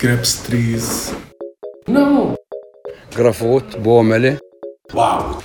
grapes 0.00 0.42
trees. 0.42 1.12
No. 1.88 2.36
جرافوت 3.16 3.76
بوملة 3.76 4.38
Wow. 4.92 5.42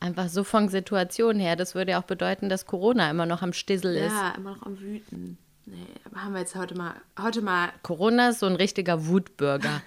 Einfach 0.00 0.28
so 0.28 0.44
von 0.44 0.68
Situation 0.68 1.40
her. 1.40 1.56
Das 1.56 1.74
würde 1.74 1.92
ja 1.92 2.00
auch 2.00 2.06
bedeuten, 2.06 2.48
dass 2.48 2.66
Corona 2.66 3.10
immer 3.10 3.26
noch 3.26 3.42
am 3.42 3.52
Stissel 3.52 3.96
ist. 3.96 4.12
Ja, 4.12 4.34
immer 4.36 4.56
noch 4.56 4.62
am 4.62 4.78
Wüten. 4.78 5.38
Nee, 5.66 5.86
aber 6.04 6.22
haben 6.22 6.32
wir 6.32 6.40
jetzt 6.40 6.54
heute 6.54 6.76
mal, 6.76 6.94
heute 7.20 7.42
mal, 7.42 7.72
Corona 7.82 8.28
ist 8.28 8.38
so 8.38 8.46
ein 8.46 8.54
richtiger 8.54 9.06
Wutbürger. 9.08 9.82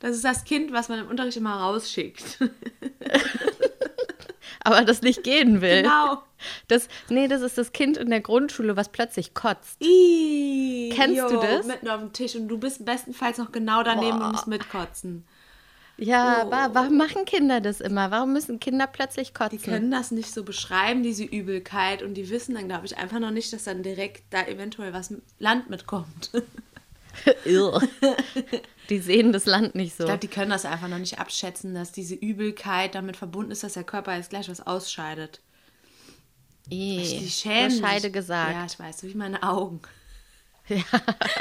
das 0.00 0.16
ist 0.16 0.24
das 0.24 0.44
Kind, 0.44 0.72
was 0.72 0.90
man 0.90 0.98
im 0.98 1.08
Unterricht 1.08 1.38
immer 1.38 1.56
rausschickt. 1.56 2.38
Aber 4.62 4.84
das 4.84 5.00
nicht 5.00 5.22
gehen 5.22 5.62
will. 5.62 5.82
Genau. 5.82 6.22
Das, 6.68 6.88
nee, 7.08 7.28
das 7.28 7.40
ist 7.40 7.56
das 7.58 7.72
Kind 7.72 7.96
in 7.96 8.10
der 8.10 8.20
Grundschule, 8.20 8.76
was 8.76 8.90
plötzlich 8.90 9.34
kotzt. 9.34 9.80
Ih, 9.82 10.90
Kennst 10.94 11.30
du 11.30 11.36
das? 11.38 11.66
Mitten 11.66 11.88
auf 11.88 12.00
dem 12.00 12.12
Tisch 12.12 12.36
und 12.36 12.48
du 12.48 12.58
bist 12.58 12.84
bestenfalls 12.84 13.38
noch 13.38 13.52
genau 13.52 13.82
daneben 13.82 14.18
Boah. 14.18 14.26
und 14.26 14.32
musst 14.32 14.46
mitkotzen. 14.46 15.26
Ja, 16.00 16.44
Oh. 16.46 16.50
wa 16.50 16.70
warum 16.72 16.96
machen 16.96 17.24
Kinder 17.26 17.60
das 17.60 17.80
immer? 17.80 18.10
Warum 18.10 18.32
müssen 18.32 18.58
Kinder 18.58 18.86
plötzlich 18.86 19.28
Die 19.28 19.34
kotzen? 19.34 19.60
können 19.60 19.90
das 19.90 20.10
nicht 20.10 20.32
so 20.32 20.42
beschreiben, 20.44 21.02
diese 21.02 21.24
Übelkeit, 21.24 22.02
und 22.02 22.14
die 22.14 22.28
wissen 22.30 22.54
dann, 22.54 22.68
glaube 22.68 22.86
ich, 22.86 22.96
einfach 22.96 23.18
noch 23.20 23.30
nicht, 23.30 23.52
dass 23.52 23.64
dann 23.64 23.82
direkt 23.82 24.22
da 24.30 24.46
eventuell 24.46 24.92
was 24.92 25.12
Land 25.38 25.68
mitkommt. 25.70 26.30
Irr. 27.44 27.80
Die 28.88 28.98
sehen 28.98 29.32
das 29.32 29.44
Land 29.46 29.74
nicht 29.74 29.96
so. 29.96 30.04
Ich 30.04 30.06
glaube, 30.08 30.20
die 30.20 30.26
können 30.28 30.50
das 30.50 30.64
einfach 30.64 30.88
noch 30.88 30.98
nicht 30.98 31.18
abschätzen, 31.20 31.74
dass 31.74 31.92
diese 31.92 32.14
Übelkeit 32.14 32.94
damit 32.96 33.16
verbunden 33.16 33.52
ist, 33.52 33.62
dass 33.62 33.74
der 33.74 33.84
Körper 33.84 34.16
jetzt 34.16 34.30
gleich 34.30 34.48
was 34.48 34.66
ausscheidet. 34.66 35.40
Ih, 36.70 37.18
Die 37.20 37.28
schämen. 37.30 37.70
Scheide 37.80 38.10
gesagt. 38.10 38.52
Ja, 38.52 38.64
ich 38.64 38.78
weiß, 38.78 39.00
so 39.00 39.06
wie 39.08 39.14
meine 39.14 39.42
Augen. 39.42 39.80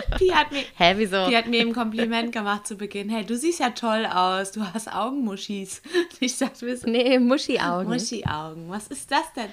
Ja. 0.09 0.17
Pi 0.17 0.29
hat 0.29 0.51
mir, 0.51 0.63
Hä, 0.75 0.93
wieso? 0.97 1.27
Pi 1.27 1.35
hat 1.35 1.47
mir 1.47 1.61
ein 1.61 1.73
Kompliment 1.73 2.31
gemacht 2.31 2.65
zu 2.67 2.75
Beginn. 2.75 3.09
Hey, 3.09 3.25
du 3.25 3.37
siehst 3.37 3.59
ja 3.59 3.69
toll 3.69 4.05
aus. 4.05 4.51
Du 4.51 4.61
hast 4.61 4.91
Augenmuschis. 4.93 5.81
Ich 6.19 6.37
dachte, 6.37 6.65
wir 6.65 6.75
sind 6.77 6.91
Nee, 6.91 7.19
Muschi-Augen. 7.19 7.87
Muschi-Augen. 7.89 8.69
Was 8.69 8.87
ist 8.87 9.11
das 9.11 9.31
denn? 9.35 9.45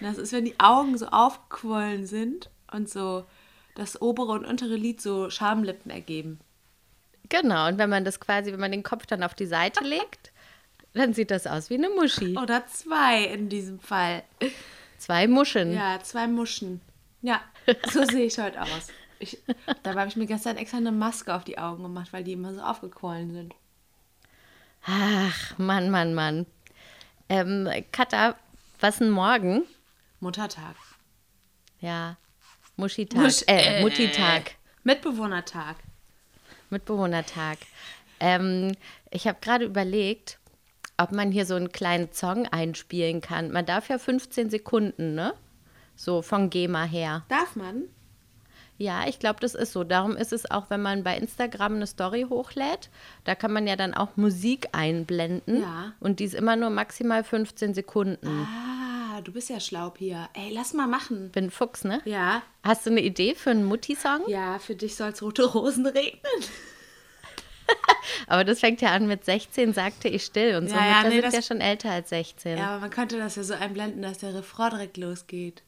Und 0.00 0.06
das 0.08 0.18
ist, 0.18 0.32
wenn 0.32 0.44
die 0.44 0.58
Augen 0.58 0.98
so 0.98 1.06
aufgequollen 1.06 2.06
sind 2.06 2.50
und 2.72 2.88
so 2.90 3.24
das 3.74 4.00
obere 4.02 4.32
und 4.32 4.44
untere 4.44 4.74
Lid 4.76 5.00
so 5.00 5.30
Schamlippen 5.30 5.90
ergeben. 5.90 6.40
Genau, 7.28 7.68
und 7.68 7.78
wenn 7.78 7.88
man 7.90 8.04
das 8.04 8.18
quasi, 8.18 8.52
wenn 8.52 8.60
man 8.60 8.72
den 8.72 8.82
Kopf 8.82 9.06
dann 9.06 9.22
auf 9.22 9.34
die 9.34 9.46
Seite 9.46 9.84
legt, 9.84 10.32
dann 10.94 11.14
sieht 11.14 11.30
das 11.30 11.46
aus 11.46 11.70
wie 11.70 11.74
eine 11.74 11.88
Muschi. 11.90 12.36
Oder 12.36 12.66
zwei 12.66 13.24
in 13.24 13.48
diesem 13.48 13.78
Fall. 13.78 14.24
Zwei 14.98 15.28
Muschen. 15.28 15.72
Ja, 15.72 16.00
zwei 16.02 16.26
Muschen. 16.26 16.80
Ja, 17.22 17.40
so 17.92 18.04
sehe 18.04 18.26
ich 18.26 18.38
heute 18.38 18.60
aus. 18.60 18.88
Ich, 19.22 19.38
dabei 19.82 20.00
habe 20.00 20.08
ich 20.08 20.16
mir 20.16 20.26
gestern 20.26 20.56
extra 20.56 20.78
eine 20.78 20.92
Maske 20.92 21.34
auf 21.34 21.44
die 21.44 21.58
Augen 21.58 21.82
gemacht, 21.82 22.12
weil 22.12 22.24
die 22.24 22.32
immer 22.32 22.52
so 22.54 22.60
aufgequollen 22.62 23.30
sind. 23.32 23.54
Ach, 24.86 25.58
Mann, 25.58 25.90
Mann, 25.90 26.14
Mann. 26.14 26.46
Ähm, 27.28 27.68
Katha, 27.92 28.34
was 28.80 28.98
denn 28.98 29.10
morgen? 29.10 29.62
Muttertag. 30.20 30.74
Ja, 31.80 32.16
Muschitag. 32.76 33.20
Musch- 33.22 33.44
äh, 33.46 33.78
äh. 33.78 33.82
Muttitag. 33.82 34.52
Mitbewohnertag. 34.84 35.76
Mitbewohnertag. 36.70 37.58
Ähm, 38.20 38.72
ich 39.10 39.26
habe 39.28 39.38
gerade 39.40 39.64
überlegt, 39.66 40.38
ob 40.96 41.12
man 41.12 41.30
hier 41.30 41.46
so 41.46 41.54
einen 41.54 41.72
kleinen 41.72 42.12
Song 42.12 42.46
einspielen 42.46 43.20
kann. 43.20 43.50
Man 43.50 43.66
darf 43.66 43.88
ja 43.88 43.98
15 43.98 44.50
Sekunden, 44.50 45.14
ne? 45.14 45.34
So 45.94 46.22
von 46.22 46.48
GEMA 46.50 46.84
her. 46.84 47.24
Darf 47.28 47.54
man? 47.56 47.84
Ja, 48.82 49.06
ich 49.06 49.18
glaube, 49.18 49.40
das 49.40 49.54
ist 49.54 49.72
so. 49.72 49.84
Darum 49.84 50.16
ist 50.16 50.32
es 50.32 50.50
auch, 50.50 50.70
wenn 50.70 50.80
man 50.80 51.04
bei 51.04 51.14
Instagram 51.16 51.74
eine 51.74 51.86
Story 51.86 52.26
hochlädt, 52.30 52.88
da 53.24 53.34
kann 53.34 53.52
man 53.52 53.66
ja 53.66 53.76
dann 53.76 53.92
auch 53.92 54.16
Musik 54.16 54.68
einblenden. 54.72 55.60
Ja. 55.60 55.92
Und 56.00 56.18
die 56.18 56.24
ist 56.24 56.34
immer 56.34 56.56
nur 56.56 56.70
maximal 56.70 57.22
15 57.22 57.74
Sekunden. 57.74 58.26
Ah, 58.46 59.20
du 59.20 59.32
bist 59.32 59.50
ja 59.50 59.60
schlau, 59.60 59.90
Pia. 59.90 60.30
Ey, 60.32 60.50
lass 60.54 60.72
mal 60.72 60.86
machen. 60.86 61.28
Bin 61.30 61.50
Fuchs, 61.50 61.84
ne? 61.84 62.00
Ja, 62.06 62.40
Hast 62.62 62.86
du 62.86 62.90
eine 62.90 63.02
Idee 63.02 63.34
für 63.34 63.50
einen 63.50 63.64
Mutti-Song? 63.64 64.22
ja, 64.28 64.58
für 64.58 64.74
dich 64.74 64.96
soll 64.96 65.10
es 65.10 65.22
rote 65.22 65.44
Rosen 65.44 65.84
regnen. 65.86 66.22
Aber 68.26 68.44
das 68.44 68.60
fängt 68.60 68.80
ja 68.80 68.90
an 68.92 69.06
mit 69.06 69.24
16, 69.24 69.72
sagte 69.74 70.08
ich 70.08 70.24
still. 70.24 70.56
Und 70.56 70.68
so 70.68 70.74
Ja, 70.74 70.86
ja, 70.86 71.02
nee, 71.04 71.10
sind 71.16 71.24
das- 71.24 71.34
ja 71.34 71.42
schon 71.42 71.60
älter 71.60 71.90
als 71.90 72.08
16. 72.08 72.58
Ja, 72.58 72.70
aber 72.70 72.80
man 72.80 72.90
könnte 72.90 73.18
das 73.18 73.36
ja 73.36 73.42
so 73.42 73.54
einblenden, 73.54 74.02
dass 74.02 74.18
der 74.18 74.34
Refrain 74.34 74.70
direkt 74.70 74.96
losgeht. 74.96 75.62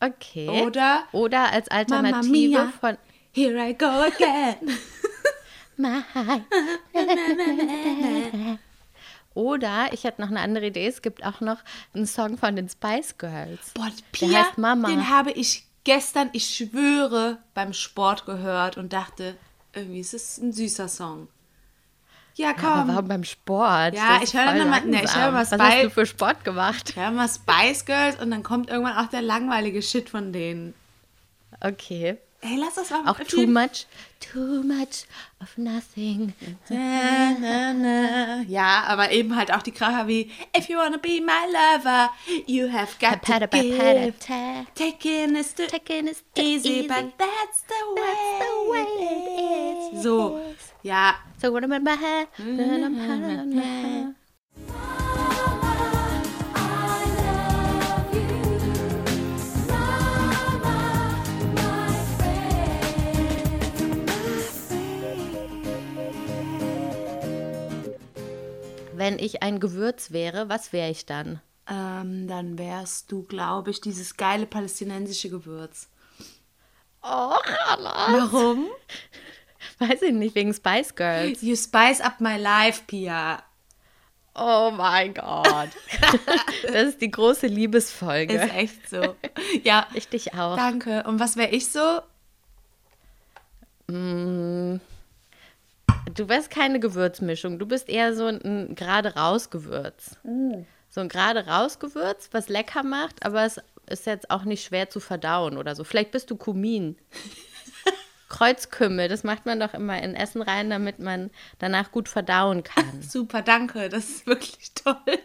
Okay. 0.00 0.48
Oder 0.64 1.04
Oder 1.12 1.52
als 1.52 1.68
Alternative 1.68 2.30
Mia. 2.30 2.72
von 2.80 2.96
Here 3.34 3.68
I 3.70 3.74
go 3.76 3.86
again. 3.86 4.56
Oder 9.34 9.92
ich 9.92 10.04
hatte 10.04 10.20
noch 10.20 10.28
eine 10.28 10.40
andere 10.40 10.66
Idee. 10.66 10.86
Es 10.86 11.02
gibt 11.02 11.24
auch 11.24 11.40
noch 11.40 11.58
einen 11.94 12.06
Song 12.06 12.36
von 12.38 12.56
den 12.56 12.68
Spice 12.68 13.16
Girls. 13.18 13.70
Boah, 13.74 13.90
Der 14.20 14.26
Pia, 14.26 14.44
heißt 14.46 14.58
Mama. 14.58 14.88
den 14.88 15.08
habe 15.08 15.30
ich 15.30 15.64
gestern, 15.84 16.30
ich 16.32 16.56
schwöre, 16.56 17.38
beim 17.54 17.72
Sport 17.72 18.26
gehört 18.26 18.76
und 18.76 18.92
dachte, 18.92 19.36
irgendwie 19.72 20.00
ist 20.00 20.14
es 20.14 20.38
ein 20.38 20.52
süßer 20.52 20.88
Song. 20.88 21.28
Ja, 22.38 22.50
Ja, 22.50 22.54
aber 22.56 22.80
komm. 22.82 22.88
warum 22.88 23.08
beim 23.08 23.24
Sport? 23.24 23.94
Ja, 23.94 24.18
Das 24.20 24.28
ich 24.28 24.34
höre 24.38 24.46
dann 24.54 24.70
mal- 24.70 24.80
nee, 24.84 25.02
ich 25.04 25.14
höre 25.16 25.32
mal 25.32 25.40
Was 25.42 25.48
Spy- 25.50 25.58
hast 25.58 25.82
du 25.84 25.90
für 25.90 26.06
Sport 26.06 26.44
gemacht? 26.44 26.94
Hör 26.96 27.10
mal 27.10 27.28
Spice 27.28 27.84
Girls 27.84 28.20
und 28.22 28.30
dann 28.30 28.42
kommt 28.42 28.70
irgendwann 28.70 28.96
auch 28.96 29.10
der 29.10 29.22
langweilige 29.22 29.82
Shit 29.82 30.08
von 30.08 30.32
denen. 30.32 30.72
Okay. 31.60 32.18
Ey, 32.40 32.56
lass 32.56 32.74
das 32.76 32.90
mal. 32.90 33.02
Auch 33.10 33.18
too 33.26 33.48
much, 33.48 33.86
too 34.20 34.62
much 34.62 35.06
of 35.42 35.48
nothing. 35.58 36.32
Na, 36.68 37.32
na, 37.40 37.72
na. 37.72 38.42
Ja, 38.42 38.84
aber 38.86 39.10
eben 39.10 39.34
halt 39.34 39.52
auch 39.52 39.62
die 39.62 39.72
Kracher 39.72 40.06
wie 40.06 40.30
If 40.56 40.68
you 40.68 40.78
wanna 40.78 40.98
be 40.98 41.20
my 41.20 41.50
lover, 41.52 42.10
you 42.46 42.72
have 42.72 42.92
got 43.00 43.22
to 43.24 43.48
give. 43.48 44.14
Taking 44.76 45.34
is 45.34 45.52
too 45.52 45.64
Taking 45.66 46.06
is 46.06 46.22
easy, 46.36 46.82
but 46.86 47.12
that's 47.18 47.64
the 47.66 48.00
way, 48.00 48.38
the 48.38 48.70
way 48.70 49.90
it 49.90 49.94
is. 49.96 50.02
So, 50.04 50.40
ja. 50.82 51.14
So 51.40 51.52
what 51.52 51.64
am 51.64 51.72
I? 51.72 52.26
Wenn 68.94 69.20
ich 69.20 69.42
ein 69.44 69.60
Gewürz 69.60 70.10
wäre, 70.10 70.48
was 70.48 70.72
wäre 70.72 70.90
ich 70.90 71.06
dann? 71.06 71.40
Ähm, 71.70 72.26
dann 72.26 72.58
wärst 72.58 73.12
du, 73.12 73.22
glaube 73.22 73.70
ich, 73.70 73.80
dieses 73.80 74.16
geile 74.16 74.46
palästinensische 74.46 75.30
Gewürz. 75.30 75.88
Oh, 77.02 77.36
Carla. 77.44 78.08
Warum? 78.10 78.66
Weiß 79.88 80.02
ich 80.02 80.12
nicht, 80.12 80.34
wegen 80.34 80.52
Spice 80.52 80.94
Girls. 80.94 81.40
You 81.42 81.54
spice 81.56 82.00
up 82.00 82.20
my 82.20 82.36
life, 82.36 82.82
Pia. 82.86 83.42
Oh 84.34 84.70
mein 84.76 85.14
Gott. 85.14 85.68
Das 86.62 86.88
ist 86.88 87.00
die 87.00 87.10
große 87.10 87.46
Liebesfolge. 87.46 88.34
Ist 88.34 88.54
echt 88.54 88.88
so. 88.90 89.16
Ja, 89.64 89.86
Ich 89.94 90.08
dich 90.08 90.34
auch. 90.34 90.56
danke. 90.56 91.02
Und 91.04 91.18
was 91.20 91.36
wäre 91.36 91.50
ich 91.50 91.70
so? 91.70 92.00
Du 96.14 96.28
wärst 96.28 96.50
keine 96.50 96.78
Gewürzmischung. 96.80 97.58
Du 97.58 97.66
bist 97.66 97.88
eher 97.88 98.14
so 98.14 98.26
ein, 98.26 98.40
ein 98.44 98.74
gerade 98.74 99.14
raus 99.14 99.50
Gewürz. 99.50 100.16
So 100.90 101.00
ein 101.00 101.08
gerade 101.08 101.46
raus 101.46 101.78
Gewürz, 101.78 102.28
was 102.32 102.48
lecker 102.48 102.82
macht, 102.82 103.24
aber 103.24 103.44
es 103.44 103.60
ist 103.88 104.06
jetzt 104.06 104.30
auch 104.30 104.44
nicht 104.44 104.64
schwer 104.64 104.90
zu 104.90 105.00
verdauen 105.00 105.56
oder 105.56 105.74
so. 105.74 105.84
Vielleicht 105.84 106.10
bist 106.10 106.30
du 106.30 106.36
Kumin. 106.36 106.96
Kreuzkümmel, 108.28 109.08
das 109.08 109.24
macht 109.24 109.46
man 109.46 109.58
doch 109.60 109.74
immer 109.74 110.00
in 110.02 110.14
Essen 110.14 110.42
rein, 110.42 110.70
damit 110.70 110.98
man 110.98 111.30
danach 111.58 111.90
gut 111.92 112.08
verdauen 112.08 112.62
kann. 112.62 113.02
Super, 113.08 113.42
danke. 113.42 113.88
Das 113.88 114.08
ist 114.08 114.26
wirklich 114.26 114.72
toll. 114.74 115.18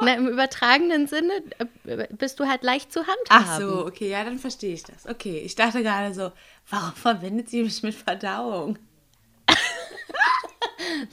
Na, 0.00 0.14
Im 0.14 0.28
übertragenen 0.28 1.06
Sinne 1.06 1.42
äh, 1.84 2.06
bist 2.10 2.40
du 2.40 2.46
halt 2.46 2.62
leicht 2.62 2.92
zu 2.92 3.00
handhaben. 3.00 3.24
Ach 3.30 3.58
so, 3.58 3.86
okay, 3.86 4.10
ja, 4.10 4.24
dann 4.24 4.38
verstehe 4.38 4.74
ich 4.74 4.82
das. 4.82 5.06
Okay, 5.06 5.38
ich 5.38 5.54
dachte 5.54 5.82
gerade 5.82 6.12
so, 6.12 6.32
warum 6.68 6.94
verwendet 6.94 7.48
sie 7.48 7.62
mich 7.62 7.82
mit 7.82 7.94
Verdauung? 7.94 8.78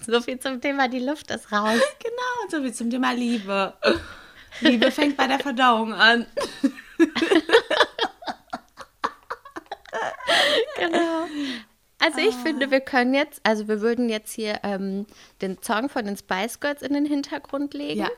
So 0.05 0.19
viel 0.21 0.39
zum 0.39 0.61
Thema, 0.61 0.87
die 0.87 0.99
Luft 0.99 1.31
ist 1.31 1.51
raus. 1.51 1.79
Genau, 1.99 2.49
so 2.49 2.63
wie 2.63 2.73
zum 2.73 2.89
Thema 2.89 3.11
Liebe. 3.11 3.73
Liebe 4.61 4.91
fängt 4.91 5.15
bei 5.15 5.27
der 5.27 5.39
Verdauung 5.39 5.93
an. 5.93 6.25
Genau. 10.79 11.25
Also 12.01 12.19
ich 12.19 12.35
finde, 12.35 12.71
wir 12.71 12.79
können 12.79 13.13
jetzt, 13.13 13.41
also 13.43 13.67
wir 13.67 13.81
würden 13.81 14.07
jetzt 14.07 14.31
hier 14.33 14.61
ähm, 14.63 15.05
den 15.41 15.61
Song 15.61 15.89
von 15.89 16.05
den 16.05 16.15
Spice 16.15 16.59
Girls 16.61 16.81
in 16.81 16.93
den 16.93 17.05
Hintergrund 17.05 17.73
legen. 17.73 17.99
Ja. 17.99 18.09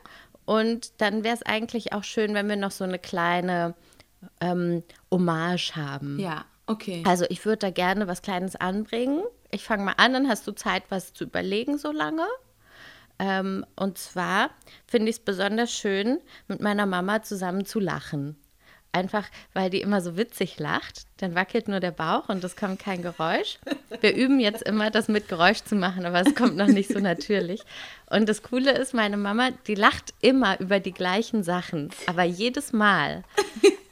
Und 0.45 1.01
dann 1.01 1.23
wäre 1.23 1.35
es 1.35 1.43
eigentlich 1.43 1.93
auch 1.93 2.03
schön, 2.03 2.33
wenn 2.33 2.47
wir 2.47 2.55
noch 2.55 2.71
so 2.71 2.83
eine 2.83 2.99
kleine 2.99 3.73
ähm, 4.39 4.83
Hommage 5.09 5.75
haben. 5.75 6.19
Ja, 6.19 6.45
okay. 6.67 7.03
Also 7.07 7.25
ich 7.29 7.43
würde 7.45 7.57
da 7.57 7.69
gerne 7.71 8.07
was 8.07 8.21
Kleines 8.21 8.55
anbringen. 8.55 9.23
Ich 9.49 9.63
fange 9.63 9.83
mal 9.83 9.95
an, 9.97 10.13
dann 10.13 10.29
hast 10.29 10.45
du 10.47 10.51
Zeit, 10.51 10.83
was 10.89 11.13
zu 11.13 11.23
überlegen 11.23 11.77
so 11.77 11.91
lange. 11.91 12.27
Ähm, 13.19 13.65
und 13.75 13.97
zwar 13.97 14.49
finde 14.87 15.09
ich 15.09 15.17
es 15.17 15.23
besonders 15.23 15.71
schön, 15.71 16.19
mit 16.47 16.59
meiner 16.59 16.85
Mama 16.85 17.21
zusammen 17.21 17.65
zu 17.65 17.79
lachen. 17.79 18.35
Einfach, 18.93 19.25
weil 19.53 19.69
die 19.69 19.81
immer 19.81 20.01
so 20.01 20.17
witzig 20.17 20.59
lacht. 20.59 21.05
Dann 21.17 21.33
wackelt 21.33 21.67
nur 21.67 21.79
der 21.79 21.91
Bauch 21.91 22.27
und 22.27 22.43
es 22.43 22.55
kommt 22.55 22.79
kein 22.79 23.01
Geräusch. 23.01 23.57
Wir 24.01 24.15
üben 24.15 24.39
jetzt 24.39 24.63
immer, 24.63 24.91
das 24.91 25.07
mit 25.07 25.29
Geräusch 25.29 25.63
zu 25.63 25.75
machen, 25.75 26.05
aber 26.05 26.21
es 26.21 26.35
kommt 26.35 26.57
noch 26.57 26.67
nicht 26.67 26.91
so 26.91 26.99
natürlich. 26.99 27.61
Und 28.09 28.27
das 28.27 28.43
Coole 28.43 28.71
ist, 28.71 28.93
meine 28.93 29.17
Mama, 29.17 29.51
die 29.67 29.75
lacht 29.75 30.13
immer 30.21 30.59
über 30.59 30.79
die 30.79 30.91
gleichen 30.91 31.43
Sachen, 31.43 31.89
aber 32.07 32.23
jedes 32.23 32.73
Mal. 32.73 33.23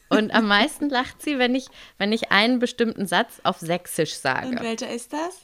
Und 0.10 0.34
am 0.34 0.48
meisten 0.48 0.90
lacht 0.90 1.22
sie, 1.22 1.38
wenn 1.38 1.56
ich, 1.56 1.68
wenn 1.98 2.12
ich 2.12 2.32
einen 2.32 2.60
bestimmten 2.60 3.06
Satz 3.06 3.40
auf 3.44 3.60
Sächsisch 3.60 4.16
sage. 4.16 4.48
Und 4.48 4.62
welcher 4.62 4.90
ist 4.90 5.14
das? 5.14 5.38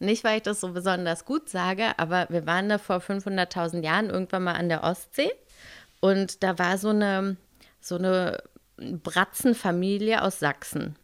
Nicht, 0.00 0.24
weil 0.24 0.38
ich 0.38 0.42
das 0.42 0.60
so 0.60 0.72
besonders 0.72 1.24
gut 1.24 1.48
sage, 1.48 1.98
aber 1.98 2.26
wir 2.30 2.46
waren 2.46 2.68
da 2.68 2.78
vor 2.78 2.98
500.000 2.98 3.82
Jahren 3.82 4.10
irgendwann 4.10 4.44
mal 4.44 4.54
an 4.54 4.68
der 4.68 4.84
Ostsee 4.84 5.30
und 6.00 6.42
da 6.42 6.58
war 6.58 6.78
so 6.78 6.90
eine, 6.90 7.36
so 7.80 7.96
eine 7.96 8.42
Bratzenfamilie 9.02 10.22
aus 10.22 10.38
Sachsen. 10.38 10.96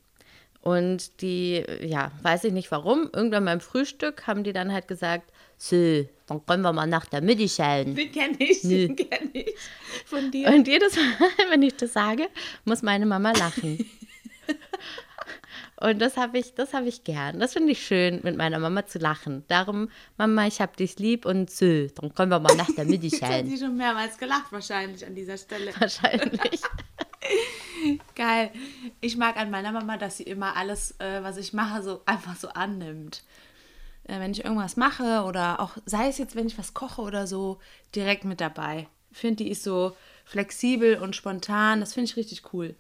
Und 0.61 1.21
die, 1.21 1.63
ja, 1.83 2.11
weiß 2.23 2.45
ich 2.45 2.53
nicht 2.53 2.71
warum, 2.71 3.11
irgendwann 3.13 3.45
beim 3.45 3.61
Frühstück 3.61 4.27
haben 4.27 4.45
die 4.45 4.55
dann 4.55 4.73
halt 4.73 4.89
gesagt, 4.89 5.31
so, 5.59 6.07
dann 6.27 6.45
können 6.47 6.63
wir 6.63 6.73
mal 6.73 6.87
nach 6.87 7.05
der 7.05 7.21
Mitte 7.21 7.49
schauen. 7.49 7.95
Den 7.95 8.11
kenne 8.11 8.37
ich, 8.39 8.65
Nee. 8.65 8.89
den 8.89 8.97
kenne 8.97 9.31
ich. 9.35 9.55
Von 10.07 10.31
dir. 10.31 10.49
Und 10.49 10.67
jedes 10.67 10.97
Mal, 10.97 11.29
wenn 11.51 11.63
ich 11.63 11.77
das 11.77 11.93
sage, 11.93 12.29
muss 12.65 12.81
meine 12.83 13.05
Mama 13.05 13.33
lachen. 13.33 13.85
Und 15.81 15.99
das 15.99 16.17
habe 16.17 16.39
ich, 16.39 16.55
das 16.55 16.73
habe 16.73 16.89
ich 16.89 17.05
gern. 17.05 17.41
Das 17.41 17.53
finde 17.53 17.73
ich 17.73 17.85
schön, 17.85 18.21
mit 18.23 18.37
meiner 18.37 18.59
Mama 18.59 18.87
zu 18.87 18.99
lachen. 18.99 19.45
Darum, 19.49 19.91
Mama, 20.17 20.47
ich 20.47 20.61
hab 20.63 20.77
dich 20.77 20.99
lieb 20.99 21.27
und 21.27 21.51
so, 21.51 21.89
dann 21.89 22.15
können 22.15 22.31
wir 22.31 22.39
mal 22.39 22.57
nach 22.57 22.71
der 22.75 22.85
Mitte 22.87 23.07
Jetzt 23.09 23.21
hat 23.23 23.47
sie 23.47 23.59
schon 23.59 23.77
mehrmals 23.77 24.17
gelacht 24.17 24.51
wahrscheinlich 24.51 25.05
an 25.05 25.15
dieser 25.15 25.37
Stelle. 25.37 25.73
Wahrscheinlich. 25.79 26.61
Geil. 28.15 28.51
Ich 29.01 29.17
mag 29.17 29.37
an 29.37 29.51
meiner 29.51 29.73
Mama, 29.73 29.97
dass 29.97 30.17
sie 30.17 30.25
immer 30.25 30.57
alles, 30.57 30.99
äh, 31.01 31.23
was 31.23 31.37
ich 31.37 31.53
mache, 31.53 31.83
so 31.83 32.03
einfach 32.07 32.37
so 32.37 32.49
annimmt. 32.49 33.23
Äh, 34.05 34.21
wenn 34.21 34.33
ich 34.33 34.45
irgendwas 34.45 34.77
mache 34.77 35.25
oder 35.25 35.61
auch, 35.61 35.77
sei 35.87 36.09
es 36.09 36.19
jetzt, 36.19 36.37
wenn 36.37 36.47
ich 36.47 36.59
was 36.59 36.75
koche 36.75 37.03
oder 37.03 37.27
so, 37.27 37.61
direkt 37.95 38.25
mit 38.25 38.41
dabei. 38.41 38.89
Ich 39.11 39.19
finde, 39.19 39.45
die 39.45 39.51
ist 39.51 39.63
so 39.63 39.97
flexibel 40.25 40.97
und 40.97 41.17
spontan. 41.17 41.81
Das 41.81 41.95
finde 41.95 42.11
ich 42.11 42.17
richtig 42.17 42.53
cool. 42.53 42.75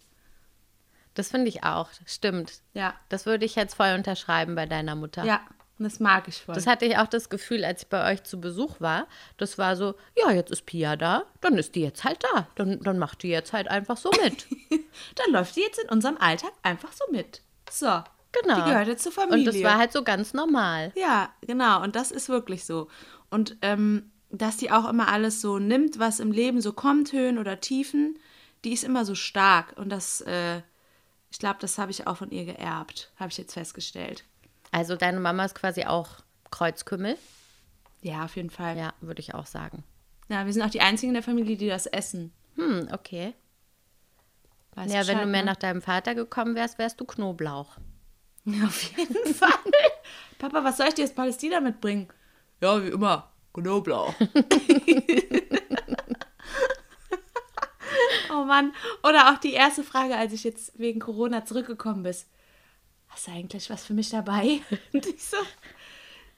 Das 1.14 1.28
finde 1.28 1.48
ich 1.48 1.62
auch. 1.62 1.90
Stimmt. 2.06 2.60
Ja. 2.72 2.94
Das 3.08 3.24
würde 3.24 3.44
ich 3.44 3.54
jetzt 3.54 3.74
voll 3.74 3.94
unterschreiben 3.94 4.54
bei 4.56 4.66
deiner 4.66 4.96
Mutter. 4.96 5.24
Ja, 5.24 5.40
und 5.78 5.84
das 5.84 5.98
mag 5.98 6.28
ich 6.28 6.42
voll. 6.42 6.54
Das 6.54 6.66
hatte 6.66 6.84
ich 6.84 6.96
auch 6.98 7.08
das 7.08 7.28
Gefühl, 7.28 7.64
als 7.64 7.82
ich 7.82 7.88
bei 7.88 8.12
euch 8.12 8.22
zu 8.22 8.40
Besuch 8.40 8.80
war. 8.80 9.08
Das 9.38 9.58
war 9.58 9.74
so, 9.74 9.94
ja, 10.16 10.30
jetzt 10.30 10.52
ist 10.52 10.66
Pia 10.66 10.94
da, 10.96 11.24
dann 11.40 11.58
ist 11.58 11.74
die 11.74 11.80
jetzt 11.80 12.04
halt 12.04 12.22
da. 12.32 12.46
Dann, 12.54 12.80
dann 12.80 12.98
macht 12.98 13.24
die 13.24 13.28
jetzt 13.28 13.52
halt 13.52 13.68
einfach 13.68 13.96
so 13.96 14.10
mit. 14.22 14.46
Dann 15.16 15.32
läuft 15.32 15.56
die 15.56 15.60
jetzt 15.60 15.80
in 15.80 15.88
unserem 15.88 16.16
Alltag 16.18 16.52
einfach 16.62 16.92
so 16.92 17.04
mit. 17.10 17.42
So. 17.68 18.02
Genau. 18.42 18.56
Die 18.56 18.70
gehört 18.70 18.86
jetzt 18.86 19.02
zur 19.02 19.12
Familie. 19.12 19.38
Und 19.38 19.46
das 19.46 19.62
war 19.62 19.78
halt 19.78 19.92
so 19.92 20.04
ganz 20.04 20.34
normal. 20.34 20.92
Ja, 20.94 21.30
genau. 21.40 21.82
Und 21.82 21.96
das 21.96 22.10
ist 22.12 22.28
wirklich 22.28 22.64
so. 22.64 22.88
Und 23.30 23.56
ähm, 23.62 24.12
dass 24.30 24.56
die 24.56 24.70
auch 24.70 24.88
immer 24.88 25.08
alles 25.08 25.40
so 25.40 25.58
nimmt, 25.58 25.98
was 25.98 26.20
im 26.20 26.32
Leben 26.32 26.60
so 26.60 26.72
kommt, 26.72 27.12
Höhen 27.12 27.38
oder 27.38 27.60
Tiefen, 27.60 28.18
die 28.64 28.72
ist 28.72 28.84
immer 28.84 29.04
so 29.04 29.14
stark. 29.14 29.74
Und 29.76 29.90
das, 29.90 30.20
äh, 30.22 30.62
ich 31.30 31.38
glaube, 31.38 31.58
das 31.60 31.78
habe 31.78 31.90
ich 31.90 32.06
auch 32.06 32.16
von 32.16 32.30
ihr 32.30 32.44
geerbt, 32.44 33.12
habe 33.16 33.30
ich 33.30 33.38
jetzt 33.38 33.54
festgestellt. 33.54 34.24
Also 34.74 34.96
deine 34.96 35.20
Mama 35.20 35.44
ist 35.44 35.54
quasi 35.54 35.84
auch 35.84 36.08
Kreuzkümmel. 36.50 37.16
Ja, 38.02 38.24
auf 38.24 38.34
jeden 38.34 38.50
Fall. 38.50 38.76
Ja. 38.76 38.86
Ja, 38.86 38.94
würde 39.02 39.20
ich 39.20 39.32
auch 39.32 39.46
sagen. 39.46 39.84
wir 40.26 40.52
sind 40.52 40.62
auch 40.62 40.70
die 40.70 40.80
einzigen 40.80 41.10
in 41.10 41.14
der 41.14 41.22
Familie, 41.22 41.56
die 41.56 41.68
das 41.68 41.86
essen. 41.86 42.32
Hm, 42.56 42.88
okay. 42.90 43.34
Weißt 44.74 44.92
ja, 44.92 45.06
wenn 45.06 45.18
du 45.18 45.26
mehr 45.26 45.42
ne? 45.42 45.52
nach 45.52 45.56
deinem 45.56 45.80
Vater 45.80 46.16
gekommen 46.16 46.56
wärst, 46.56 46.78
wärst 46.78 47.00
du 47.00 47.04
Knoblauch. 47.04 47.76
Auf 48.64 48.98
jeden 48.98 49.32
Fall. 49.32 49.52
Papa, 50.38 50.64
was 50.64 50.78
soll 50.78 50.88
ich 50.88 50.94
dir 50.94 51.04
aus 51.04 51.14
Palästina 51.14 51.60
mitbringen? 51.60 52.08
Ja, 52.60 52.82
wie 52.82 52.88
immer. 52.88 53.30
Knoblauch. 53.52 54.12
oh 58.32 58.44
Mann. 58.44 58.72
Oder 59.04 59.32
auch 59.32 59.38
die 59.38 59.52
erste 59.52 59.84
Frage, 59.84 60.16
als 60.16 60.32
ich 60.32 60.42
jetzt 60.42 60.76
wegen 60.80 60.98
Corona 60.98 61.44
zurückgekommen 61.44 62.02
bin. 62.02 62.16
Hast 63.14 63.28
du 63.28 63.30
eigentlich 63.30 63.70
was 63.70 63.84
für 63.84 63.94
mich 63.94 64.10
dabei? 64.10 64.60
Und 64.92 65.06
ich 65.06 65.22
so, 65.22 65.36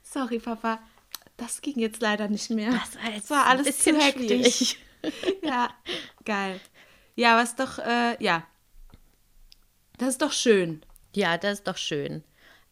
sorry, 0.03 0.39
Papa, 0.39 0.79
das 1.39 1.63
ging 1.63 1.79
jetzt 1.79 2.03
leider 2.03 2.29
nicht 2.29 2.51
mehr. 2.51 2.71
Das 2.71 3.03
war 3.03 3.11
jetzt 3.11 3.31
war 3.31 3.47
alles 3.47 3.79
zu 3.79 3.99
hektisch. 3.99 4.77
ja, 5.43 5.71
geil. 6.27 6.61
Ja, 7.15 7.39
was 7.39 7.57
doch, 7.57 7.79
äh, 7.79 8.23
ja. 8.23 8.47
Das 9.97 10.11
ist 10.11 10.23
doch 10.23 10.33
schön. 10.33 10.83
Ja, 11.15 11.39
das 11.39 11.61
ist 11.61 11.67
doch 11.67 11.79
schön. 11.79 12.23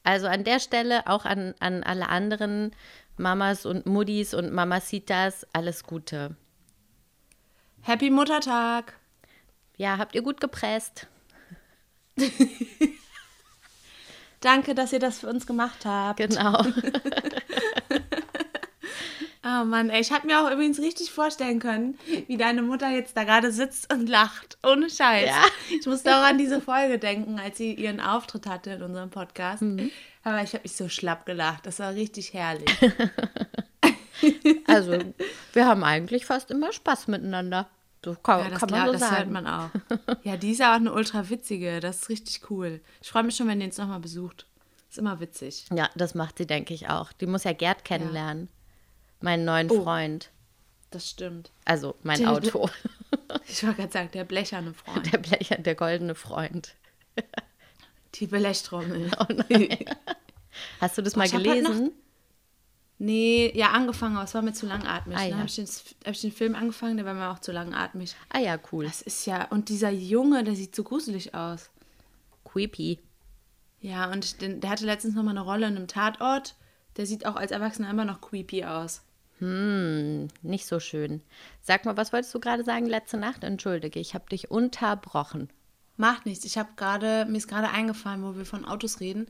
Also 0.02 0.26
an 0.26 0.44
der 0.44 0.60
Stelle 0.60 1.06
auch 1.06 1.24
an, 1.24 1.54
an 1.60 1.82
alle 1.82 2.10
anderen 2.10 2.76
Mamas 3.16 3.64
und 3.64 3.86
Muddis 3.86 4.34
und 4.34 4.52
Mamacitas 4.52 5.46
alles 5.54 5.84
Gute. 5.84 6.36
Happy 7.80 8.10
Muttertag. 8.10 8.98
Ja, 9.78 9.96
habt 9.96 10.14
ihr 10.14 10.20
gut 10.20 10.42
gepresst. 10.42 11.06
Danke, 14.44 14.74
dass 14.74 14.92
ihr 14.92 14.98
das 14.98 15.20
für 15.20 15.28
uns 15.28 15.46
gemacht 15.46 15.84
habt. 15.84 16.18
Genau. 16.18 16.64
Oh 19.46 19.62
Mann, 19.62 19.90
ey, 19.90 20.00
ich 20.00 20.10
habe 20.10 20.26
mir 20.26 20.40
auch 20.40 20.50
übrigens 20.50 20.78
richtig 20.78 21.10
vorstellen 21.10 21.58
können, 21.58 21.98
wie 22.28 22.38
deine 22.38 22.62
Mutter 22.62 22.88
jetzt 22.88 23.14
da 23.14 23.24
gerade 23.24 23.52
sitzt 23.52 23.92
und 23.92 24.08
lacht. 24.08 24.56
Ohne 24.62 24.88
Scheiß. 24.88 25.26
Ja. 25.26 25.44
Ich 25.78 25.84
musste 25.86 26.16
auch 26.16 26.22
an 26.22 26.38
diese 26.38 26.62
Folge 26.62 26.98
denken, 26.98 27.38
als 27.38 27.58
sie 27.58 27.74
ihren 27.74 28.00
Auftritt 28.00 28.46
hatte 28.46 28.70
in 28.70 28.82
unserem 28.82 29.10
Podcast. 29.10 29.60
Mhm. 29.60 29.90
Aber 30.22 30.42
ich 30.42 30.54
habe 30.54 30.62
mich 30.62 30.74
so 30.74 30.88
schlapp 30.88 31.26
gelacht. 31.26 31.66
Das 31.66 31.78
war 31.78 31.92
richtig 31.94 32.32
herrlich. 32.32 32.70
Also, 34.66 34.98
wir 35.52 35.66
haben 35.66 35.84
eigentlich 35.84 36.24
fast 36.24 36.50
immer 36.50 36.72
Spaß 36.72 37.08
miteinander. 37.08 37.68
So 38.04 38.14
kann, 38.14 38.40
Ja, 38.40 38.50
das, 38.50 38.60
kann 38.60 38.70
man 38.70 38.80
klar, 38.82 38.86
so 38.86 38.92
das 38.92 39.00
sagen. 39.00 39.16
hört 39.16 39.30
man 39.30 39.46
auch. 39.46 39.70
Ja, 40.24 40.36
die 40.36 40.50
ist 40.52 40.58
ja 40.58 40.72
auch 40.72 40.76
eine 40.76 40.92
ultra 40.92 41.28
witzige. 41.30 41.80
Das 41.80 42.02
ist 42.02 42.08
richtig 42.08 42.50
cool. 42.50 42.80
Ich 43.02 43.08
freue 43.10 43.22
mich 43.22 43.36
schon, 43.36 43.48
wenn 43.48 43.60
ihr 43.60 43.66
uns 43.66 43.78
nochmal 43.78 44.00
besucht. 44.00 44.46
Ist 44.90 44.98
immer 44.98 45.18
witzig. 45.20 45.66
Ja, 45.74 45.88
das 45.96 46.14
macht 46.14 46.38
sie, 46.38 46.46
denke 46.46 46.74
ich, 46.74 46.88
auch. 46.88 47.12
Die 47.12 47.26
muss 47.26 47.44
ja 47.44 47.52
Gerd 47.52 47.84
kennenlernen. 47.84 48.48
Meinen 49.20 49.44
neuen 49.44 49.70
Oh. 49.70 49.82
Freund. 49.82 50.30
Das 50.90 51.08
stimmt. 51.10 51.50
Also 51.64 51.96
mein 52.02 52.20
Der- 52.20 52.30
Auto. 52.32 52.68
Ich 53.48 53.62
wollte 53.64 53.76
gerade 53.82 53.92
sagen, 53.92 54.10
der 54.12 54.24
blecherne 54.24 54.74
Freund. 54.74 55.12
Der 55.12 55.18
Blecher, 55.18 55.56
der 55.56 55.74
goldene 55.74 56.14
Freund. 56.14 56.74
Die 58.16 58.26
Blechtrommel. 58.26 59.10
Oh. 59.18 59.26
Hast 60.80 60.98
du 60.98 61.02
das 61.02 61.16
mal 61.16 61.26
hab 61.26 61.34
heute 61.34 61.42
gelesen? 61.48 61.92
Nee, 62.98 63.52
ja, 63.56 63.70
angefangen, 63.72 64.16
aber 64.16 64.24
es 64.24 64.34
war 64.34 64.42
mir 64.42 64.52
zu 64.52 64.66
langatmig. 64.66 65.16
Ah, 65.16 65.20
Dann 65.22 65.30
ja. 65.30 65.36
habe 65.38 65.46
ich, 65.48 65.56
den- 65.56 65.66
hab 65.66 66.12
ich 66.12 66.20
den 66.20 66.32
Film 66.32 66.54
angefangen, 66.54 66.96
der 66.96 67.04
war 67.06 67.14
mir 67.14 67.28
auch 67.30 67.40
zu 67.40 67.50
langatmig. 67.52 68.14
Ah 68.30 68.38
ja, 68.38 68.58
cool. 68.72 68.84
Das 68.84 69.02
ist 69.02 69.26
ja, 69.26 69.46
und 69.48 69.68
dieser 69.68 69.90
Junge, 69.90 70.44
der 70.44 70.54
sieht 70.54 70.74
so 70.76 70.84
gruselig 70.84 71.34
aus. 71.34 71.70
Creepy. 72.44 73.00
Ja, 73.80 74.10
und 74.10 74.40
den, 74.40 74.60
der 74.60 74.70
hatte 74.70 74.86
letztens 74.86 75.14
noch 75.14 75.24
mal 75.24 75.32
eine 75.32 75.40
Rolle 75.40 75.66
in 75.66 75.76
einem 75.76 75.88
Tatort. 75.88 76.54
Der 76.96 77.06
sieht 77.06 77.26
auch 77.26 77.36
als 77.36 77.50
Erwachsener 77.50 77.90
immer 77.90 78.04
noch 78.04 78.20
creepy 78.20 78.64
aus. 78.64 79.02
Nicht 79.40 80.66
so 80.66 80.78
schön. 80.80 81.20
Sag 81.60 81.84
mal, 81.84 81.96
was 81.96 82.12
wolltest 82.12 82.32
du 82.34 82.40
gerade 82.40 82.64
sagen 82.64 82.86
letzte 82.86 83.16
Nacht? 83.18 83.42
Entschuldige, 83.44 83.98
ich 84.00 84.14
habe 84.14 84.26
dich 84.30 84.50
unterbrochen. 84.50 85.50
Macht 85.96 86.24
nichts. 86.24 86.44
Ich 86.44 86.56
habe 86.56 86.70
gerade, 86.76 87.26
mir 87.28 87.36
ist 87.36 87.48
gerade 87.48 87.68
eingefallen, 87.68 88.22
wo 88.22 88.36
wir 88.36 88.46
von 88.46 88.64
Autos 88.64 89.00
reden, 89.00 89.26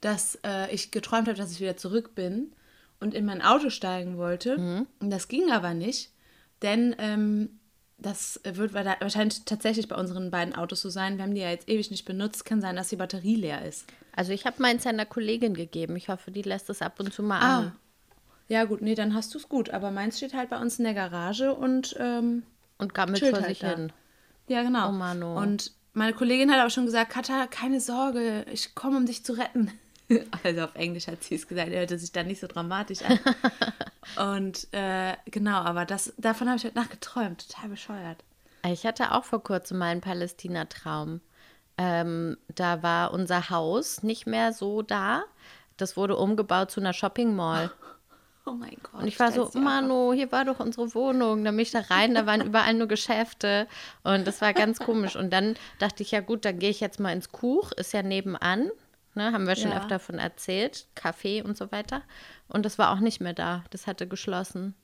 dass 0.00 0.38
äh, 0.44 0.72
ich 0.74 0.90
geträumt 0.90 1.28
habe, 1.28 1.36
dass 1.38 1.52
ich 1.52 1.60
wieder 1.60 1.76
zurück 1.76 2.14
bin 2.14 2.52
und 3.04 3.14
in 3.14 3.24
mein 3.24 3.40
Auto 3.42 3.70
steigen 3.70 4.16
wollte. 4.18 4.56
Und 5.00 5.10
das 5.10 5.28
ging 5.28 5.50
aber 5.52 5.74
nicht, 5.74 6.10
denn 6.62 6.96
ähm, 6.98 7.60
das 7.98 8.40
wird 8.44 8.74
wa- 8.74 8.96
wahrscheinlich 9.00 9.44
tatsächlich 9.44 9.86
bei 9.88 9.96
unseren 9.96 10.30
beiden 10.32 10.54
Autos 10.54 10.80
so 10.82 10.90
sein. 10.90 11.16
Wir 11.16 11.22
haben 11.24 11.34
die 11.34 11.40
ja 11.42 11.50
jetzt 11.50 11.68
ewig 11.68 11.90
nicht 11.90 12.04
benutzt. 12.04 12.44
Kann 12.44 12.60
sein, 12.60 12.74
dass 12.76 12.88
die 12.88 12.96
Batterie 12.96 13.36
leer 13.36 13.64
ist. 13.64 13.86
Also 14.16 14.32
ich 14.32 14.44
habe 14.46 14.60
meins 14.60 14.86
einer 14.86 15.06
Kollegin 15.06 15.54
gegeben. 15.54 15.94
Ich 15.96 16.08
hoffe, 16.08 16.30
die 16.32 16.42
lässt 16.42 16.68
es 16.70 16.82
ab 16.82 16.98
und 16.98 17.12
zu 17.14 17.22
mal 17.22 17.40
Ah. 17.40 17.58
an. 17.58 17.72
Ja, 18.48 18.64
gut, 18.64 18.82
nee, 18.82 18.94
dann 18.94 19.14
hast 19.14 19.32
du 19.34 19.38
es 19.38 19.48
gut. 19.48 19.70
Aber 19.70 19.90
meins 19.90 20.16
steht 20.18 20.34
halt 20.34 20.50
bei 20.50 20.58
uns 20.60 20.78
in 20.78 20.84
der 20.84 20.92
Garage 20.94 21.54
und 21.54 21.96
ähm, 21.98 22.42
Und 22.78 22.92
gammelt 22.94 23.20
vor 23.24 23.32
halt 23.32 23.46
sich 23.46 23.60
da. 23.60 23.74
hin. 23.74 23.92
Ja, 24.48 24.62
genau. 24.62 24.88
Oh 24.90 24.92
Mann, 24.92 25.22
oh. 25.22 25.38
Und 25.38 25.72
meine 25.94 26.12
Kollegin 26.12 26.50
hat 26.50 26.58
aber 26.60 26.70
schon 26.70 26.84
gesagt, 26.86 27.10
Katha, 27.12 27.46
keine 27.46 27.80
Sorge, 27.80 28.44
ich 28.52 28.74
komme, 28.74 28.96
um 28.98 29.06
dich 29.06 29.24
zu 29.24 29.32
retten. 29.34 29.70
Also 30.42 30.62
auf 30.62 30.74
Englisch 30.74 31.06
hat 31.06 31.22
sie 31.22 31.34
es 31.34 31.48
gesagt, 31.48 31.70
er 31.70 31.80
hörte 31.80 31.98
sich 31.98 32.12
dann 32.12 32.26
nicht 32.26 32.40
so 32.40 32.46
dramatisch 32.46 33.00
an. 33.02 33.18
Und 34.40 34.68
äh, 34.72 35.14
genau, 35.26 35.56
aber 35.56 35.84
das, 35.84 36.12
davon 36.18 36.48
habe 36.48 36.58
ich 36.58 36.64
heute 36.64 36.78
Nacht 36.78 36.90
geträumt, 36.90 37.48
total 37.48 37.70
bescheuert. 37.70 38.22
Ich 38.66 38.84
hatte 38.86 39.12
auch 39.12 39.24
vor 39.24 39.42
kurzem 39.42 39.78
mal 39.78 39.86
einen 39.86 40.00
Palästina-Traum. 40.00 41.20
Ähm, 41.76 42.36
da 42.54 42.82
war 42.82 43.12
unser 43.12 43.50
Haus 43.50 44.02
nicht 44.02 44.26
mehr 44.26 44.52
so 44.52 44.82
da. 44.82 45.24
Das 45.76 45.96
wurde 45.96 46.16
umgebaut 46.16 46.70
zu 46.70 46.80
einer 46.80 46.92
Shopping-Mall. 46.92 47.70
Oh 48.46 48.52
mein 48.52 48.76
Gott. 48.82 49.00
Und 49.00 49.08
ich 49.08 49.18
war 49.18 49.32
so, 49.32 49.50
Mano, 49.54 50.12
hier 50.12 50.30
war 50.30 50.44
doch 50.44 50.60
unsere 50.60 50.94
Wohnung. 50.94 51.44
Dann 51.44 51.56
bin 51.56 51.62
ich 51.62 51.70
da 51.70 51.80
rein, 51.80 52.14
da 52.14 52.26
waren 52.26 52.42
überall 52.42 52.74
nur 52.74 52.88
Geschäfte. 52.88 53.66
Und 54.02 54.26
das 54.26 54.42
war 54.42 54.52
ganz 54.52 54.78
komisch. 54.78 55.16
Und 55.16 55.32
dann 55.32 55.56
dachte 55.78 56.02
ich, 56.02 56.10
ja 56.10 56.20
gut, 56.20 56.44
dann 56.44 56.58
gehe 56.58 56.68
ich 56.68 56.80
jetzt 56.80 57.00
mal 57.00 57.12
ins 57.12 57.32
Kuch, 57.32 57.72
ist 57.72 57.94
ja 57.94 58.02
nebenan. 58.02 58.70
Ne, 59.14 59.32
haben 59.32 59.46
wir 59.46 59.54
schon 59.56 59.70
Ja. 59.70 59.78
öfter 59.78 59.98
von 60.00 60.18
erzählt. 60.18 60.86
Kaffee 60.96 61.40
und 61.42 61.56
so 61.56 61.70
weiter. 61.70 62.02
Und 62.48 62.64
das 62.66 62.78
war 62.78 62.90
auch 62.92 62.98
nicht 63.00 63.20
mehr 63.20 63.32
da. 63.32 63.62
Das 63.70 63.86
hatte 63.86 64.08
geschlossen. 64.08 64.74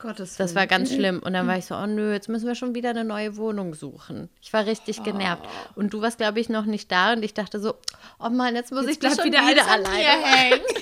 Gottes 0.00 0.36
Das 0.36 0.54
war 0.54 0.66
ganz 0.68 0.92
schlimm. 0.94 1.20
Und 1.20 1.32
dann 1.32 1.48
war 1.48 1.56
ich 1.58 1.64
so, 1.66 1.74
oh 1.74 1.86
nö, 1.86 2.12
jetzt 2.12 2.28
müssen 2.28 2.46
wir 2.46 2.54
schon 2.54 2.74
wieder 2.74 2.90
eine 2.90 3.04
neue 3.04 3.36
Wohnung 3.36 3.74
suchen. 3.74 4.28
Ich 4.40 4.52
war 4.52 4.64
richtig 4.66 5.02
genervt. 5.02 5.42
Und 5.74 5.92
du 5.92 6.00
warst, 6.02 6.18
glaube 6.18 6.38
ich, 6.40 6.48
noch 6.48 6.66
nicht 6.66 6.92
da. 6.92 7.14
Und 7.14 7.24
ich 7.24 7.34
dachte 7.34 7.58
so, 7.58 7.74
oh 8.20 8.28
Mann, 8.28 8.54
jetzt 8.54 8.70
muss 8.70 8.82
ich 8.86 9.02
Jetzt 9.02 9.04
das 9.04 9.16
bleibt 9.16 9.34
schon 9.34 9.42
wieder 9.42 9.50
wieder, 9.50 9.66
alleine. 9.66 10.24
hängen. 10.26 10.60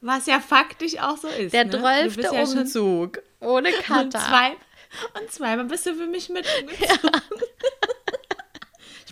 Was 0.00 0.26
ja 0.26 0.40
faktisch 0.40 0.98
auch 0.98 1.16
so 1.16 1.28
ist. 1.28 1.52
Der 1.52 1.64
ne? 1.64 1.70
Ja 1.70 2.42
Umzug. 2.42 3.22
Ohne 3.40 3.68
Und, 3.74 3.82
Cutter. 3.84 4.18
zwei, 4.18 4.50
und 5.20 5.30
zweimal 5.30 5.64
bist 5.66 5.86
du 5.86 5.94
für 5.94 6.06
mich 6.06 6.28
mit 6.28 6.44
umgezogen. 6.60 7.20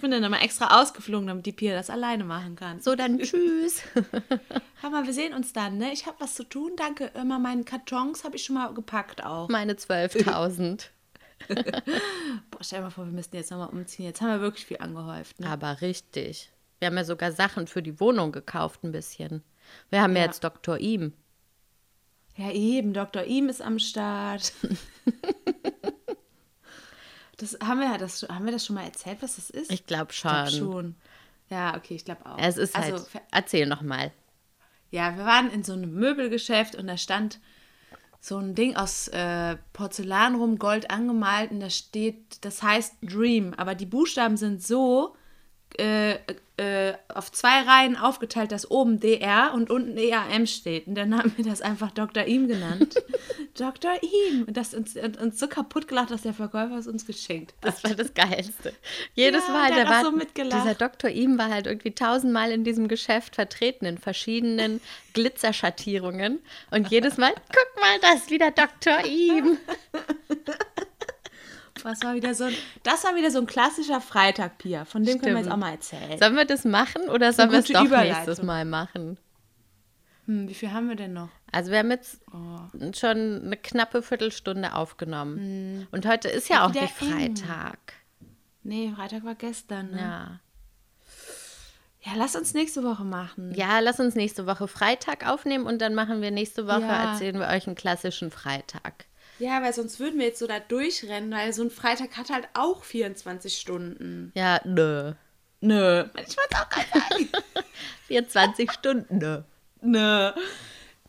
Ich 0.01 0.03
bin 0.03 0.13
dann 0.13 0.25
immer 0.25 0.41
extra 0.41 0.81
ausgeflogen, 0.81 1.27
damit 1.27 1.45
die 1.45 1.53
Pia 1.53 1.75
das 1.75 1.91
alleine 1.91 2.25
machen 2.25 2.57
kann. 2.57 2.81
So, 2.81 2.95
dann 2.97 3.19
tschüss. 3.21 3.83
Mal, 4.81 5.05
wir 5.05 5.13
sehen 5.13 5.35
uns 5.35 5.53
dann, 5.53 5.77
ne? 5.77 5.93
Ich 5.93 6.07
habe 6.07 6.17
was 6.21 6.37
zu 6.37 6.45
tun. 6.45 6.73
Danke. 6.75 7.11
Immer 7.21 7.39
meinen 7.39 7.67
Kartons 7.67 8.25
habe 8.25 8.37
ich 8.37 8.45
schon 8.45 8.55
mal 8.55 8.73
gepackt 8.73 9.23
auch. 9.23 9.51
Meine 9.51 9.75
12.000. 9.75 10.87
Boah, 11.49 12.61
stell 12.63 12.79
dir 12.79 12.85
mal 12.85 12.91
vor, 12.91 13.05
wir 13.05 13.13
müssten 13.13 13.37
jetzt 13.37 13.51
nochmal 13.51 13.69
umziehen. 13.69 14.07
Jetzt 14.07 14.23
haben 14.23 14.31
wir 14.31 14.41
wirklich 14.41 14.65
viel 14.65 14.79
angehäuft. 14.79 15.39
Ne? 15.39 15.47
Aber 15.51 15.83
richtig. 15.83 16.51
Wir 16.79 16.87
haben 16.87 16.97
ja 16.97 17.05
sogar 17.05 17.31
Sachen 17.33 17.67
für 17.67 17.83
die 17.83 18.01
Wohnung 18.01 18.33
gekauft, 18.33 18.83
ein 18.85 18.93
bisschen. 18.93 19.43
Wir 19.91 20.01
haben 20.01 20.15
ja, 20.17 20.21
Ja. 20.21 20.25
jetzt 20.29 20.43
Dr. 20.43 20.79
Ihm. 20.79 21.13
Ja, 22.37 22.51
eben. 22.53 22.95
Dr. 22.95 23.25
Ihm 23.25 23.51
ist 23.51 23.61
am 23.61 23.79
Start. 23.79 24.55
Das 27.41 27.57
haben 27.65 27.81
wir 27.81 27.87
ja 27.91 27.99
das, 27.99 28.23
haben 28.29 28.45
wir 28.45 28.53
das 28.53 28.67
schon 28.67 28.77
mal 28.77 28.85
erzählt, 28.85 29.19
was 29.23 29.37
das 29.37 29.51
ist? 29.51 29.73
Ich 29.73 29.87
glaube 29.87 30.13
Ich 30.13 30.21
glaub 30.21 30.49
schon. 30.49 30.59
schon. 30.59 30.95
Ja, 31.49 31.77
okay, 31.77 31.95
ich 31.95 32.05
glaube 32.05 32.25
auch. 32.27 32.39
Es 32.39 32.57
ist 32.57 32.77
halt. 32.77 32.93
Also, 32.93 33.05
ver- 33.05 33.23
erzähl 33.33 33.67
noch 33.67 33.83
mal. 33.83 34.13
Ja, 34.91 35.17
wir 35.17 35.25
waren 35.25 35.51
in 35.51 35.63
so 35.65 35.73
einem 35.73 35.93
Möbelgeschäft 35.95 36.75
und 36.75 36.87
da 36.87 36.97
stand 36.97 37.41
so 38.21 38.37
ein 38.39 38.55
Ding 38.55 38.77
aus 38.77 39.09
äh, 39.09 39.57
Porzellan 39.73 40.35
rum, 40.35 40.59
Gold 40.59 40.91
angemalt 40.91 41.51
und 41.53 41.61
da 41.61 41.71
steht, 41.71 42.45
das 42.45 42.63
heißt 42.63 42.97
Dream, 43.03 43.55
aber 43.57 43.75
die 43.75 43.87
Buchstaben 43.87 44.37
sind 44.37 44.63
so 44.63 45.17
äh, 45.79 46.19
äh, 46.61 46.93
auf 47.09 47.33
zwei 47.33 47.63
Reihen 47.63 47.97
aufgeteilt, 47.97 48.53
dass 48.53 48.71
oben 48.71 49.01
DR 49.01 49.53
und 49.55 49.71
unten 49.71 49.97
EAM 49.97 50.47
steht. 50.47 50.87
Und 50.87 50.95
dann 50.95 51.17
haben 51.17 51.33
wir 51.37 51.45
das 51.45 51.63
einfach 51.63 51.91
Dr. 51.91 52.25
Ihm 52.25 52.49
genannt. 52.49 52.97
Dr. 53.59 53.93
Ihm. 54.03 54.45
Und 54.45 54.59
das 54.59 54.75
uns, 54.75 54.95
und 54.95 55.19
uns 55.19 55.39
so 55.39 55.49
kaputt 55.49 55.89
gelacht, 55.89 56.11
dass 56.11 56.21
der 56.21 56.35
Verkäufer 56.35 56.77
es 56.77 56.87
uns 56.87 57.07
geschenkt 57.07 57.55
hat. 57.63 57.73
Das 57.73 57.83
war 57.83 57.95
das 57.95 58.13
Geilste. 58.13 58.75
Jedes 59.15 59.47
Ja, 59.47 59.53
Mal, 59.55 59.69
der 59.69 59.85
der 59.85 59.89
war, 59.89 60.05
so 60.05 60.13
dieser 60.13 60.75
Dr. 60.75 61.09
Ihm 61.09 61.39
war 61.39 61.49
halt 61.49 61.67
irgendwie 61.67 61.93
tausendmal 61.93 62.53
in 62.53 62.63
diesem 62.63 62.89
Geschäft 62.89 63.37
vertreten, 63.37 63.87
in 63.87 63.97
verschiedenen 63.97 64.83
Glitzerschattierungen. 65.15 66.41
Und 66.71 66.91
jedes 66.91 67.17
Mal, 67.17 67.33
guck 67.35 67.83
mal, 67.83 67.99
das 68.03 68.17
ist 68.17 68.31
wieder 68.31 68.51
Dr. 68.51 69.03
Ihm. 69.07 69.57
Das 71.83 72.03
war 72.03 72.15
wieder 72.15 72.35
so 72.35 72.45
ein, 72.45 72.55
das 72.83 73.05
war 73.05 73.15
wieder 73.17 73.31
so 73.31 73.39
ein 73.39 73.47
klassischer 73.47 74.01
Freitag, 74.01 74.59
Pia. 74.59 74.85
Von 74.85 75.05
dem 75.05 75.19
können 75.21 75.35
wir 75.35 75.41
jetzt 75.41 75.47
Stimmt. 75.47 75.53
auch 75.55 75.67
mal 75.67 75.73
erzählen. 75.73 76.19
Sollen 76.19 76.37
wir 76.37 76.45
das 76.45 76.65
machen 76.65 77.03
oder 77.09 77.33
sollen 77.33 77.51
wir 77.53 77.59
es 77.61 77.67
doch 77.69 77.89
nächstes 77.89 78.43
Mal 78.43 78.65
machen? 78.65 79.19
Hm, 80.27 80.49
wie 80.49 80.55
viel 80.55 80.73
haben 80.73 80.89
wir 80.89 80.97
denn 80.97 81.13
noch? 81.13 81.29
Also 81.53 81.71
wir 81.73 81.79
haben 81.79 81.91
jetzt 81.91 82.21
Oh. 82.33 82.93
schon 82.95 83.43
eine 83.45 83.57
knappe 83.57 84.03
Viertelstunde 84.03 84.75
aufgenommen. 84.75 85.87
Und 85.91 86.07
heute 86.07 86.29
ist 86.29 86.49
ja 86.49 86.65
auch 86.67 86.75
Hm. 86.75 86.81
nicht 86.83 87.03
eng. 87.03 87.37
Freitag. 87.37 87.79
Nee, 88.63 88.93
Freitag 88.95 89.25
war 89.25 89.35
gestern. 89.35 89.91
Ne? 89.93 89.99
Ja. 90.01 90.41
Ja, 92.03 92.13
lass 92.17 92.35
uns 92.35 92.55
nächste 92.55 92.83
Woche 92.83 93.05
machen. 93.05 93.53
ja, 93.55 93.79
lass 93.81 94.01
uns 94.01 94.15
nächste 94.15 94.47
Woche 94.47 94.69
Freitag 94.69 95.27
aufnehmen 95.29 95.67
und 95.67 95.83
dann 95.83 95.95
machen 95.95 96.23
wir 96.23 96.31
nächste 96.31 96.67
Woche, 96.67 96.81
Ja. 96.81 97.13
erzählen 97.13 97.39
wir 97.39 97.49
euch 97.49 97.67
einen 97.67 97.77
klassischen 97.77 98.31
Freitag. 98.31 99.05
Ja, 99.41 99.63
weil 99.63 99.73
sonst 99.73 99.99
würden 99.99 100.19
wir 100.19 100.27
jetzt 100.27 100.39
so 100.39 100.47
da 100.47 100.61
durchrennen, 100.61 101.31
weil 101.31 101.53
so 101.53 101.63
ein 101.63 101.71
Freitag 101.71 102.17
hat 102.17 102.31
halt 102.31 102.49
auch 102.55 102.85
24 102.85 103.57
Stunden. 103.57 104.33
Ja, 104.35 104.61
nö. 104.65 105.15
Nö. 105.61 106.05
Ich 106.27 106.37
wollte 106.37 106.57
auch 106.57 106.69
gerade 106.69 106.89
sagen. 106.93 107.29
24 108.07 108.71
Stunden, 108.71 109.19
nö. 109.19 109.43
Nö. 109.83 110.31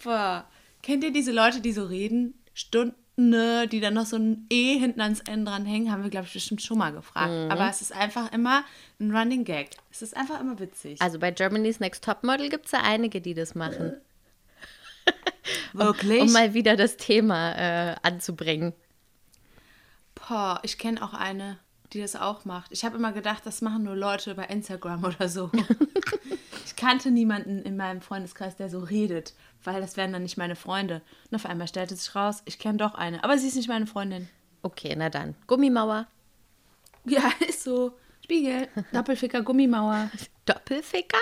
Boah. 0.04 0.48
Kennt 0.82 1.04
ihr 1.04 1.12
diese 1.12 1.32
Leute, 1.32 1.62
die 1.62 1.74
so 1.74 1.86
reden? 1.86 2.34
Stunden, 2.54 2.96
nö, 3.18 3.68
die 3.68 3.80
dann 3.80 3.94
noch 3.94 4.06
so 4.06 4.18
ein 4.18 4.48
E 4.50 4.78
hinten 4.78 5.02
ans 5.02 5.22
Ende 5.22 5.52
dran 5.52 5.66
hängen? 5.66 5.92
Haben 5.92 6.04
wir, 6.04 6.10
glaube 6.10 6.28
ich, 6.28 6.34
bestimmt 6.34 6.62
schon 6.62 6.78
mal 6.78 6.92
gefragt. 6.92 7.52
Aber 7.52 7.70
es 7.70 7.82
ist 7.82 7.94
einfach 7.94 8.32
immer 8.32 8.64
ein 9.00 9.16
Running 9.16 9.44
Gag. 9.44 9.70
Es 9.92 10.02
ist 10.02 10.16
einfach 10.16 10.40
immer 10.40 10.60
witzig. 10.60 11.02
Also 11.02 11.20
bei 11.20 11.32
Germany's 11.32 11.80
Next 11.80 12.04
Topmodel 12.04 12.50
gibt 12.50 12.66
es 12.66 12.72
ja 12.72 12.80
einige, 12.82 13.22
die 13.22 13.34
das 13.34 13.56
machen. 13.56 13.94
Wirklich? 15.74 16.22
Um 16.22 16.32
mal 16.32 16.54
wieder 16.54 16.75
das 16.75 16.98
Thema 16.98 17.54
äh, 17.54 17.96
anzubringen. 18.04 18.74
Boah, 20.16 20.60
ich 20.63 20.78
kenne 20.78 21.01
auch 21.01 21.13
eine, 21.13 21.58
die 21.94 22.01
das 22.01 22.16
auch 22.16 22.46
macht. 22.46 22.72
Ich 22.72 22.86
habe 22.86 22.98
immer 22.98 23.12
gedacht, 23.12 23.46
das 23.46 23.62
machen 23.62 23.84
nur 23.84 23.96
Leute 23.96 24.36
bei 24.36 24.46
Instagram 24.46 25.04
oder 25.04 25.28
so. 25.28 25.51
ich 26.66 26.75
kannte 26.75 27.12
niemanden 27.12 27.62
in 27.63 27.78
meinem 27.78 28.01
Freundeskreis, 28.01 28.56
der 28.56 28.70
so 28.70 28.80
redet, 28.80 29.34
weil 29.63 29.82
das 29.82 29.98
wären 29.98 30.13
dann 30.13 30.24
nicht 30.24 30.38
meine 30.38 30.56
Freunde. 30.56 31.01
Und 31.30 31.36
auf 31.36 31.46
einmal 31.46 31.68
stellte 31.68 31.96
sich 31.96 32.16
raus, 32.16 32.42
ich 32.46 32.60
kenne 32.60 32.78
doch 32.78 32.94
eine, 32.94 33.24
aber 33.24 33.38
sie 33.38 33.48
ist 33.48 33.56
nicht 33.56 33.70
meine 33.70 33.88
Freundin. 33.88 34.30
Okay, 34.62 34.94
na 34.96 35.10
dann. 35.10 35.36
Gummimauer. 35.48 36.08
Ja, 37.06 37.32
ist 37.48 37.63
so. 37.63 37.98
Spiegel, 38.24 38.68
Doppelficker, 38.94 39.42
Gummimauer. 39.42 40.10
Doppelficker? 40.46 41.18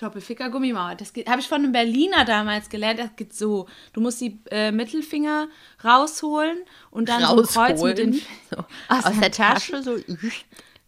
Doppelficker, 0.00 0.48
Gummimauer. 0.50 0.94
Das 0.94 1.12
geht- 1.12 1.28
habe 1.28 1.40
ich 1.40 1.48
von 1.48 1.62
einem 1.62 1.72
Berliner 1.72 2.24
damals 2.24 2.68
gelernt. 2.68 2.98
Das 3.00 3.14
geht 3.16 3.34
so. 3.34 3.66
Du 3.92 4.00
musst 4.00 4.20
die 4.20 4.40
äh, 4.50 4.70
Mittelfinger 4.72 5.48
rausholen 5.84 6.58
und 6.90 7.08
dann 7.08 7.22
so 7.22 7.36
ein 7.40 7.44
Kreuz 7.46 7.82
mit 7.82 7.98
den 7.98 8.12
So, 8.14 8.56
aus, 8.88 9.04
aus, 9.06 9.20
der 9.20 9.30
Tasche. 9.32 9.72
Tasche 9.72 9.82
so. 9.82 9.96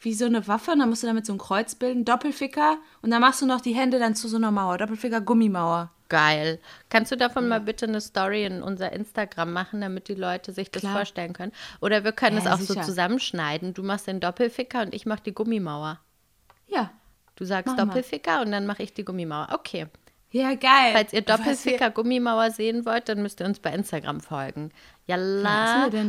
wie 0.00 0.14
so 0.14 0.24
eine 0.24 0.46
Waffe 0.48 0.70
und 0.72 0.78
dann 0.78 0.88
musst 0.88 1.02
du 1.02 1.06
damit 1.06 1.26
so 1.26 1.32
ein 1.34 1.38
Kreuz 1.38 1.74
bilden, 1.74 2.04
Doppelficker 2.06 2.78
und 3.02 3.10
dann 3.10 3.20
machst 3.20 3.42
du 3.42 3.46
noch 3.46 3.60
die 3.60 3.74
Hände 3.74 3.98
dann 3.98 4.14
zu 4.14 4.28
so 4.28 4.36
einer 4.36 4.50
Mauer, 4.50 4.78
Doppelficker 4.78 5.20
Gummimauer. 5.20 5.90
Geil. 6.08 6.58
Kannst 6.88 7.12
du 7.12 7.16
davon 7.16 7.46
mal 7.46 7.60
bitte 7.60 7.86
eine 7.86 8.00
Story 8.00 8.44
in 8.44 8.62
unser 8.62 8.92
Instagram 8.92 9.52
machen, 9.52 9.80
damit 9.80 10.08
die 10.08 10.14
Leute 10.14 10.52
sich 10.52 10.70
das 10.70 10.80
Klar. 10.80 10.94
vorstellen 10.94 11.32
können? 11.34 11.52
Oder 11.80 12.02
wir 12.02 12.10
können 12.12 12.36
Ja, 12.38 12.42
es 12.42 12.50
auch 12.50 12.58
sicher. 12.66 12.82
so 12.82 12.88
zusammenschneiden. 12.90 13.74
Du 13.74 13.82
machst 13.84 14.08
den 14.08 14.18
Doppelficker 14.18 14.82
und 14.82 14.92
ich 14.94 15.06
mache 15.06 15.22
die 15.24 15.32
Gummimauer. 15.34 16.00
Ja. 16.66 16.90
Du 17.40 17.46
sagst 17.46 17.74
wir. 17.74 17.84
Doppelficker 17.86 18.42
und 18.42 18.52
dann 18.52 18.66
mache 18.66 18.82
ich 18.84 18.92
die 18.94 19.04
Gummimauer. 19.04 19.48
Okay. 19.52 19.86
Ja, 20.30 20.54
geil. 20.54 20.92
Falls 20.92 21.12
ihr 21.12 21.22
Doppelficker 21.22 21.90
Gummimauer 21.90 22.50
sehen 22.52 22.84
wollt, 22.84 23.08
dann 23.08 23.20
müsst 23.22 23.40
ihr 23.40 23.46
uns 23.46 23.58
bei 23.58 23.72
Instagram 23.72 24.20
folgen. 24.20 24.70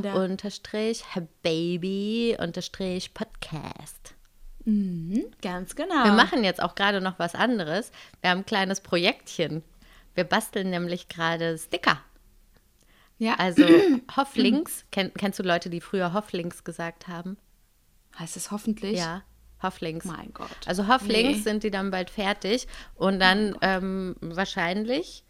Da? 0.04 0.14
unterstrich 0.14 1.04
baby 1.42 2.38
unterstrich 2.40 3.14
Podcast. 3.16 4.14
wir- 4.66 5.32
Ganz 5.42 5.76
genau. 5.76 6.04
Wir 6.04 6.12
machen 6.12 6.44
jetzt 6.44 6.62
auch 6.62 6.76
gerade 6.76 7.02
noch 7.02 7.18
was 7.18 7.34
anderes. 7.34 7.92
Wir 8.22 8.30
haben 8.30 8.40
ein 8.40 8.46
kleines 8.46 8.82
Projektchen. 8.82 9.64
Wir 10.14 10.26
basteln 10.26 10.70
nämlich 10.70 11.08
gerade 11.08 11.58
Sticker. 11.58 11.98
Ja, 13.18 13.36
Also 13.40 13.64
Hofflings. 14.18 14.86
Kenn, 14.92 15.14
kennst 15.16 15.40
du 15.40 15.44
Leute, 15.44 15.70
die 15.70 15.82
früher 15.82 16.14
Hofflings 16.14 16.64
gesagt 16.66 17.08
haben? 17.08 17.38
heißt 18.20 18.36
es 18.36 18.52
hoffentlich? 18.52 19.00
Ja, 19.00 19.24
Hofflings. 19.64 20.06
Mein 20.06 20.32
Gott. 20.34 20.50
Also 20.66 20.88
Hofflings 20.88 21.38
Nee. 21.38 21.44
sind 21.44 21.64
die 21.64 21.72
dann 21.72 21.92
bald 21.92 22.10
fertig 22.10 22.68
und 22.96 23.20
dann 23.20 23.58
ähm, 23.62 24.16
wahrscheinlich 24.22 25.24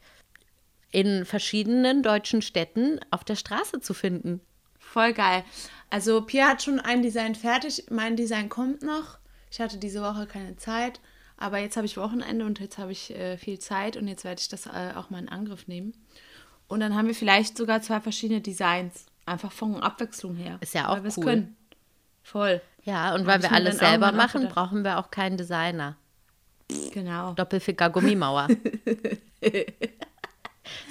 in 0.91 1.25
verschiedenen 1.25 2.03
deutschen 2.03 2.41
Städten 2.41 2.99
auf 3.11 3.23
der 3.23 3.35
Straße 3.35 3.79
zu 3.79 3.93
finden. 3.93 4.41
Voll 4.77 5.13
geil. 5.13 5.43
Also 5.89 6.21
Pia 6.21 6.47
hat 6.49 6.63
schon 6.63 6.79
ein 6.79 7.01
Design 7.01 7.35
fertig. 7.35 7.85
Mein 7.89 8.15
Design 8.15 8.49
kommt 8.49 8.81
noch. 8.83 9.17
Ich 9.49 9.59
hatte 9.61 9.77
diese 9.77 10.01
Woche 10.01 10.27
keine 10.27 10.55
Zeit, 10.57 10.99
aber 11.37 11.59
jetzt 11.59 11.75
habe 11.77 11.85
ich 11.85 11.97
Wochenende 11.97 12.45
und 12.45 12.59
jetzt 12.59 12.77
habe 12.77 12.91
ich 12.91 13.11
äh, 13.15 13.37
viel 13.37 13.59
Zeit 13.59 13.97
und 13.97 14.07
jetzt 14.07 14.23
werde 14.23 14.39
ich 14.41 14.49
das 14.49 14.65
äh, 14.65 14.93
auch 14.95 15.09
mal 15.09 15.19
in 15.19 15.29
Angriff 15.29 15.67
nehmen. 15.67 15.93
Und 16.67 16.79
dann 16.79 16.95
haben 16.95 17.07
wir 17.07 17.15
vielleicht 17.15 17.57
sogar 17.57 17.81
zwei 17.81 17.99
verschiedene 17.99 18.41
Designs. 18.41 19.05
Einfach 19.25 19.51
von 19.51 19.81
Abwechslung 19.81 20.35
her. 20.35 20.57
Ist 20.61 20.73
ja 20.73 20.87
auch 20.89 21.03
Weil 21.03 21.11
cool. 21.17 21.23
können. 21.23 21.55
Voll. 22.23 22.61
Ja, 22.83 23.13
und 23.13 23.27
weil 23.27 23.41
wir 23.41 23.51
alles 23.51 23.77
selber 23.77 24.11
machen, 24.11 24.47
brauchen 24.49 24.83
wir 24.83 24.97
auch 24.97 25.11
keinen 25.11 25.37
Designer. 25.37 25.97
Genau. 26.93 27.33
Doppelficker 27.33 27.89
Gummimauer. 27.89 28.47
ist 29.41 29.65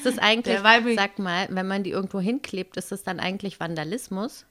das 0.04 0.18
eigentlich, 0.18 0.58
sag 0.96 1.18
mal, 1.18 1.48
wenn 1.50 1.66
man 1.66 1.82
die 1.82 1.90
irgendwo 1.90 2.20
hinklebt, 2.20 2.76
ist 2.76 2.92
das 2.92 3.02
dann 3.02 3.18
eigentlich 3.18 3.58
Vandalismus? 3.60 4.46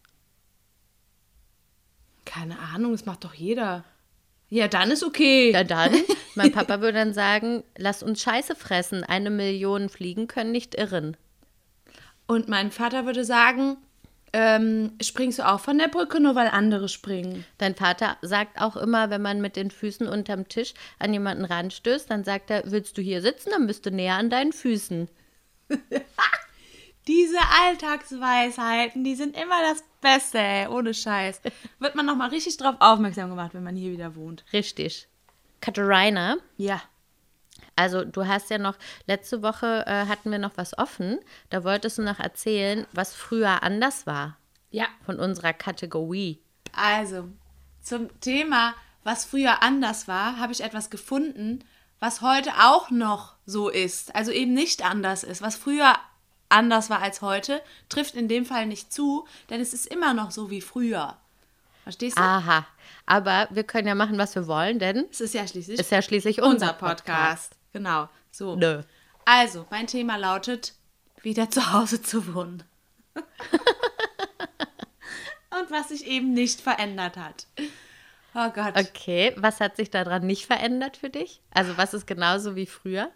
Keine 2.26 2.60
Ahnung, 2.60 2.92
das 2.92 3.06
macht 3.06 3.24
doch 3.24 3.34
jeder. 3.34 3.84
Ja, 4.50 4.68
dann 4.68 4.92
ist 4.92 5.04
okay. 5.04 5.52
Ja, 5.52 5.64
dann. 5.64 5.94
Mein 6.36 6.52
Papa 6.52 6.82
würde 6.82 6.98
dann 6.98 7.14
sagen, 7.14 7.64
lass 7.78 8.02
uns 8.02 8.22
Scheiße 8.22 8.56
fressen. 8.56 9.04
Eine 9.04 9.30
Million 9.30 9.90
Fliegen 9.90 10.28
können 10.28 10.52
nicht 10.52 10.76
irren. 10.76 11.16
Und 12.28 12.48
mein 12.48 12.72
Vater 12.72 13.06
würde 13.08 13.26
sagen, 13.26 13.78
ähm, 14.34 14.94
springst 15.02 15.40
du 15.40 15.48
auch 15.48 15.60
von 15.60 15.78
der 15.78 15.88
Brücke, 15.88 16.20
nur 16.20 16.36
weil 16.36 16.48
andere 16.48 16.90
springen. 16.90 17.46
Dein 17.58 17.76
Vater 17.76 18.18
sagt 18.22 18.62
auch 18.62 18.76
immer, 18.76 19.10
wenn 19.10 19.22
man 19.22 19.42
mit 19.42 19.56
den 19.56 19.72
Füßen 19.72 20.08
unterm 20.08 20.48
Tisch 20.48 20.74
an 21.00 21.14
jemanden 21.14 21.46
ranstößt, 21.46 22.10
dann 22.10 22.24
sagt 22.24 22.50
er, 22.50 22.64
willst 22.66 22.98
du 22.98 23.02
hier 23.02 23.22
sitzen, 23.22 23.50
dann 23.52 23.68
bist 23.68 23.86
du 23.86 23.92
näher 23.92 24.16
an 24.16 24.30
deinen 24.30 24.54
Füßen. 24.54 25.10
Diese 27.08 27.40
Alltagsweisheiten, 27.64 29.04
die 29.04 29.16
sind 29.16 29.36
immer 29.36 29.62
das 29.68 29.84
Beste, 30.02 30.38
ey, 30.38 30.68
ohne 30.68 30.94
Scheiß. 30.94 31.42
Wird 31.80 31.96
man 31.96 32.06
nochmal 32.06 32.30
richtig 32.30 32.58
drauf 32.58 32.76
aufmerksam 32.80 33.30
gemacht, 33.30 33.54
wenn 33.54 33.64
man 33.64 33.76
hier 33.76 33.92
wieder 33.92 34.16
wohnt. 34.16 34.46
Richtig. 34.54 35.08
Katharina, 35.62 36.38
Ja. 36.58 36.82
Also 37.80 38.04
du 38.04 38.28
hast 38.28 38.50
ja 38.50 38.58
noch, 38.58 38.76
letzte 39.08 39.42
Woche 39.42 39.84
äh, 39.88 40.06
hatten 40.06 40.32
wir 40.32 40.40
noch 40.40 40.52
was 40.56 40.78
offen. 40.78 41.20
Da 41.50 41.64
wolltest 41.64 41.98
du 41.98 42.02
noch 42.04 42.20
erzählen, 42.20 42.86
was 42.94 43.14
früher 43.14 43.64
anders 43.64 44.06
war 44.06 44.38
Ja. 44.72 44.86
von 45.06 45.20
unserer 45.20 45.54
Kategorie. 45.54 46.40
Also, 46.76 47.28
zum 47.82 48.10
Thema, 48.22 48.74
was 49.04 49.26
früher 49.26 49.64
anders 49.64 50.08
war, 50.08 50.38
habe 50.38 50.52
ich 50.54 50.62
etwas 50.62 50.90
gefunden, 50.90 51.64
was 52.00 52.22
heute 52.22 52.52
auch 52.62 52.90
noch 52.92 53.36
so 53.46 53.70
ist. 53.70 54.14
Also 54.16 54.32
eben 54.32 54.54
nicht 54.54 54.84
anders 54.86 55.24
ist. 55.24 55.42
Was 55.42 55.56
früher 55.56 55.96
anders 56.50 56.90
war 56.90 57.02
als 57.02 57.22
heute, 57.22 57.62
trifft 57.90 58.16
in 58.16 58.28
dem 58.28 58.46
Fall 58.46 58.66
nicht 58.66 58.92
zu, 58.94 59.28
denn 59.50 59.62
es 59.62 59.74
ist 59.74 59.88
immer 59.88 60.14
noch 60.14 60.32
so 60.32 60.50
wie 60.50 60.62
früher. 60.62 61.18
Verstehst 61.84 62.18
du? 62.18 62.22
Aha, 62.22 62.66
aber 63.06 63.48
wir 63.52 63.64
können 63.64 63.88
ja 63.88 63.96
machen, 63.96 64.18
was 64.18 64.36
wir 64.36 64.48
wollen, 64.48 64.80
denn 64.80 65.06
Es 65.12 65.22
ist 65.22 65.34
ja 65.34 65.48
schließlich 65.48 65.80
ist 65.80 65.92
ja 65.92 66.02
schließlich 66.02 66.42
unser, 66.42 66.52
unser 66.52 66.74
Podcast. 66.74 67.56
Genau. 67.74 68.08
So. 68.32 68.56
Nö. 68.56 68.84
Also, 69.26 69.66
mein 69.70 69.88
Thema 69.88 70.16
lautet, 70.18 70.74
wieder 71.22 71.52
zu 71.52 71.74
Hause 71.74 72.02
zu 72.02 72.34
wohnen. 72.34 72.64
Und 73.16 73.24
was 75.72 75.90
sich 75.90 76.08
eben 76.08 76.34
nicht 76.34 76.62
verändert 76.62 77.18
hat. 77.18 77.48
Oh 78.34 78.50
Gott. 78.50 78.78
Okay, 78.78 79.34
was 79.38 79.60
hat 79.60 79.76
sich 79.76 79.90
daran 79.90 80.26
nicht 80.26 80.46
verändert 80.46 80.96
für 80.98 81.10
dich? 81.10 81.42
Also 81.52 81.78
was 81.78 81.94
ist 81.94 82.08
genauso 82.08 82.56
wie 82.56 82.68
früher? 82.68 83.12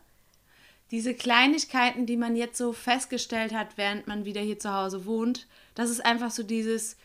Diese 0.91 1.13
Kleinigkeiten, 1.13 2.05
die 2.05 2.17
man 2.17 2.35
jetzt 2.35 2.57
so 2.57 2.73
festgestellt 2.73 3.53
hat, 3.53 3.77
während 3.77 4.07
man 4.07 4.25
wieder 4.25 4.41
hier 4.41 4.59
zu 4.59 4.73
Hause 4.73 5.05
wohnt, 5.05 5.47
das 5.75 5.89
ist 5.89 6.05
einfach 6.05 6.31
so 6.31 6.43
dieses, 6.43 6.97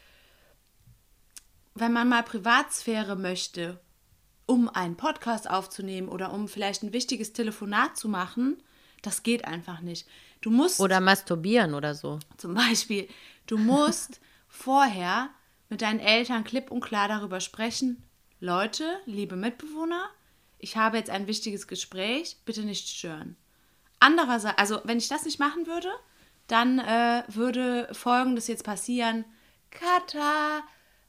wenn 1.74 1.92
man 1.92 2.08
mal 2.08 2.22
Privatsphäre 2.22 3.16
möchte, 3.16 3.78
um 4.48 4.68
einen 4.68 4.96
Podcast 4.96 5.48
aufzunehmen 5.48 6.08
oder 6.08 6.32
um 6.32 6.48
vielleicht 6.48 6.82
ein 6.82 6.92
wichtiges 6.92 7.34
Telefonat 7.34 7.96
zu 7.96 8.08
machen, 8.08 8.61
das 9.02 9.22
geht 9.22 9.44
einfach 9.44 9.80
nicht. 9.80 10.08
Du 10.40 10.50
musst 10.50 10.80
Oder 10.80 11.00
masturbieren 11.00 11.74
oder 11.74 11.94
so. 11.94 12.18
Zum 12.38 12.54
Beispiel, 12.54 13.08
du 13.46 13.58
musst 13.58 14.20
vorher 14.48 15.28
mit 15.68 15.82
deinen 15.82 16.00
Eltern 16.00 16.44
klipp 16.44 16.70
und 16.70 16.80
klar 16.80 17.08
darüber 17.08 17.40
sprechen. 17.40 18.02
Leute, 18.40 18.84
liebe 19.04 19.37
Mitbewohner, 19.37 20.08
ich 20.58 20.76
habe 20.76 20.96
jetzt 20.96 21.11
ein 21.11 21.26
wichtiges 21.26 21.66
Gespräch, 21.66 22.38
bitte 22.44 22.62
nicht 22.62 22.88
stören. 22.88 23.37
Andererseits, 24.00 24.58
also 24.58 24.80
wenn 24.84 24.98
ich 24.98 25.08
das 25.08 25.24
nicht 25.24 25.38
machen 25.38 25.66
würde, 25.66 25.90
dann 26.46 26.78
äh, 26.78 27.22
würde 27.28 27.88
Folgendes 27.92 28.46
jetzt 28.46 28.64
passieren. 28.64 29.26
Kata, 29.70 30.62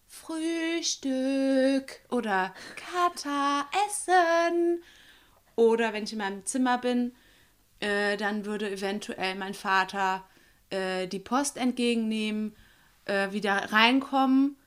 Frühstück 0.10 2.02
oder 2.10 2.54
Kata, 2.76 3.70
Essen. 3.86 4.84
Oder 5.56 5.94
wenn 5.94 6.04
ich 6.04 6.14
in 6.14 6.18
meinem 6.18 6.46
Zimmer 6.46 6.80
bin, 6.80 7.14
äh, 7.80 8.18
dann 8.18 8.44
würde 8.46 8.72
eventuell 8.72 9.36
mein 9.36 9.54
Vater 9.54 10.26
äh, 10.72 11.08
die 11.08 11.20
Post 11.20 11.58
entgegennehmen, 11.58 12.56
äh, 13.06 13.32
wieder 13.32 13.72
reinkommen. 13.72 14.58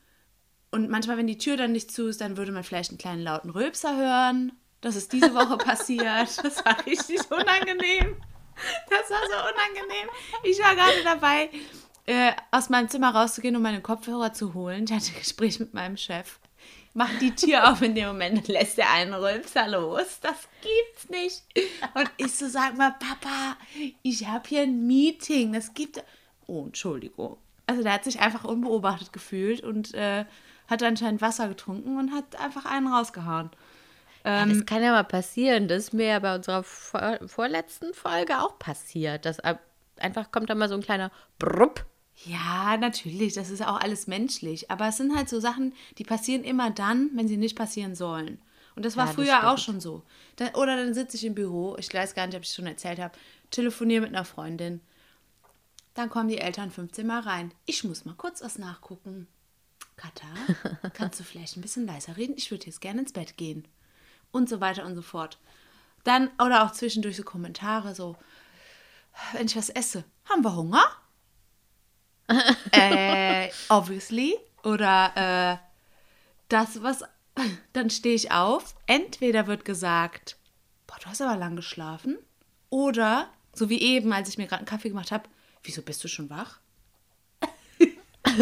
Und 0.71 0.89
manchmal, 0.89 1.17
wenn 1.17 1.27
die 1.27 1.37
Tür 1.37 1.57
dann 1.57 1.73
nicht 1.73 1.91
zu 1.91 2.07
ist, 2.07 2.21
dann 2.21 2.37
würde 2.37 2.53
man 2.53 2.63
vielleicht 2.63 2.91
einen 2.91 2.97
kleinen 2.97 3.21
lauten 3.21 3.49
Rülpser 3.49 3.97
hören. 3.97 4.53
Das 4.79 4.95
ist 4.95 5.11
diese 5.11 5.35
Woche 5.35 5.57
passiert. 5.63 6.43
Das 6.43 6.63
war 6.63 6.85
richtig 6.85 7.19
unangenehm. 7.29 8.15
Das 8.89 9.09
war 9.09 9.21
so 9.27 9.33
unangenehm. 9.33 10.09
Ich 10.43 10.59
war 10.59 10.73
gerade 10.73 11.03
dabei, 11.03 11.49
äh, 12.05 12.31
aus 12.51 12.69
meinem 12.69 12.89
Zimmer 12.89 13.15
rauszugehen, 13.15 13.55
um 13.55 13.61
meine 13.61 13.81
Kopfhörer 13.81 14.33
zu 14.33 14.53
holen. 14.53 14.85
Ich 14.85 14.91
hatte 14.91 15.11
ein 15.11 15.19
Gespräch 15.19 15.59
mit 15.59 15.73
meinem 15.73 15.97
Chef. 15.97 16.39
Macht 16.95 17.21
die 17.21 17.33
Tür 17.33 17.71
auf 17.71 17.81
in 17.81 17.95
dem 17.95 18.07
Moment 18.07 18.37
und 18.37 18.47
lässt 18.47 18.77
er 18.77 18.91
einen 18.91 19.13
Rülpser 19.13 19.67
los. 19.67 20.19
Das 20.21 20.47
gibt's 20.61 21.09
nicht. 21.09 21.43
Und 21.95 22.11
ich 22.17 22.35
so, 22.35 22.47
sag 22.47 22.77
mal, 22.77 22.91
Papa, 22.91 23.57
ich 24.03 24.27
habe 24.27 24.47
hier 24.47 24.61
ein 24.61 24.85
Meeting. 24.85 25.53
Das 25.53 25.73
gibt. 25.73 26.03
Oh, 26.45 26.65
Entschuldigung. 26.65 27.37
Also 27.65 27.81
der 27.81 27.93
hat 27.93 28.03
sich 28.03 28.19
einfach 28.19 28.43
unbeobachtet 28.43 29.11
gefühlt 29.11 29.61
und 29.61 29.93
äh, 29.95 30.25
hat 30.67 30.83
anscheinend 30.83 31.21
Wasser 31.21 31.47
getrunken 31.47 31.97
und 31.97 32.11
hat 32.11 32.39
einfach 32.39 32.65
einen 32.65 32.87
rausgehauen. 32.87 33.49
Ja, 34.25 34.45
das 34.45 34.65
kann 34.65 34.81
ja 34.81 34.91
mal 34.91 35.03
passieren. 35.03 35.67
Das 35.67 35.85
ist 35.85 35.93
mir 35.93 36.05
ja 36.07 36.19
bei 36.19 36.35
unserer 36.35 36.63
vor 36.63 37.19
vorletzten 37.25 37.93
Folge 37.93 38.39
auch 38.39 38.57
passiert. 38.57 39.25
Das 39.25 39.39
einfach 39.39 40.31
kommt 40.31 40.49
da 40.49 40.55
mal 40.55 40.69
so 40.69 40.75
ein 40.75 40.81
kleiner 40.81 41.11
Brupp. 41.39 41.85
Ja, 42.25 42.77
natürlich, 42.77 43.33
das 43.33 43.49
ist 43.49 43.61
auch 43.65 43.79
alles 43.79 44.07
menschlich. 44.07 44.69
Aber 44.71 44.87
es 44.87 44.97
sind 44.97 45.15
halt 45.15 45.29
so 45.29 45.39
Sachen, 45.39 45.73
die 45.97 46.03
passieren 46.03 46.43
immer 46.43 46.69
dann, 46.69 47.09
wenn 47.15 47.27
sie 47.27 47.37
nicht 47.37 47.55
passieren 47.57 47.95
sollen. 47.95 48.39
Und 48.75 48.85
das 48.85 48.97
war 48.97 49.07
Ja, 49.07 49.13
das 49.13 49.15
früher 49.15 49.51
auch 49.51 49.57
stimmt. 49.57 49.59
schon 49.59 49.81
so. 49.81 50.03
Da, 50.35 50.53
oder 50.53 50.77
dann 50.77 50.93
sitze 50.93 51.17
ich 51.17 51.25
im 51.25 51.35
Büro, 51.35 51.75
ich 51.77 51.93
weiß 51.93 52.13
gar 52.15 52.25
nicht, 52.27 52.35
ob 52.35 52.43
ich 52.43 52.49
es 52.49 52.55
schon 52.55 52.65
erzählt 52.67 52.99
habe, 52.99 53.13
telefoniere 53.51 54.01
mit 54.01 54.11
einer 54.15 54.25
Freundin. 54.25 54.81
Dann 55.93 56.09
kommen 56.09 56.29
die 56.29 56.39
Eltern 56.39 56.71
15 56.71 57.05
Mal 57.05 57.19
rein. 57.21 57.53
Ich 57.65 57.83
muss 57.83 58.05
mal 58.05 58.15
kurz 58.15 58.41
was 58.41 58.57
nachgucken. 58.57 59.27
Katha, 59.95 60.27
kannst 60.93 61.19
du 61.19 61.23
vielleicht 61.23 61.55
ein 61.57 61.61
bisschen 61.61 61.85
leiser 61.85 62.17
reden? 62.17 62.33
Ich 62.37 62.49
würde 62.51 62.65
jetzt 62.65 62.81
gerne 62.81 63.01
ins 63.01 63.13
Bett 63.13 63.37
gehen. 63.37 63.67
Und 64.31 64.49
so 64.49 64.59
weiter 64.59 64.85
und 64.85 64.95
so 64.95 65.03
fort. 65.03 65.39
Dann, 66.03 66.29
oder 66.43 66.63
auch 66.65 66.71
zwischendurch 66.71 67.15
so 67.17 67.23
Kommentare, 67.23 67.93
so, 67.93 68.17
wenn 69.33 69.45
ich 69.45 69.55
was 69.55 69.69
esse, 69.69 70.03
haben 70.25 70.43
wir 70.43 70.55
Hunger? 70.55 70.83
äh, 72.71 73.49
obviously. 73.69 74.37
Oder 74.63 75.11
äh, 75.15 75.57
das, 76.49 76.81
was. 76.81 77.03
Dann 77.73 77.89
stehe 77.89 78.15
ich 78.15 78.31
auf. 78.31 78.75
Entweder 78.85 79.47
wird 79.47 79.65
gesagt, 79.65 80.37
boah, 80.87 80.97
du 81.01 81.07
hast 81.07 81.21
aber 81.21 81.37
lang 81.37 81.55
geschlafen. 81.55 82.17
Oder, 82.69 83.29
so 83.53 83.69
wie 83.69 83.81
eben, 83.81 84.13
als 84.13 84.29
ich 84.29 84.37
mir 84.37 84.45
gerade 84.45 84.59
einen 84.59 84.67
Kaffee 84.67 84.89
gemacht 84.89 85.11
habe, 85.11 85.29
wieso 85.63 85.81
bist 85.81 86.03
du 86.03 86.07
schon 86.07 86.29
wach? 86.29 86.59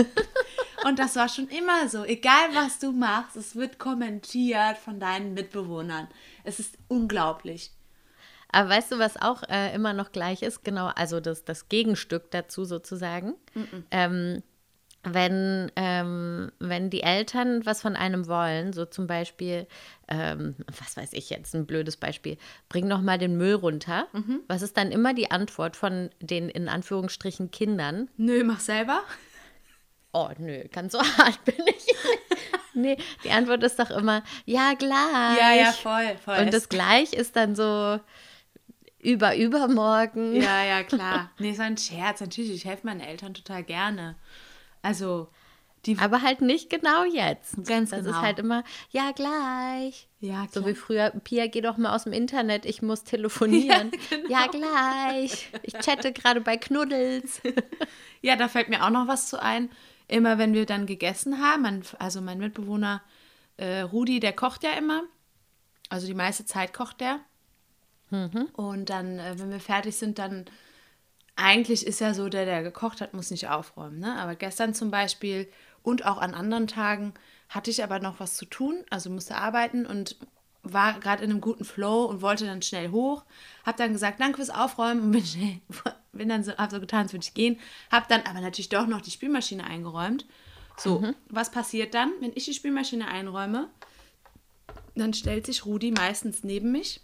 Und 0.83 0.99
das 0.99 1.15
war 1.15 1.29
schon 1.29 1.47
immer 1.49 1.87
so. 1.89 2.03
Egal, 2.03 2.53
was 2.53 2.79
du 2.79 2.91
machst, 2.91 3.35
es 3.35 3.55
wird 3.55 3.77
kommentiert 3.77 4.77
von 4.77 4.99
deinen 4.99 5.33
Mitbewohnern. 5.33 6.07
Es 6.43 6.59
ist 6.59 6.77
unglaublich. 6.87 7.71
Aber 8.51 8.69
weißt 8.69 8.91
du, 8.91 8.99
was 8.99 9.21
auch 9.21 9.43
äh, 9.49 9.73
immer 9.73 9.93
noch 9.93 10.11
gleich 10.11 10.41
ist? 10.41 10.63
Genau, 10.63 10.87
also 10.87 11.19
das, 11.19 11.45
das 11.45 11.69
Gegenstück 11.69 12.31
dazu 12.31 12.65
sozusagen. 12.65 13.35
Ähm, 13.91 14.43
wenn, 15.03 15.71
ähm, 15.77 16.51
wenn 16.59 16.89
die 16.91 17.01
Eltern 17.01 17.65
was 17.65 17.81
von 17.81 17.95
einem 17.95 18.27
wollen, 18.27 18.71
so 18.71 18.85
zum 18.85 19.07
Beispiel, 19.07 19.65
ähm, 20.07 20.55
was 20.67 20.95
weiß 20.95 21.13
ich 21.13 21.31
jetzt, 21.31 21.55
ein 21.55 21.65
blödes 21.65 21.97
Beispiel, 21.97 22.37
bring 22.69 22.87
noch 22.87 23.01
mal 23.01 23.17
den 23.17 23.35
Müll 23.35 23.55
runter. 23.55 24.07
Was 24.47 24.61
ist 24.61 24.77
dann 24.77 24.91
immer 24.91 25.13
die 25.13 25.31
Antwort 25.31 25.75
von 25.75 26.11
den 26.19 26.49
in 26.49 26.69
Anführungsstrichen 26.69 27.49
Kindern? 27.49 28.09
Nö, 28.17 28.43
mach 28.43 28.59
selber. 28.59 29.01
Oh, 30.13 30.29
nö, 30.37 30.65
ganz 30.71 30.93
so 30.93 30.99
hart 31.17 31.43
bin 31.45 31.55
ich. 31.65 31.85
nee, 32.73 32.97
die 33.23 33.31
Antwort 33.31 33.63
ist 33.63 33.79
doch 33.79 33.89
immer, 33.89 34.23
ja, 34.45 34.73
gleich. 34.77 35.37
Ja, 35.39 35.53
ja, 35.53 35.71
voll, 35.71 36.15
voll. 36.23 36.37
Und 36.37 36.53
das 36.53 36.69
gleich 36.69 37.13
ist 37.13 37.35
dann 37.35 37.55
so 37.55 37.99
über 39.01 39.35
übermorgen. 39.35 40.35
Ja, 40.35 40.63
ja, 40.63 40.83
klar. 40.83 41.31
Nee, 41.39 41.53
so 41.53 41.63
ein 41.63 41.77
Scherz. 41.77 42.21
Natürlich, 42.21 42.51
ich 42.51 42.65
helfe 42.65 42.85
meinen 42.85 43.01
Eltern 43.01 43.33
total 43.33 43.63
gerne. 43.63 44.15
Also, 44.81 45.27
die. 45.85 45.97
Aber 45.97 46.21
halt 46.21 46.41
nicht 46.41 46.69
genau 46.69 47.03
jetzt. 47.05 47.55
Ganz 47.65 47.89
das 47.89 48.03
genau. 48.03 48.11
ist 48.11 48.21
halt 48.21 48.37
immer, 48.39 48.63
ja, 48.91 49.11
gleich. 49.11 50.07
ja, 50.19 50.45
So 50.51 50.61
klar. 50.61 50.67
wie 50.67 50.75
früher, 50.75 51.09
Pia, 51.09 51.47
geh 51.47 51.61
doch 51.61 51.77
mal 51.77 51.95
aus 51.95 52.03
dem 52.03 52.13
Internet, 52.13 52.65
ich 52.65 52.81
muss 52.81 53.03
telefonieren. 53.03 53.91
Ja, 54.29 54.45
genau. 54.47 54.67
gleich. 54.67 55.49
Ich 55.63 55.73
chatte 55.73 56.13
gerade 56.13 56.41
bei 56.41 56.57
Knuddels. 56.57 57.41
Ja, 58.23 58.35
da 58.35 58.47
fällt 58.47 58.69
mir 58.69 58.85
auch 58.85 58.91
noch 58.91 59.07
was 59.07 59.29
zu 59.29 59.41
ein. 59.41 59.71
Immer 60.07 60.37
wenn 60.37 60.53
wir 60.53 60.67
dann 60.67 60.85
gegessen 60.85 61.41
haben, 61.41 61.63
mein, 61.63 61.81
also 61.97 62.21
mein 62.21 62.37
Mitbewohner 62.37 63.01
äh, 63.57 63.79
Rudi, 63.79 64.19
der 64.19 64.33
kocht 64.33 64.63
ja 64.63 64.73
immer. 64.73 65.01
Also 65.89 66.05
die 66.05 66.13
meiste 66.13 66.45
Zeit 66.45 66.71
kocht 66.71 67.01
der. 67.01 67.19
Und 68.53 68.89
dann, 68.89 69.19
äh, 69.19 69.39
wenn 69.39 69.51
wir 69.51 69.59
fertig 69.59 69.95
sind, 69.95 70.19
dann 70.19 70.45
eigentlich 71.35 71.85
ist 71.87 72.01
ja 72.01 72.13
so, 72.13 72.29
der, 72.29 72.45
der 72.45 72.63
gekocht 72.63 73.01
hat, 73.01 73.13
muss 73.13 73.31
nicht 73.31 73.47
aufräumen. 73.47 73.99
Ne? 73.99 74.15
Aber 74.19 74.35
gestern 74.35 74.73
zum 74.73 74.91
Beispiel 74.91 75.47
und 75.81 76.05
auch 76.05 76.17
an 76.17 76.33
anderen 76.33 76.67
Tagen 76.67 77.13
hatte 77.49 77.71
ich 77.71 77.83
aber 77.83 77.99
noch 77.99 78.19
was 78.19 78.35
zu 78.35 78.45
tun, 78.45 78.83
also 78.89 79.09
musste 79.09 79.35
arbeiten 79.35 79.85
und 79.85 80.15
war 80.63 80.99
gerade 80.99 81.23
in 81.23 81.31
einem 81.31 81.41
guten 81.41 81.65
Flow 81.65 82.05
und 82.05 82.21
wollte 82.21 82.45
dann 82.45 82.61
schnell 82.61 82.91
hoch. 82.91 83.25
Hab 83.65 83.77
dann 83.77 83.93
gesagt, 83.93 84.19
danke 84.19 84.37
fürs 84.37 84.51
Aufräumen 84.51 85.01
und 85.01 85.11
bin, 85.11 85.25
schnell, 85.25 85.59
bin 86.11 86.29
dann 86.29 86.43
so, 86.43 86.51
hab 86.53 86.71
so 86.71 86.79
getan, 86.79 87.03
als 87.03 87.13
würde 87.13 87.25
ich 87.25 87.33
gehen. 87.33 87.59
Hab 87.91 88.07
dann 88.07 88.21
aber 88.21 88.41
natürlich 88.41 88.69
doch 88.69 88.85
noch 88.85 89.01
die 89.01 89.11
Spülmaschine 89.11 89.63
eingeräumt. 89.63 90.25
So, 90.77 91.03
was 91.29 91.51
passiert 91.51 91.93
dann, 91.93 92.11
wenn 92.21 92.31
ich 92.33 92.45
die 92.45 92.53
Spülmaschine 92.53 93.07
einräume? 93.07 93.69
Dann 94.95 95.13
stellt 95.13 95.45
sich 95.45 95.65
Rudi 95.65 95.91
meistens 95.91 96.43
neben 96.43 96.71
mich, 96.71 97.01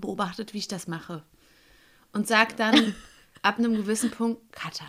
beobachtet, 0.00 0.54
wie 0.54 0.58
ich 0.58 0.68
das 0.68 0.88
mache 0.88 1.22
und 2.12 2.26
sagt 2.26 2.60
dann 2.60 2.94
ab 3.42 3.58
einem 3.58 3.74
gewissen 3.74 4.10
Punkt, 4.10 4.52
Katha, 4.52 4.86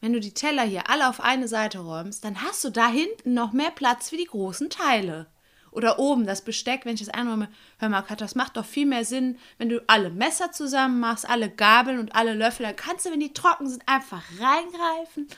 wenn 0.00 0.12
du 0.12 0.20
die 0.20 0.34
Teller 0.34 0.64
hier 0.64 0.90
alle 0.90 1.08
auf 1.08 1.20
eine 1.20 1.48
Seite 1.48 1.78
räumst, 1.78 2.24
dann 2.24 2.42
hast 2.42 2.62
du 2.64 2.70
da 2.70 2.88
hinten 2.88 3.34
noch 3.34 3.52
mehr 3.52 3.70
Platz 3.70 4.10
für 4.10 4.16
die 4.16 4.24
großen 4.24 4.68
Teile. 4.68 5.28
Oder 5.70 5.98
oben 5.98 6.26
das 6.26 6.42
Besteck, 6.42 6.84
wenn 6.84 6.94
ich 6.94 7.00
das 7.00 7.08
einräume, 7.08 7.48
hör 7.78 7.88
mal, 7.88 8.02
Katha, 8.02 8.16
das 8.16 8.34
macht 8.34 8.58
doch 8.58 8.66
viel 8.66 8.84
mehr 8.84 9.06
Sinn, 9.06 9.38
wenn 9.56 9.70
du 9.70 9.82
alle 9.86 10.10
Messer 10.10 10.52
zusammen 10.52 11.00
machst, 11.00 11.26
alle 11.26 11.48
Gabeln 11.48 11.98
und 11.98 12.14
alle 12.14 12.34
Löffel, 12.34 12.66
dann 12.66 12.76
kannst 12.76 13.06
du, 13.06 13.10
wenn 13.10 13.20
die 13.20 13.32
trocken 13.32 13.68
sind, 13.68 13.88
einfach 13.88 14.22
reingreifen 14.38 15.28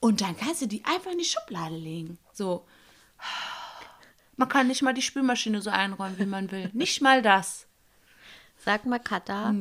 und 0.00 0.20
dann 0.20 0.36
kannst 0.36 0.62
du 0.62 0.66
die 0.66 0.84
einfach 0.84 1.12
in 1.12 1.18
die 1.18 1.24
Schublade 1.24 1.76
legen. 1.76 2.18
So. 2.32 2.64
Man 4.42 4.48
kann 4.48 4.66
nicht 4.66 4.82
mal 4.82 4.92
die 4.92 5.02
Spülmaschine 5.02 5.62
so 5.62 5.70
einräumen, 5.70 6.18
wie 6.18 6.26
man 6.26 6.50
will. 6.50 6.68
Nicht 6.72 7.00
mal 7.00 7.22
das. 7.22 7.68
Sag 8.58 8.86
mal, 8.86 8.98
Katha, 8.98 9.54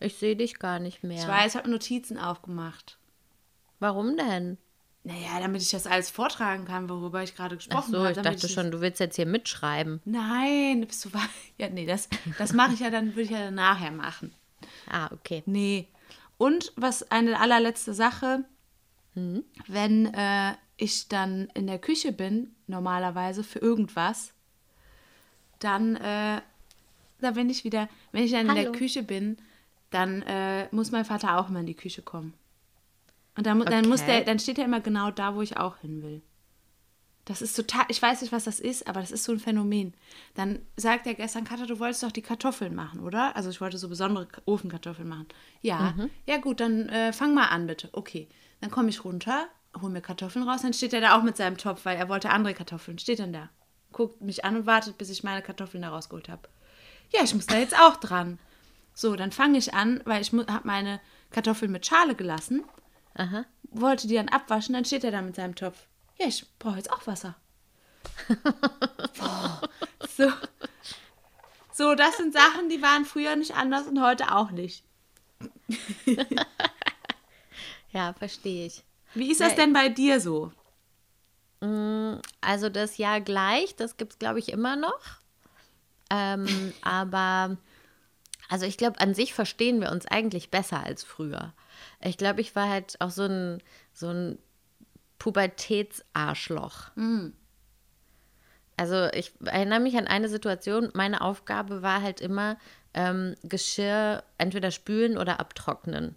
ich 0.00 0.16
sehe 0.16 0.34
dich 0.34 0.58
gar 0.58 0.80
nicht 0.80 1.04
mehr. 1.04 1.16
Mhm. 1.18 1.22
Ich 1.22 1.28
weiß, 1.28 1.52
ich 1.52 1.56
habe 1.56 1.70
Notizen 1.70 2.18
aufgemacht. 2.18 2.98
Warum 3.78 4.16
denn? 4.16 4.58
Naja, 5.04 5.38
damit 5.38 5.62
ich 5.62 5.70
das 5.70 5.86
alles 5.86 6.10
vortragen 6.10 6.64
kann, 6.64 6.88
worüber 6.88 7.22
ich 7.22 7.36
gerade 7.36 7.54
Ach 7.54 7.58
gesprochen 7.58 7.92
so, 7.92 7.98
habe. 8.00 8.10
ich 8.10 8.16
dachte 8.16 8.40
das- 8.40 8.50
schon, 8.50 8.72
du 8.72 8.80
willst 8.80 8.98
jetzt 8.98 9.14
hier 9.14 9.26
mitschreiben. 9.26 10.00
Nein, 10.04 10.84
bist 10.88 11.04
du 11.04 11.14
wahr? 11.14 11.28
Ja, 11.58 11.68
nee, 11.68 11.86
das, 11.86 12.08
das 12.36 12.52
mache 12.52 12.72
ich 12.72 12.80
ja 12.80 12.90
dann, 12.90 13.10
würde 13.10 13.22
ich 13.22 13.30
ja 13.30 13.44
dann 13.44 13.54
nachher 13.54 13.92
machen. 13.92 14.34
Ah, 14.90 15.08
okay. 15.12 15.44
Nee. 15.46 15.86
Und 16.36 16.72
was 16.74 17.12
eine 17.12 17.38
allerletzte 17.38 17.94
Sache, 17.94 18.42
wenn 19.14 20.06
äh, 20.14 20.54
ich 20.76 21.08
dann 21.08 21.48
in 21.54 21.66
der 21.66 21.78
Küche 21.78 22.12
bin, 22.12 22.54
normalerweise 22.66 23.44
für 23.44 23.58
irgendwas, 23.60 24.32
dann, 25.60 25.96
äh, 25.96 26.40
da 27.20 27.30
bin 27.32 27.50
ich 27.50 27.64
wieder, 27.64 27.88
wenn 28.12 28.24
ich 28.24 28.32
dann 28.32 28.48
in 28.48 28.54
der 28.54 28.66
Hallo. 28.66 28.72
Küche 28.72 29.02
bin, 29.02 29.36
dann 29.90 30.22
äh, 30.22 30.68
muss 30.72 30.90
mein 30.90 31.04
Vater 31.04 31.38
auch 31.38 31.48
mal 31.48 31.60
in 31.60 31.66
die 31.66 31.74
Küche 31.76 32.02
kommen. 32.02 32.34
Und 33.36 33.46
dann, 33.46 33.58
mu- 33.58 33.64
dann, 33.64 33.88
muss 33.88 34.00
Okay. 34.00 34.06
der, 34.06 34.24
dann 34.24 34.38
steht 34.38 34.58
er 34.58 34.64
immer 34.64 34.80
genau 34.80 35.10
da, 35.10 35.34
wo 35.34 35.42
ich 35.42 35.56
auch 35.56 35.78
hin 35.78 36.02
will. 36.02 36.22
Das 37.24 37.40
ist 37.40 37.54
total, 37.56 37.86
ich 37.88 38.02
weiß 38.02 38.20
nicht, 38.20 38.32
was 38.32 38.44
das 38.44 38.60
ist, 38.60 38.86
aber 38.86 39.00
das 39.00 39.10
ist 39.10 39.24
so 39.24 39.32
ein 39.32 39.38
Phänomen. 39.38 39.94
Dann 40.34 40.60
sagt 40.76 41.06
er 41.06 41.14
gestern, 41.14 41.44
Katja, 41.44 41.64
du 41.64 41.78
wolltest 41.78 42.02
doch 42.02 42.12
die 42.12 42.20
Kartoffeln 42.20 42.74
machen, 42.74 43.00
oder? 43.00 43.34
Also 43.34 43.48
ich 43.48 43.62
wollte 43.62 43.78
so 43.78 43.88
besondere 43.88 44.28
Ofenkartoffeln 44.44 45.08
machen. 45.08 45.26
Ja, 45.62 45.94
ja 46.26 46.36
gut, 46.36 46.60
dann 46.60 46.88
äh, 46.90 47.14
fang 47.14 47.32
mal 47.32 47.46
an, 47.46 47.66
bitte. 47.66 47.88
Okay, 47.92 48.28
dann 48.60 48.70
komme 48.70 48.90
ich 48.90 49.04
runter, 49.04 49.48
hol 49.80 49.90
mir 49.90 50.00
Kartoffeln 50.00 50.48
raus, 50.48 50.62
dann 50.62 50.72
steht 50.72 50.92
er 50.92 51.00
da 51.00 51.18
auch 51.18 51.22
mit 51.22 51.36
seinem 51.36 51.56
Topf, 51.56 51.84
weil 51.84 51.96
er 51.96 52.08
wollte 52.08 52.30
andere 52.30 52.54
Kartoffeln. 52.54 52.98
Steht 52.98 53.18
dann 53.18 53.32
da, 53.32 53.48
guckt 53.92 54.20
mich 54.20 54.44
an 54.44 54.56
und 54.56 54.66
wartet, 54.66 54.98
bis 54.98 55.10
ich 55.10 55.24
meine 55.24 55.42
Kartoffeln 55.42 55.82
da 55.82 55.90
rausgeholt 55.90 56.28
habe. 56.28 56.48
Ja, 57.12 57.22
ich 57.22 57.34
muss 57.34 57.46
da 57.46 57.58
jetzt 57.58 57.78
auch 57.78 57.96
dran. 57.96 58.38
So, 58.94 59.16
dann 59.16 59.32
fange 59.32 59.58
ich 59.58 59.74
an, 59.74 60.00
weil 60.04 60.22
ich 60.22 60.32
habe 60.32 60.66
meine 60.66 61.00
Kartoffeln 61.30 61.72
mit 61.72 61.86
Schale 61.86 62.14
gelassen 62.14 62.64
Aha. 63.14 63.44
wollte 63.70 64.06
die 64.06 64.14
dann 64.14 64.28
abwaschen, 64.28 64.74
dann 64.74 64.84
steht 64.84 65.04
er 65.04 65.10
da 65.10 65.22
mit 65.22 65.36
seinem 65.36 65.54
Topf. 65.54 65.86
Ja, 66.18 66.26
ich 66.26 66.46
brauche 66.58 66.76
jetzt 66.76 66.92
auch 66.92 67.06
Wasser. 67.06 67.34
Boah, 69.18 69.60
so. 70.16 70.30
so, 71.72 71.94
das 71.94 72.16
sind 72.18 72.32
Sachen, 72.32 72.68
die 72.68 72.82
waren 72.82 73.04
früher 73.04 73.34
nicht 73.34 73.56
anders 73.56 73.86
und 73.86 74.00
heute 74.00 74.34
auch 74.34 74.50
nicht. 74.50 74.84
Ja, 77.94 78.12
verstehe 78.12 78.66
ich. 78.66 78.82
Wie 79.14 79.30
ist 79.30 79.40
das 79.40 79.54
denn 79.54 79.72
bei 79.72 79.88
dir 79.88 80.20
so? 80.20 80.52
Also 82.40 82.68
das 82.68 82.98
Jahr 82.98 83.20
gleich, 83.20 83.74
das 83.76 83.96
gibt 83.96 84.12
es, 84.12 84.18
glaube 84.18 84.38
ich, 84.38 84.50
immer 84.52 84.76
noch. 84.76 85.20
Ähm, 86.10 86.72
aber, 86.82 87.56
also 88.48 88.66
ich 88.66 88.76
glaube, 88.76 89.00
an 89.00 89.14
sich 89.14 89.34
verstehen 89.34 89.80
wir 89.80 89.90
uns 89.90 90.06
eigentlich 90.06 90.50
besser 90.50 90.84
als 90.84 91.04
früher. 91.04 91.52
Ich 92.02 92.18
glaube, 92.18 92.40
ich 92.40 92.54
war 92.54 92.68
halt 92.68 93.00
auch 93.00 93.10
so 93.10 93.24
ein, 93.24 93.62
so 93.92 94.08
ein 94.08 94.38
Pubertätsarschloch. 95.18 96.90
Also 98.76 99.08
ich 99.12 99.32
erinnere 99.44 99.80
mich 99.80 99.96
an 99.96 100.06
eine 100.06 100.28
Situation, 100.28 100.90
meine 100.94 101.20
Aufgabe 101.20 101.80
war 101.80 102.02
halt 102.02 102.20
immer 102.20 102.58
ähm, 102.92 103.36
Geschirr 103.42 104.24
entweder 104.36 104.70
spülen 104.70 105.16
oder 105.16 105.40
abtrocknen. 105.40 106.16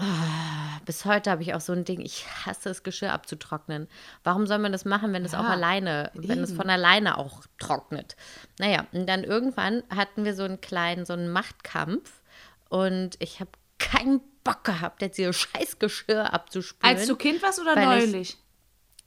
Oh, 0.00 0.80
bis 0.86 1.04
heute 1.04 1.30
habe 1.30 1.42
ich 1.42 1.54
auch 1.54 1.60
so 1.60 1.72
ein 1.72 1.84
Ding, 1.84 2.00
ich 2.00 2.24
hasse 2.46 2.70
es, 2.70 2.84
Geschirr 2.84 3.12
abzutrocknen. 3.12 3.88
Warum 4.22 4.46
soll 4.46 4.58
man 4.58 4.70
das 4.70 4.84
machen, 4.84 5.12
wenn 5.12 5.24
es 5.24 5.34
auch 5.34 5.44
alleine, 5.44 6.12
wenn 6.14 6.38
es 6.38 6.52
von 6.52 6.70
alleine 6.70 7.18
auch 7.18 7.42
trocknet? 7.58 8.14
Naja, 8.60 8.86
und 8.92 9.08
dann 9.08 9.24
irgendwann 9.24 9.82
hatten 9.90 10.24
wir 10.24 10.34
so 10.34 10.44
einen 10.44 10.60
kleinen, 10.60 11.04
so 11.04 11.14
einen 11.14 11.30
Machtkampf 11.32 12.22
und 12.68 13.16
ich 13.18 13.40
habe 13.40 13.50
keinen 13.78 14.20
Bock 14.44 14.62
gehabt, 14.64 15.02
jetzt 15.02 15.16
hier 15.16 15.32
scheiß 15.32 15.78
Geschirr 15.80 16.32
abzuspülen. 16.32 16.96
Als 16.96 17.08
du 17.08 17.16
Kind 17.16 17.42
warst 17.42 17.60
oder 17.60 17.74
Weil 17.74 17.98
ich- 18.04 18.10
neulich? 18.12 18.36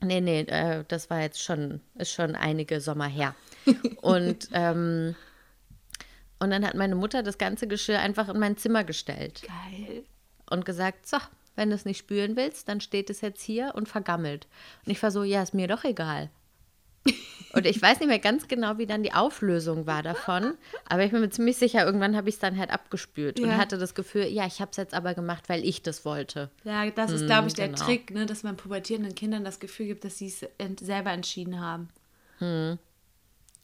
Nee, 0.04 0.20
nee, 0.20 0.42
äh, 0.42 0.84
das 0.88 1.10
war 1.10 1.22
jetzt 1.22 1.42
schon, 1.42 1.80
ist 1.96 2.12
schon 2.12 2.36
einige 2.36 2.82
Sommer 2.82 3.06
her. 3.08 3.36
und, 4.02 4.50
ähm, 4.52 5.16
und 6.40 6.50
dann 6.50 6.66
hat 6.66 6.74
meine 6.74 6.96
Mutter 6.96 7.22
das 7.24 7.38
ganze 7.38 7.68
Geschirr 7.68 8.00
einfach 8.00 8.28
in 8.28 8.40
mein 8.40 8.58
Zimmer 8.58 8.84
gestellt 8.84 9.44
Geil. 9.44 10.04
Und 10.52 10.66
gesagt, 10.66 11.08
so, 11.08 11.18
wenn 11.56 11.70
du 11.70 11.76
es 11.76 11.86
nicht 11.86 11.98
spülen 12.00 12.36
willst, 12.36 12.70
dann 12.70 12.82
steht 12.82 13.10
es 13.10 13.22
jetzt 13.22 13.42
hier 13.42 13.74
und 13.76 13.88
vergammelt. 13.90 14.48
Und 14.86 14.92
ich 14.92 15.02
war 15.02 15.12
so, 15.12 15.24
ja, 15.24 15.42
ist 15.42 15.54
mir 15.54 15.68
doch 15.68 15.84
egal. 15.84 16.30
Und 17.54 17.66
ich 17.66 17.82
weiß 17.82 18.00
nicht 18.00 18.08
mehr 18.08 18.20
ganz 18.20 18.48
genau, 18.48 18.78
wie 18.78 18.86
dann 18.86 19.04
die 19.04 19.12
Auflösung 19.12 19.86
war 19.86 20.04
davon, 20.04 20.54
aber 20.88 21.04
ich 21.04 21.12
bin 21.12 21.20
mir 21.20 21.30
ziemlich 21.32 21.58
sicher, 21.58 21.84
irgendwann 21.86 22.16
habe 22.16 22.30
ich 22.30 22.36
es 22.36 22.40
dann 22.40 22.58
halt 22.58 22.70
abgespült 22.70 23.42
und 23.42 23.50
Ja. 23.50 23.58
hatte 23.58 23.78
das 23.78 23.94
Gefühl, 23.94 24.24
ja, 24.28 24.46
ich 24.46 24.62
habe 24.62 24.72
es 24.72 24.78
jetzt 24.78 24.94
aber 24.94 25.16
gemacht, 25.16 25.50
weil 25.50 25.66
ich 25.66 25.82
das 25.82 26.06
wollte. 26.06 26.50
Ja, 26.64 26.90
das 26.92 27.12
ist, 27.12 27.26
glaube 27.26 27.50
ich, 27.50 27.54
der 27.56 27.68
genau. 27.68 27.84
Trick, 27.84 28.12
ne, 28.12 28.26
dass 28.26 28.44
man 28.44 28.56
pubertierenden 28.56 29.16
Kindern 29.16 29.44
das 29.44 29.60
Gefühl 29.60 29.88
gibt, 29.88 30.06
dass 30.06 30.18
sie 30.18 30.28
es 30.28 30.46
selber 30.80 31.12
entschieden 31.12 31.60
haben. 31.60 31.90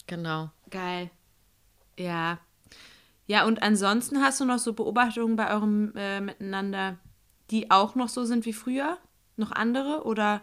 Genau. 0.07 0.49
Geil. 0.69 1.09
Ja. 1.97 2.39
Ja, 3.27 3.45
und 3.45 3.61
ansonsten 3.61 4.21
hast 4.21 4.39
du 4.39 4.45
noch 4.45 4.57
so 4.57 4.73
Beobachtungen 4.73 5.35
bei 5.35 5.51
eurem 5.53 5.93
äh, 5.95 6.21
Miteinander, 6.21 6.97
die 7.51 7.69
auch 7.69 7.95
noch 7.95 8.09
so 8.09 8.23
sind 8.23 8.45
wie 8.45 8.53
früher? 8.53 8.97
Noch 9.35 9.51
andere? 9.51 10.05
Oder, 10.05 10.41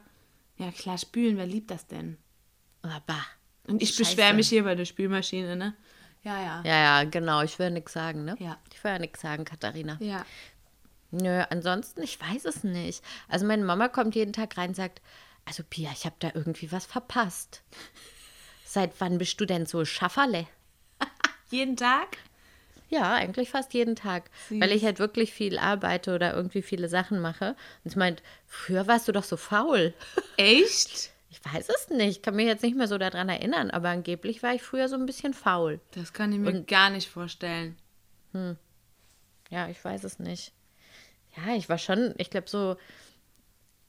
ja 0.58 0.70
klar, 0.70 0.98
spülen, 0.98 1.36
wer 1.36 1.46
liebt 1.46 1.70
das 1.70 1.86
denn? 1.86 2.18
Aber 2.82 3.18
Und 3.66 3.82
ich 3.82 3.96
beschwere 3.96 4.34
mich 4.34 4.50
hier 4.50 4.64
bei 4.64 4.74
der 4.74 4.84
Spülmaschine, 4.84 5.56
ne? 5.56 5.74
Ja, 6.22 6.40
ja. 6.40 6.62
Ja, 6.64 7.02
ja, 7.02 7.04
genau. 7.04 7.42
Ich 7.42 7.58
will 7.58 7.70
nichts 7.70 7.92
sagen, 7.92 8.24
ne? 8.24 8.36
Ja. 8.38 8.58
Ich 8.72 8.84
will 8.84 8.92
ja 8.92 8.98
nichts 8.98 9.20
sagen, 9.20 9.44
Katharina. 9.44 9.96
Ja. 10.00 10.24
Nö, 11.10 11.42
ansonsten, 11.50 12.02
ich 12.02 12.20
weiß 12.20 12.44
es 12.44 12.64
nicht. 12.64 13.02
Also 13.28 13.46
meine 13.46 13.64
Mama 13.64 13.88
kommt 13.88 14.14
jeden 14.14 14.32
Tag 14.32 14.56
rein 14.58 14.70
und 14.70 14.74
sagt, 14.74 15.00
also 15.44 15.62
Pia, 15.68 15.90
ich 15.92 16.04
habe 16.04 16.16
da 16.18 16.30
irgendwie 16.34 16.72
was 16.72 16.86
verpasst. 16.86 17.62
Seit 18.64 19.00
wann 19.00 19.18
bist 19.18 19.40
du 19.40 19.46
denn 19.46 19.66
so 19.66 19.84
Schafferle? 19.84 20.46
Jeden 21.50 21.76
Tag? 21.76 22.18
Ja, 22.94 23.14
eigentlich 23.14 23.50
fast 23.50 23.74
jeden 23.74 23.96
Tag. 23.96 24.30
Weil 24.50 24.70
ich 24.70 24.84
halt 24.84 25.00
wirklich 25.00 25.32
viel 25.32 25.58
arbeite 25.58 26.14
oder 26.14 26.32
irgendwie 26.32 26.62
viele 26.62 26.88
Sachen 26.88 27.20
mache. 27.20 27.56
Und 27.82 27.90
sie 27.90 27.98
meint, 27.98 28.22
früher 28.46 28.86
warst 28.86 29.08
du 29.08 29.12
doch 29.12 29.24
so 29.24 29.36
faul. 29.36 29.92
Echt? 30.36 31.10
Ich 31.28 31.44
weiß 31.44 31.68
es 31.70 31.88
nicht, 31.90 32.22
kann 32.22 32.36
mich 32.36 32.46
jetzt 32.46 32.62
nicht 32.62 32.76
mehr 32.76 32.86
so 32.86 32.96
daran 32.96 33.28
erinnern, 33.28 33.72
aber 33.72 33.88
angeblich 33.88 34.44
war 34.44 34.54
ich 34.54 34.62
früher 34.62 34.88
so 34.88 34.94
ein 34.94 35.06
bisschen 35.06 35.34
faul. 35.34 35.80
Das 35.90 36.12
kann 36.12 36.32
ich 36.32 36.38
mir 36.38 36.62
gar 36.62 36.90
nicht 36.90 37.08
vorstellen. 37.08 37.76
Ja, 39.50 39.68
ich 39.68 39.84
weiß 39.84 40.04
es 40.04 40.20
nicht. 40.20 40.52
Ja, 41.36 41.56
ich 41.56 41.68
war 41.68 41.78
schon, 41.78 42.14
ich 42.18 42.30
glaube 42.30 42.48
so 42.48 42.76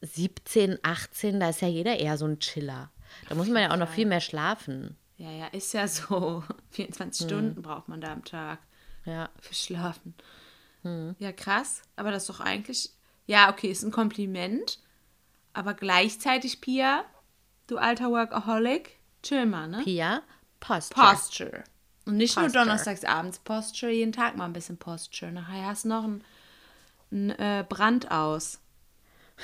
17, 0.02 0.80
18, 0.82 1.40
da 1.40 1.50
ist 1.50 1.62
ja 1.62 1.68
jeder 1.68 2.00
eher 2.00 2.18
so 2.18 2.26
ein 2.26 2.40
Chiller. 2.40 2.90
Da 3.30 3.36
muss 3.36 3.48
man 3.48 3.62
ja 3.62 3.72
auch 3.72 3.78
noch 3.78 3.90
viel 3.90 4.08
mehr 4.08 4.22
schlafen. 4.22 4.98
Ja, 5.18 5.30
ja, 5.30 5.46
ist 5.48 5.74
ja 5.74 5.88
so. 5.88 6.44
24 6.72 7.28
Stunden 7.28 7.62
braucht 7.62 7.88
man 7.88 8.02
da 8.02 8.12
am 8.12 8.26
Tag 8.26 8.58
Ja, 9.06 9.30
für 9.40 9.54
Schlafen. 9.54 10.16
Ja, 11.18 11.32
krass. 11.32 11.82
Aber 11.96 12.12
das 12.12 12.24
ist 12.24 12.30
doch 12.30 12.40
eigentlich. 12.42 12.92
Ja, 13.26 13.50
okay, 13.50 13.72
ist 13.72 13.84
ein 13.84 13.92
Kompliment. 13.92 14.80
Aber 15.54 15.74
gleichzeitig, 15.74 16.62
Pia, 16.62 17.06
du 17.68 17.78
alter 17.78 18.12
Workaholic, 18.12 19.00
chill 19.24 19.46
mal, 19.48 19.68
ne? 19.68 19.82
Pia, 19.84 20.22
Posture. 20.60 21.08
Posture. 21.08 21.64
Und 22.06 22.18
nicht 22.18 22.36
nur 22.36 22.46
Posture. 22.46 22.66
donnerstags 22.66 23.04
abends 23.04 23.40
Posture, 23.40 23.92
jeden 23.92 24.12
Tag 24.12 24.36
mal 24.38 24.46
ein 24.46 24.54
bisschen 24.54 24.78
Posture. 24.78 25.32
Nachher 25.32 25.66
hast 25.66 25.86
du 25.86 25.90
noch 25.90 26.04
einen, 26.04 26.24
einen 27.12 27.30
äh, 27.32 27.66
Brand 27.68 28.12
aus. 28.12 28.60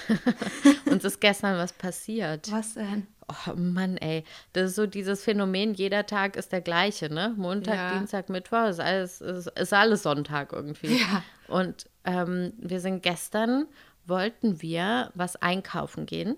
Uns 0.86 1.04
ist 1.04 1.20
gestern 1.20 1.58
was 1.58 1.74
passiert. 1.74 2.52
Was 2.52 2.76
denn? 2.76 3.08
Oh 3.48 3.54
Mann, 3.56 3.98
ey. 3.98 4.24
Das 4.54 4.72
ist 4.72 4.76
so 4.76 4.86
dieses 4.88 5.24
Phänomen, 5.24 5.74
jeder 5.74 6.06
Tag 6.06 6.36
ist 6.36 6.52
der 6.52 6.62
gleiche, 6.62 7.14
ne? 7.14 7.34
Montag, 7.38 7.76
Ja. 7.76 7.98
Dienstag, 7.98 8.30
Mittwoch, 8.30 8.66
ist 8.68 8.80
alles, 8.80 9.22
ist, 9.22 9.48
ist 9.48 9.74
alles 9.74 10.04
Sonntag 10.04 10.54
irgendwie. 10.54 11.00
Ja. 11.00 11.24
Und 11.48 11.86
ähm, 12.06 12.54
wir 12.58 12.80
sind 12.80 13.04
gestern, 13.04 13.68
wollten 14.06 14.62
wir 14.62 15.12
was 15.14 15.36
einkaufen 15.36 16.06
gehen 16.06 16.38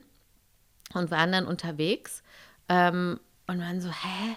und 0.93 1.12
waren 1.12 1.32
dann 1.32 1.45
unterwegs 1.47 2.23
ähm, 2.69 3.19
und 3.47 3.60
waren 3.60 3.82
so, 3.82 3.89
hä? 3.89 4.36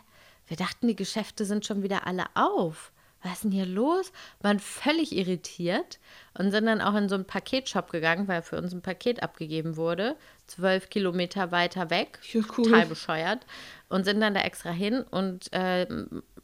Wir 0.48 0.56
dachten, 0.56 0.86
die 0.86 0.96
Geschäfte 0.96 1.44
sind 1.44 1.66
schon 1.66 1.82
wieder 1.82 2.06
alle 2.06 2.24
auf. 2.34 2.92
Was 3.22 3.32
ist 3.32 3.44
denn 3.44 3.50
hier 3.50 3.66
los? 3.66 4.12
Waren 4.40 4.60
völlig 4.60 5.10
irritiert 5.16 5.98
und 6.38 6.52
sind 6.52 6.66
dann 6.66 6.80
auch 6.80 6.94
in 6.94 7.08
so 7.08 7.16
einen 7.16 7.24
Paketshop 7.24 7.90
gegangen, 7.90 8.28
weil 8.28 8.42
für 8.42 8.56
uns 8.56 8.72
ein 8.72 8.82
Paket 8.82 9.22
abgegeben 9.24 9.76
wurde. 9.76 10.16
Zwölf 10.46 10.90
Kilometer 10.90 11.50
weiter 11.50 11.90
weg. 11.90 12.20
Ja, 12.32 12.40
cool. 12.56 12.64
Total 12.64 12.86
bescheuert. 12.86 13.46
Und 13.88 14.04
sind 14.04 14.20
dann 14.20 14.34
da 14.34 14.40
extra 14.40 14.70
hin 14.70 15.02
und 15.02 15.52
äh, 15.52 15.86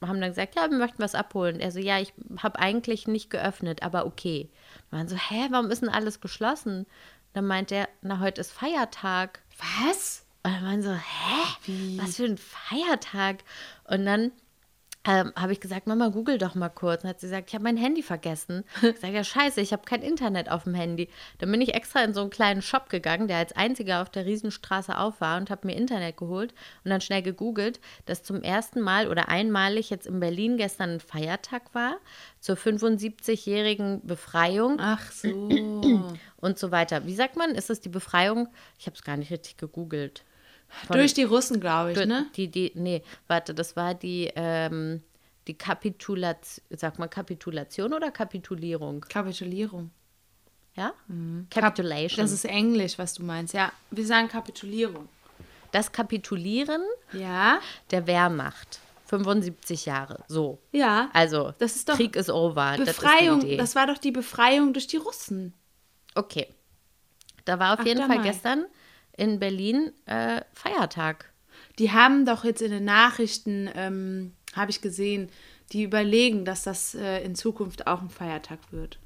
haben 0.00 0.20
dann 0.20 0.30
gesagt, 0.30 0.56
ja, 0.56 0.70
wir 0.70 0.78
möchten 0.78 1.02
was 1.02 1.14
abholen. 1.14 1.60
Er 1.60 1.70
so, 1.72 1.78
ja, 1.78 1.98
ich 1.98 2.12
habe 2.38 2.58
eigentlich 2.58 3.06
nicht 3.06 3.30
geöffnet, 3.30 3.82
aber 3.82 4.06
okay. 4.06 4.50
Wir 4.90 4.98
waren 4.98 5.08
so, 5.08 5.16
hä, 5.16 5.48
warum 5.50 5.70
ist 5.70 5.82
denn 5.82 5.88
alles 5.88 6.20
geschlossen? 6.20 6.86
Dann 7.32 7.46
meint 7.46 7.72
er, 7.72 7.88
na, 8.02 8.20
heute 8.20 8.40
ist 8.40 8.52
Feiertag. 8.52 9.40
Was? 9.84 10.24
Und 10.42 10.52
dann 10.52 10.64
waren 10.64 10.82
so, 10.82 10.92
hä? 10.92 11.98
Was 12.00 12.16
für 12.16 12.24
ein 12.24 12.38
Feiertag? 12.38 13.44
Und 13.84 14.04
dann 14.04 14.32
ähm, 15.04 15.32
habe 15.34 15.52
ich 15.52 15.60
gesagt, 15.60 15.86
Mama, 15.86 16.08
google 16.08 16.38
doch 16.38 16.54
mal 16.54 16.68
kurz. 16.68 17.02
Und 17.02 17.10
hat 17.10 17.20
sie 17.20 17.26
gesagt, 17.26 17.48
ich 17.48 17.54
habe 17.54 17.64
mein 17.64 17.76
Handy 17.76 18.02
vergessen. 18.02 18.64
Ich 18.82 19.00
sage, 19.00 19.14
ja, 19.14 19.24
scheiße, 19.24 19.60
ich 19.60 19.72
habe 19.72 19.82
kein 19.84 20.02
Internet 20.02 20.50
auf 20.50 20.64
dem 20.64 20.74
Handy. 20.74 21.08
Dann 21.38 21.50
bin 21.50 21.60
ich 21.60 21.74
extra 21.74 22.04
in 22.04 22.14
so 22.14 22.20
einen 22.20 22.30
kleinen 22.30 22.62
Shop 22.62 22.88
gegangen, 22.88 23.26
der 23.26 23.38
als 23.38 23.52
einziger 23.52 24.02
auf 24.02 24.10
der 24.10 24.26
Riesenstraße 24.26 24.96
auf 24.96 25.20
war 25.20 25.38
und 25.38 25.50
habe 25.50 25.66
mir 25.66 25.76
Internet 25.76 26.16
geholt 26.16 26.54
und 26.84 26.90
dann 26.90 27.00
schnell 27.00 27.22
gegoogelt, 27.22 27.80
dass 28.06 28.22
zum 28.22 28.42
ersten 28.42 28.80
Mal 28.80 29.08
oder 29.08 29.28
einmalig 29.28 29.90
jetzt 29.90 30.06
in 30.06 30.20
Berlin 30.20 30.56
gestern 30.56 30.90
ein 30.90 31.00
Feiertag 31.00 31.74
war 31.74 31.96
zur 32.40 32.56
75-jährigen 32.56 34.06
Befreiung 34.06 34.76
Ach 34.78 35.10
so. 35.10 35.48
und 36.36 36.58
so 36.58 36.70
weiter. 36.70 37.06
Wie 37.06 37.14
sagt 37.14 37.36
man? 37.36 37.52
Ist 37.52 37.70
es 37.70 37.80
die 37.80 37.88
Befreiung? 37.88 38.48
Ich 38.78 38.86
habe 38.86 38.96
es 38.96 39.02
gar 39.02 39.16
nicht 39.16 39.30
richtig 39.30 39.56
gegoogelt. 39.56 40.24
Von- 40.86 40.96
Durch 40.98 41.14
die 41.14 41.24
Russen, 41.24 41.60
glaube 41.60 41.92
ich, 41.92 41.98
Gut, 41.98 42.08
ne? 42.08 42.26
Die, 42.36 42.48
die, 42.48 42.72
nee, 42.74 43.02
warte, 43.28 43.54
das 43.54 43.76
war 43.76 43.94
die, 43.94 44.30
ähm, 44.34 45.02
die 45.46 45.54
Kapitulation, 45.54 46.64
sag 46.70 46.98
mal 46.98 47.08
Kapitulation 47.08 47.92
oder 47.92 48.10
Kapitulierung? 48.10 49.00
Kapitulierung. 49.08 49.90
Ja? 50.74 50.92
Mhm. 51.08 51.46
Capitulation. 51.50 52.24
Das 52.24 52.32
ist 52.32 52.44
Englisch, 52.46 52.98
was 52.98 53.14
du 53.14 53.22
meinst. 53.22 53.52
Ja, 53.54 53.72
wir 53.90 54.06
sagen 54.06 54.28
Kapitulierung. 54.28 55.08
das 55.72 55.90
Kapitulieren 55.92 56.82
Ja? 57.12 57.58
der 57.90 58.06
Wehrmacht. 58.06 58.80
75 59.06 59.84
Jahre, 59.84 60.24
so. 60.26 60.58
Ja. 60.72 61.10
Also, 61.12 61.52
Das 61.58 61.76
ist 61.76 61.86
doch 61.88 61.96
Krieg 61.96 62.16
ist 62.16 62.30
over. 62.30 62.76
Befreiung. 62.78 63.40
Das 63.40 63.50
ist. 63.50 63.58
Das 63.60 63.74
war 63.74 63.86
doch 63.86 63.98
die 63.98 64.10
Befreiung 64.10 64.72
durch 64.72 64.86
die 64.86 64.96
Russen. 64.96 65.52
okay. 66.14 66.48
Da 67.44 67.58
war 67.58 67.74
auf 67.74 67.80
8. 67.80 67.88
jeden 67.88 68.06
Fall 68.06 68.18
Mai. 68.18 68.22
gestern 68.22 68.66
in 69.16 69.38
Berlin 69.38 69.92
äh, 70.06 70.40
Feiertag. 70.52 71.32
Die 71.78 71.92
haben 71.92 72.24
doch 72.26 72.44
jetzt 72.44 72.62
in 72.62 72.70
den 72.70 72.84
Nachrichten, 72.84 73.68
ähm, 73.74 74.32
habe 74.54 74.70
ich 74.70 74.80
gesehen, 74.80 75.30
die 75.72 75.82
überlegen, 75.84 76.44
dass 76.44 76.62
das 76.64 76.94
äh, 76.94 77.22
in 77.24 77.34
Zukunft 77.34 77.86
auch 77.86 78.02
ein 78.02 78.10
Feiertag 78.10 78.58
wird. 78.72 78.98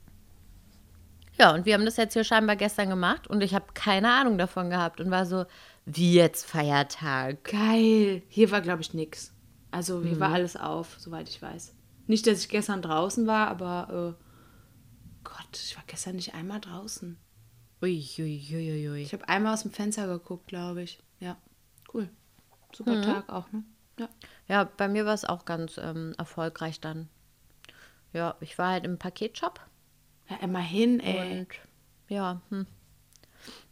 Ja, 1.38 1.54
und 1.54 1.66
wir 1.66 1.74
haben 1.74 1.84
das 1.84 1.96
jetzt 1.98 2.14
hier 2.14 2.24
scheinbar 2.24 2.56
gestern 2.56 2.88
gemacht 2.88 3.26
und 3.26 3.42
ich 3.42 3.54
habe 3.54 3.66
keine 3.74 4.10
Ahnung 4.12 4.38
davon 4.38 4.70
gehabt 4.70 5.00
und 5.00 5.10
war 5.10 5.26
so, 5.26 5.44
wie 5.84 6.14
jetzt 6.14 6.46
Feiertag? 6.46 7.44
Geil. 7.44 8.22
Hier 8.28 8.50
war, 8.50 8.62
glaube 8.62 8.80
ich, 8.82 8.94
nix. 8.94 9.32
Also 9.70 10.02
hier 10.02 10.16
Mhm. 10.16 10.20
war 10.20 10.32
alles 10.32 10.56
auf, 10.56 10.96
soweit 10.98 11.28
ich 11.28 11.40
weiß. 11.42 11.74
Nicht, 12.06 12.26
dass 12.26 12.40
ich 12.40 12.48
gestern 12.48 12.80
draußen 12.82 13.26
war, 13.26 13.48
aber 13.48 14.16
äh, 14.18 14.24
Gott, 15.24 15.48
ich 15.52 15.76
war 15.76 15.84
gestern 15.86 16.16
nicht 16.16 16.34
einmal 16.34 16.60
draußen. 16.60 17.18
Ui, 17.82 18.04
ui, 18.18 18.42
ui, 18.52 18.88
ui. 18.88 19.02
Ich 19.02 19.12
habe 19.12 19.28
einmal 19.28 19.54
aus 19.54 19.62
dem 19.62 19.70
Fenster 19.72 20.06
geguckt, 20.06 20.46
glaube 20.48 20.82
ich. 20.82 20.98
Ja, 21.20 21.36
cool. 21.92 22.08
Super 22.74 22.96
Mhm. 22.96 23.02
Tag 23.02 23.28
auch, 23.28 23.50
ne? 23.52 23.64
Ja. 23.98 24.08
Ja, 24.48 24.64
bei 24.64 24.88
mir 24.88 25.06
war 25.06 25.14
es 25.14 25.24
auch 25.24 25.44
ganz 25.44 25.78
ähm, 25.78 26.14
erfolgreich 26.18 26.80
dann. 26.80 27.08
Ja, 28.12 28.36
ich 28.40 28.56
war 28.58 28.70
halt 28.72 28.84
im 28.84 28.98
Paketshop 28.98 29.60
ja 30.28 30.36
immerhin, 30.38 31.00
ey. 31.00 31.40
und 31.40 31.48
ja, 32.08 32.40
hm. 32.50 32.66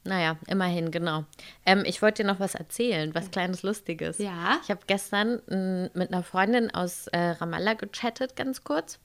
Naja, 0.05 0.37
immerhin, 0.49 0.91
genau. 0.91 1.25
Ähm, 1.65 1.83
ich 1.87 2.03
wollte 2.03 2.23
dir 2.23 2.27
noch 2.29 2.39
was 2.41 2.55
erzählen, 2.55 3.15
was 3.15 3.31
kleines 3.31 3.63
Lustiges. 3.63 4.19
Ja? 4.19 4.61
Ich 4.63 4.71
habe 4.71 4.83
gestern 4.87 5.41
m, 5.49 5.91
mit 5.95 6.13
einer 6.13 6.23
Freundin 6.23 6.73
aus 6.73 7.07
äh, 7.09 7.19
Ramallah 7.31 7.75
gechattet, 7.75 8.37
ganz 8.37 8.63
kurz, 8.65 8.99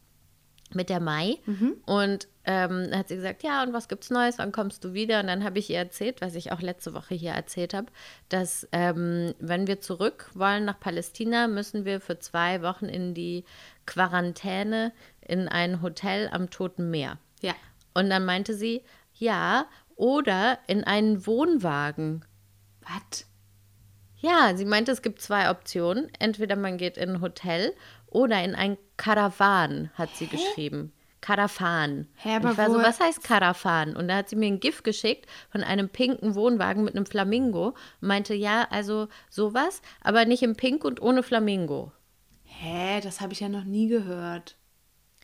mit 0.73 0.89
der 0.89 0.99
Mai. 0.99 1.37
Und 1.85 2.27
ähm, 2.49 2.89
hat 2.91 3.09
sie 3.09 3.15
gesagt, 3.15 3.43
ja, 3.43 3.61
und 3.61 3.73
was 3.73 3.87
gibt's 3.87 4.09
Neues, 4.09 4.39
wann 4.39 4.51
kommst 4.51 4.83
du 4.83 4.93
wieder? 4.93 5.19
Und 5.19 5.27
dann 5.27 5.43
habe 5.43 5.59
ich 5.59 5.69
ihr 5.69 5.77
erzählt, 5.77 6.19
was 6.19 6.33
ich 6.33 6.51
auch 6.51 6.61
letzte 6.61 6.95
Woche 6.95 7.13
hier 7.13 7.33
erzählt 7.33 7.75
habe, 7.75 7.91
dass 8.27 8.67
ähm, 8.71 9.35
wenn 9.39 9.67
wir 9.67 9.81
zurück 9.81 10.31
wollen 10.33 10.65
nach 10.65 10.79
Palästina, 10.79 11.47
müssen 11.47 11.85
wir 11.85 12.01
für 12.01 12.17
zwei 12.17 12.63
Wochen 12.63 12.85
in 12.85 13.13
die 13.13 13.45
Quarantäne 13.85 14.93
in 15.21 15.47
ein 15.47 15.83
Hotel 15.83 16.27
am 16.31 16.49
Toten 16.49 16.89
Meer. 16.89 17.19
Ja. 17.41 17.53
Und 17.93 18.09
dann 18.09 18.25
meinte 18.25 18.55
sie, 18.55 18.81
ja, 19.13 19.67
oder 19.95 20.57
in 20.65 20.83
einen 20.83 21.27
Wohnwagen. 21.27 22.25
Was? 22.81 23.27
Ja, 24.21 24.53
sie 24.55 24.65
meinte, 24.65 24.91
es 24.91 25.03
gibt 25.03 25.21
zwei 25.21 25.51
Optionen. 25.51 26.11
Entweder 26.17 26.55
man 26.55 26.77
geht 26.77 26.97
in 26.97 27.09
ein 27.11 27.21
Hotel 27.21 27.75
oder 28.07 28.43
in 28.43 28.55
ein 28.55 28.79
Karawan, 28.97 29.91
hat 29.93 30.15
sie 30.15 30.25
geschrieben. 30.25 30.93
Karawan. 31.21 32.07
Hä, 32.15 32.35
aber 32.35 32.51
ich 32.51 32.57
war 32.57 32.69
so, 32.69 32.77
was 32.77 32.99
heißt 32.99 33.23
Karawan? 33.23 33.95
Und 33.95 34.07
da 34.07 34.17
hat 34.17 34.29
sie 34.29 34.35
mir 34.35 34.47
ein 34.47 34.59
GIF 34.59 34.83
geschickt 34.83 35.25
von 35.51 35.63
einem 35.63 35.89
pinken 35.89 36.35
Wohnwagen 36.35 36.83
mit 36.83 36.95
einem 36.95 37.05
Flamingo 37.05 37.75
und 38.01 38.07
meinte, 38.07 38.33
ja, 38.33 38.67
also 38.69 39.07
sowas, 39.29 39.81
aber 40.01 40.25
nicht 40.25 40.43
in 40.43 40.55
pink 40.55 40.83
und 40.85 41.01
ohne 41.01 41.23
Flamingo. 41.23 41.91
Hä, 42.43 42.99
das 43.01 43.21
habe 43.21 43.33
ich 43.33 43.39
ja 43.41 43.49
noch 43.49 43.63
nie 43.65 43.87
gehört. 43.87 44.55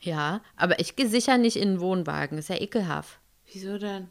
Ja, 0.02 0.42
aber 0.56 0.80
ich 0.80 0.96
gehe 0.96 1.08
sicher 1.08 1.38
nicht 1.38 1.56
in 1.56 1.70
einen 1.70 1.80
Wohnwagen. 1.80 2.38
Ist 2.38 2.50
ja 2.50 2.60
ekelhaft. 2.62 3.20
Wieso 3.52 3.78
denn? 3.78 4.10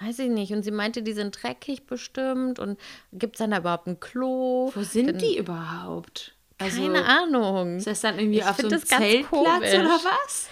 Weiß 0.00 0.18
ich 0.20 0.28
nicht. 0.30 0.52
Und 0.52 0.62
sie 0.62 0.70
meinte, 0.70 1.02
die 1.02 1.12
sind 1.12 1.42
dreckig 1.42 1.86
bestimmt. 1.86 2.58
Und 2.58 2.78
gibt 3.12 3.34
es 3.34 3.38
dann 3.38 3.50
da 3.50 3.58
überhaupt 3.58 3.86
ein 3.88 4.00
Klo? 4.00 4.70
Wo 4.74 4.82
sind 4.82 5.08
Dann- 5.08 5.18
die 5.18 5.36
überhaupt? 5.36 6.34
Also, 6.60 6.80
Keine 6.82 7.04
Ahnung. 7.04 7.76
Ist 7.76 7.86
das 7.86 8.00
dann 8.00 8.18
irgendwie 8.18 8.42
auf 8.42 8.56
so 8.56 8.66
einem 8.66 8.80
Zeltplatz 8.84 9.28
komisch. 9.28 9.74
oder 9.74 10.00
was? 10.24 10.48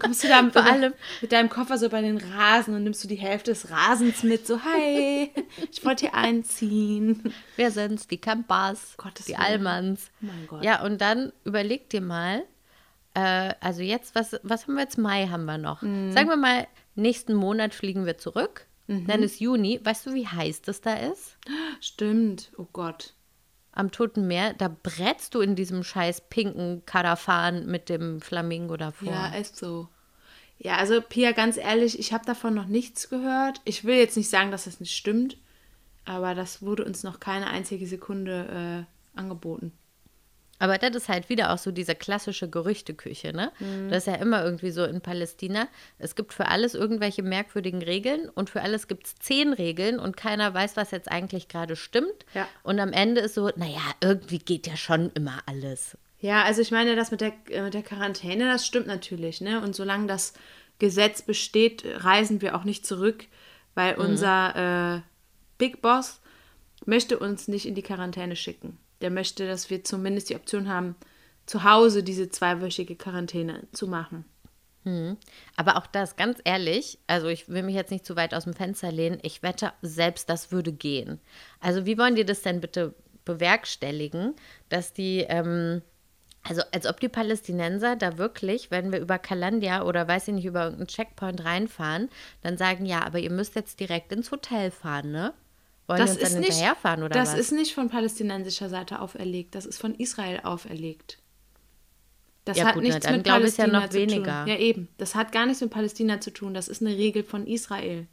Kommst 0.00 0.24
du 0.24 0.28
da 0.28 0.42
mit, 0.42 0.52
Vor 0.52 0.64
allem- 0.64 0.94
mit 1.20 1.32
deinem 1.32 1.48
Koffer 1.48 1.78
so 1.78 1.88
bei 1.88 2.00
den 2.02 2.16
Rasen 2.18 2.74
und 2.74 2.82
nimmst 2.84 3.02
du 3.04 3.08
die 3.08 3.16
Hälfte 3.16 3.52
des 3.52 3.70
Rasens 3.70 4.22
mit, 4.22 4.46
so, 4.46 4.60
hi, 4.64 5.30
ich 5.70 5.84
wollte 5.84 6.06
hier 6.06 6.14
einziehen. 6.14 7.32
Wer 7.56 7.70
sind's? 7.70 8.06
Die 8.08 8.18
Campers, 8.18 8.94
Gottes 8.96 9.26
die 9.26 9.32
Willen. 9.32 9.42
Allmanns. 9.42 10.10
Oh 10.22 10.26
mein 10.26 10.46
Gott. 10.48 10.64
Ja, 10.64 10.82
und 10.82 11.00
dann 11.00 11.32
überleg 11.44 11.88
dir 11.90 12.00
mal, 12.00 12.42
äh, 13.14 13.54
also 13.60 13.82
jetzt, 13.82 14.14
was, 14.14 14.38
was 14.42 14.66
haben 14.66 14.74
wir 14.74 14.82
jetzt? 14.82 14.98
Mai 14.98 15.26
haben 15.28 15.44
wir 15.44 15.58
noch. 15.58 15.82
Mhm. 15.82 16.12
Sagen 16.12 16.28
wir 16.28 16.36
mal, 16.36 16.66
nächsten 16.94 17.34
Monat 17.34 17.74
fliegen 17.74 18.06
wir 18.06 18.18
zurück. 18.18 18.66
Mhm. 18.86 19.06
Dann 19.06 19.22
ist 19.22 19.40
Juni. 19.40 19.80
Weißt 19.82 20.06
du, 20.06 20.14
wie 20.14 20.26
heiß 20.26 20.62
das 20.62 20.80
da 20.80 20.94
ist? 20.94 21.36
Stimmt. 21.80 22.50
Oh 22.56 22.66
Gott. 22.72 23.14
Am 23.72 23.90
Toten 23.90 24.26
Meer, 24.26 24.54
da 24.54 24.68
brätst 24.68 25.34
du 25.34 25.40
in 25.40 25.54
diesem 25.54 25.84
scheiß 25.84 26.22
pinken 26.28 26.82
Karawan 26.86 27.66
mit 27.66 27.88
dem 27.88 28.20
Flamingo 28.20 28.76
davor. 28.76 29.12
Ja, 29.12 29.28
ist 29.28 29.56
so. 29.56 29.88
Ja, 30.58 30.76
also 30.76 31.00
Pia, 31.00 31.32
ganz 31.32 31.56
ehrlich, 31.56 31.98
ich 31.98 32.12
habe 32.12 32.26
davon 32.26 32.54
noch 32.54 32.66
nichts 32.66 33.08
gehört. 33.08 33.60
Ich 33.64 33.84
will 33.84 33.96
jetzt 33.96 34.16
nicht 34.16 34.28
sagen, 34.28 34.50
dass 34.50 34.64
das 34.64 34.80
nicht 34.80 34.94
stimmt, 34.94 35.38
aber 36.04 36.34
das 36.34 36.62
wurde 36.62 36.84
uns 36.84 37.02
noch 37.02 37.20
keine 37.20 37.46
einzige 37.46 37.86
Sekunde 37.86 38.86
äh, 39.16 39.18
angeboten. 39.18 39.72
Aber 40.60 40.78
das 40.78 40.94
ist 40.94 41.08
halt 41.08 41.28
wieder 41.30 41.52
auch 41.52 41.58
so 41.58 41.72
diese 41.72 41.94
klassische 41.94 42.48
Gerüchteküche, 42.48 43.32
ne? 43.32 43.50
Das 43.88 44.06
ist 44.06 44.06
ja 44.06 44.14
immer 44.16 44.44
irgendwie 44.44 44.70
so 44.70 44.84
in 44.84 45.00
Palästina. 45.00 45.66
Es 45.98 46.14
gibt 46.14 46.34
für 46.34 46.46
alles 46.46 46.74
irgendwelche 46.74 47.22
merkwürdigen 47.22 47.82
Regeln 47.82 48.28
und 48.28 48.50
für 48.50 48.60
alles 48.60 48.86
gibt 48.86 49.06
es 49.06 49.14
zehn 49.16 49.54
Regeln 49.54 49.98
und 49.98 50.18
keiner 50.18 50.52
weiß, 50.52 50.76
was 50.76 50.90
jetzt 50.90 51.10
eigentlich 51.10 51.48
gerade 51.48 51.76
stimmt. 51.76 52.26
Ja. 52.34 52.46
Und 52.62 52.78
am 52.78 52.92
Ende 52.92 53.22
ist 53.22 53.34
so, 53.34 53.50
naja, 53.56 53.80
irgendwie 54.02 54.38
geht 54.38 54.66
ja 54.66 54.76
schon 54.76 55.10
immer 55.14 55.38
alles. 55.46 55.96
Ja, 56.20 56.44
also 56.44 56.60
ich 56.60 56.70
meine, 56.70 56.94
das 56.94 57.10
mit 57.10 57.22
der, 57.22 57.32
äh, 57.48 57.62
mit 57.62 57.72
der 57.72 57.82
Quarantäne, 57.82 58.44
das 58.44 58.66
stimmt 58.66 58.86
natürlich, 58.86 59.40
ne? 59.40 59.62
Und 59.62 59.74
solange 59.74 60.06
das 60.06 60.34
Gesetz 60.78 61.22
besteht, 61.22 61.84
reisen 61.86 62.42
wir 62.42 62.54
auch 62.54 62.64
nicht 62.64 62.84
zurück, 62.86 63.24
weil 63.74 63.94
unser 63.94 64.96
äh, 64.96 65.00
Big 65.56 65.80
Boss 65.80 66.20
möchte 66.84 67.18
uns 67.18 67.48
nicht 67.48 67.66
in 67.66 67.74
die 67.74 67.82
Quarantäne 67.82 68.36
schicken. 68.36 68.78
Der 69.00 69.10
möchte, 69.10 69.46
dass 69.46 69.70
wir 69.70 69.84
zumindest 69.84 70.30
die 70.30 70.36
Option 70.36 70.68
haben, 70.68 70.96
zu 71.46 71.64
Hause 71.64 72.02
diese 72.02 72.28
zweiwöchige 72.28 72.96
Quarantäne 72.96 73.66
zu 73.72 73.88
machen. 73.88 74.24
Aber 75.56 75.76
auch 75.76 75.86
das, 75.86 76.16
ganz 76.16 76.38
ehrlich, 76.44 76.98
also 77.06 77.28
ich 77.28 77.48
will 77.48 77.62
mich 77.62 77.74
jetzt 77.74 77.90
nicht 77.90 78.06
zu 78.06 78.16
weit 78.16 78.34
aus 78.34 78.44
dem 78.44 78.54
Fenster 78.54 78.90
lehnen, 78.90 79.18
ich 79.22 79.42
wette, 79.42 79.72
selbst 79.82 80.30
das 80.30 80.52
würde 80.52 80.72
gehen. 80.72 81.20
Also 81.60 81.84
wie 81.86 81.98
wollen 81.98 82.16
die 82.16 82.24
das 82.24 82.42
denn 82.42 82.60
bitte 82.60 82.94
bewerkstelligen, 83.26 84.34
dass 84.70 84.92
die, 84.92 85.26
ähm, 85.28 85.82
also 86.42 86.62
als 86.72 86.86
ob 86.86 86.98
die 87.00 87.08
Palästinenser 87.10 87.96
da 87.96 88.16
wirklich, 88.16 88.70
wenn 88.70 88.90
wir 88.92 89.00
über 89.00 89.18
Kalandia 89.18 89.82
oder 89.84 90.08
weiß 90.08 90.28
ich 90.28 90.34
nicht, 90.34 90.46
über 90.46 90.62
irgendeinen 90.64 90.88
Checkpoint 90.88 91.44
reinfahren, 91.44 92.08
dann 92.40 92.56
sagen, 92.56 92.86
ja, 92.86 93.04
aber 93.04 93.18
ihr 93.18 93.30
müsst 93.30 93.56
jetzt 93.56 93.80
direkt 93.80 94.12
ins 94.12 94.30
Hotel 94.30 94.70
fahren, 94.70 95.12
ne? 95.12 95.34
Wollen 95.90 96.06
die 96.06 96.10
uns 96.12 96.20
dann 96.20 96.42
hinterherfahren 96.42 97.02
oder 97.02 97.14
das 97.14 97.32
was? 97.32 97.38
ist 97.38 97.52
nicht 97.52 97.74
von 97.74 97.88
palästinensischer 97.88 98.68
Seite 98.68 99.00
auferlegt, 99.00 99.54
das 99.54 99.66
ist 99.66 99.78
von 99.78 99.94
Israel 99.94 100.40
auferlegt. 100.44 101.18
Das 102.44 102.56
Ja 102.56 102.66
hat 102.66 102.74
gut, 102.74 102.84
na, 102.84 102.88
nichts 102.88 103.06
dann 103.06 103.16
mit 103.16 103.26
ich 103.26 103.28
ja 103.28 103.34
Palästina 103.38 103.80
noch 103.80 103.88
zu 103.90 103.98
weniger. 103.98 104.44
tun. 104.44 104.48
Ja, 104.48 104.56
eben. 104.58 104.88
Das 104.96 105.14
hat 105.14 105.30
gar 105.30 105.44
nichts 105.46 105.60
mit 105.60 105.70
Palästina 105.70 106.20
zu 106.20 106.30
tun. 106.32 106.54
Das 106.54 106.68
ist 106.68 106.80
eine 106.82 106.96
Regel 106.96 107.22
von 107.22 107.46
Israel. 107.46 108.06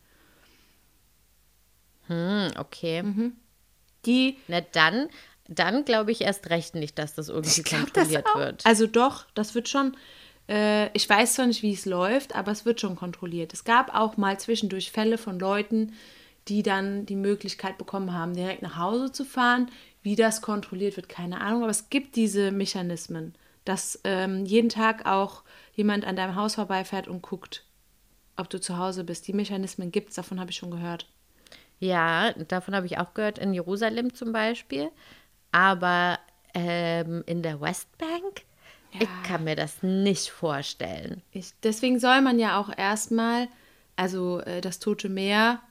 Hm, 2.07 2.51
okay. 2.57 3.03
Die 4.05 4.37
Na 4.47 4.61
dann, 4.61 5.09
dann 5.47 5.85
glaube 5.85 6.11
ich 6.11 6.21
erst 6.21 6.49
recht 6.49 6.75
nicht, 6.75 6.97
dass 6.99 7.13
das 7.15 7.29
irgendwie 7.29 7.63
glaub 7.63 7.93
das 7.93 8.09
kontrolliert 8.13 8.25
auch. 8.27 8.39
wird. 8.39 8.65
Also 8.65 8.87
doch, 8.87 9.25
das 9.33 9.55
wird 9.55 9.69
schon. 9.69 9.95
Äh, 10.49 10.89
ich 10.95 11.09
weiß 11.09 11.33
zwar 11.33 11.47
nicht, 11.47 11.61
wie 11.63 11.73
es 11.73 11.85
läuft, 11.85 12.35
aber 12.35 12.51
es 12.51 12.65
wird 12.65 12.79
schon 12.79 12.95
kontrolliert. 12.95 13.53
Es 13.53 13.63
gab 13.63 13.93
auch 13.93 14.17
mal 14.17 14.39
zwischendurch 14.39 14.91
Fälle 14.91 15.17
von 15.17 15.39
Leuten, 15.39 15.93
die 16.47 16.63
dann 16.63 17.05
die 17.05 17.15
Möglichkeit 17.15 17.77
bekommen 17.77 18.13
haben, 18.13 18.33
direkt 18.33 18.61
nach 18.61 18.77
Hause 18.77 19.11
zu 19.11 19.25
fahren. 19.25 19.69
Wie 20.01 20.15
das 20.15 20.41
kontrolliert 20.41 20.95
wird, 20.95 21.09
keine 21.09 21.41
Ahnung. 21.41 21.63
Aber 21.63 21.71
es 21.71 21.89
gibt 21.89 22.15
diese 22.15 22.51
Mechanismen, 22.51 23.35
dass 23.65 23.99
ähm, 24.03 24.45
jeden 24.45 24.69
Tag 24.69 25.05
auch 25.05 25.43
jemand 25.73 26.05
an 26.05 26.15
deinem 26.15 26.35
Haus 26.35 26.55
vorbeifährt 26.55 27.07
und 27.07 27.21
guckt, 27.21 27.65
ob 28.37 28.49
du 28.49 28.61
zu 28.61 28.77
Hause 28.77 29.03
bist. 29.03 29.27
Die 29.27 29.33
Mechanismen 29.33 29.91
gibt 29.91 30.09
es, 30.09 30.15
davon 30.15 30.39
habe 30.39 30.51
ich 30.51 30.57
schon 30.57 30.71
gehört. 30.71 31.07
Ja, 31.79 32.31
davon 32.33 32.75
habe 32.75 32.85
ich 32.85 32.97
auch 32.97 33.13
gehört, 33.13 33.37
in 33.37 33.53
Jerusalem 33.53 34.13
zum 34.13 34.31
Beispiel. 34.31 34.89
Aber 35.51 36.19
ähm, 36.53 37.23
in 37.25 37.43
der 37.43 37.61
Westbank, 37.61 38.43
ich 38.99 39.09
kann 39.23 39.43
mir 39.43 39.55
das 39.55 39.83
nicht 39.83 40.29
vorstellen. 40.29 41.21
Ich, 41.31 41.51
deswegen 41.61 41.99
soll 41.99 42.21
man 42.21 42.39
ja 42.39 42.59
auch 42.59 42.75
erstmal, 42.75 43.47
also 43.95 44.39
äh, 44.39 44.61
das 44.61 44.79
Tote 44.79 45.09
Meer, 45.09 45.61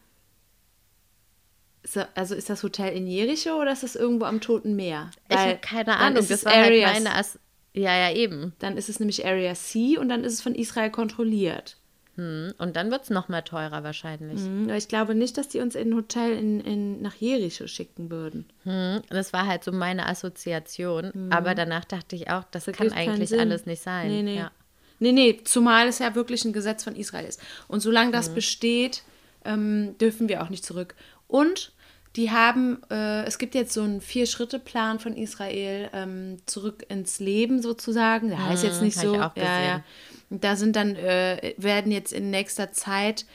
also 2.14 2.34
ist 2.34 2.50
das 2.50 2.62
Hotel 2.62 2.96
in 2.96 3.06
Jericho 3.06 3.60
oder 3.60 3.72
ist 3.72 3.82
das 3.82 3.94
irgendwo 3.94 4.24
am 4.24 4.40
Toten 4.40 4.74
Meer? 4.76 5.10
ich 5.28 5.36
Weil 5.36 5.48
habe 5.50 5.58
keine 5.58 5.96
Ahnung. 5.96 6.18
ist 6.18 6.30
Das 6.30 6.44
war 6.44 6.52
halt 6.52 6.66
Area 6.66 6.92
meine 6.92 7.14
As 7.14 7.38
Ja, 7.74 7.94
ja, 7.96 8.14
eben. 8.14 8.54
Dann 8.58 8.76
ist 8.76 8.88
es 8.88 8.98
nämlich 8.98 9.24
Area 9.24 9.54
C 9.54 9.98
und 9.98 10.08
dann 10.08 10.24
ist 10.24 10.32
es 10.32 10.40
von 10.40 10.54
Israel 10.54 10.90
kontrolliert. 10.90 11.76
Hm. 12.16 12.54
Und 12.58 12.76
dann 12.76 12.90
wird 12.90 13.04
es 13.04 13.10
noch 13.10 13.28
mal 13.28 13.42
teurer 13.42 13.84
wahrscheinlich. 13.84 14.40
Aber 14.64 14.76
Ich 14.76 14.88
glaube 14.88 15.14
nicht, 15.14 15.36
dass 15.36 15.48
die 15.48 15.60
uns 15.60 15.74
in 15.74 15.90
ein 15.90 15.96
Hotel 15.96 16.32
in, 16.32 16.60
in, 16.60 17.02
nach 17.02 17.14
Jericho 17.14 17.66
schicken 17.66 18.10
würden. 18.10 18.46
Hm. 18.64 19.02
Das 19.10 19.32
war 19.32 19.46
halt 19.46 19.62
so 19.62 19.70
meine 19.70 20.06
Assoziation. 20.06 21.30
Aber 21.30 21.54
danach 21.54 21.84
dachte 21.84 22.16
ich 22.16 22.30
auch, 22.30 22.44
das 22.50 22.64
kann 22.64 22.74
Ergibt 22.74 22.94
keinen 22.94 23.10
eigentlich 23.10 23.38
alles 23.38 23.66
nicht 23.66 23.82
sein. 23.82 24.08
Nee, 24.08 24.22
nee. 24.22 24.36
Ja. 24.38 24.50
Nee, 24.98 25.12
nee, 25.12 25.40
zumal 25.44 25.88
es 25.88 25.98
ja 25.98 26.14
wirklich 26.14 26.44
ein 26.46 26.54
Gesetz 26.54 26.84
von 26.84 26.96
Israel 26.96 27.26
ist. 27.26 27.40
Und 27.68 27.80
solange 27.80 28.12
das 28.12 28.30
besteht, 28.30 29.02
ähm, 29.44 29.96
dürfen 29.98 30.30
wir 30.30 30.42
auch 30.42 30.48
nicht 30.48 30.64
zurück. 30.64 30.94
Und 31.28 31.72
die 32.16 32.30
haben, 32.30 32.82
äh, 32.90 33.24
es 33.24 33.38
gibt 33.38 33.54
jetzt 33.54 33.72
so 33.74 33.82
einen 33.82 34.00
Vier-Schritte-Plan 34.00 34.98
von 34.98 35.14
Israel 35.16 35.90
ähm, 35.92 36.38
zurück 36.46 36.84
ins 36.88 37.20
Leben 37.20 37.60
sozusagen. 37.62 38.28
Der 38.28 38.42
heißt 38.44 38.64
jetzt 38.64 38.82
nicht 38.82 38.96
Mhm, 38.96 39.00
hab 39.00 39.06
so. 39.06 39.14
ich 39.14 39.20
auch 39.20 39.36
Ja, 39.36 39.60
ja. 39.60 39.76
gesehen. 39.78 39.84
Und 40.30 40.44
da 40.44 40.56
sind 40.56 40.76
dann, 40.76 40.96
äh, 40.96 41.54
werden 41.58 41.92
jetzt 41.92 42.12
in 42.12 42.30
nächster 42.30 42.72
Zeit 42.72 43.26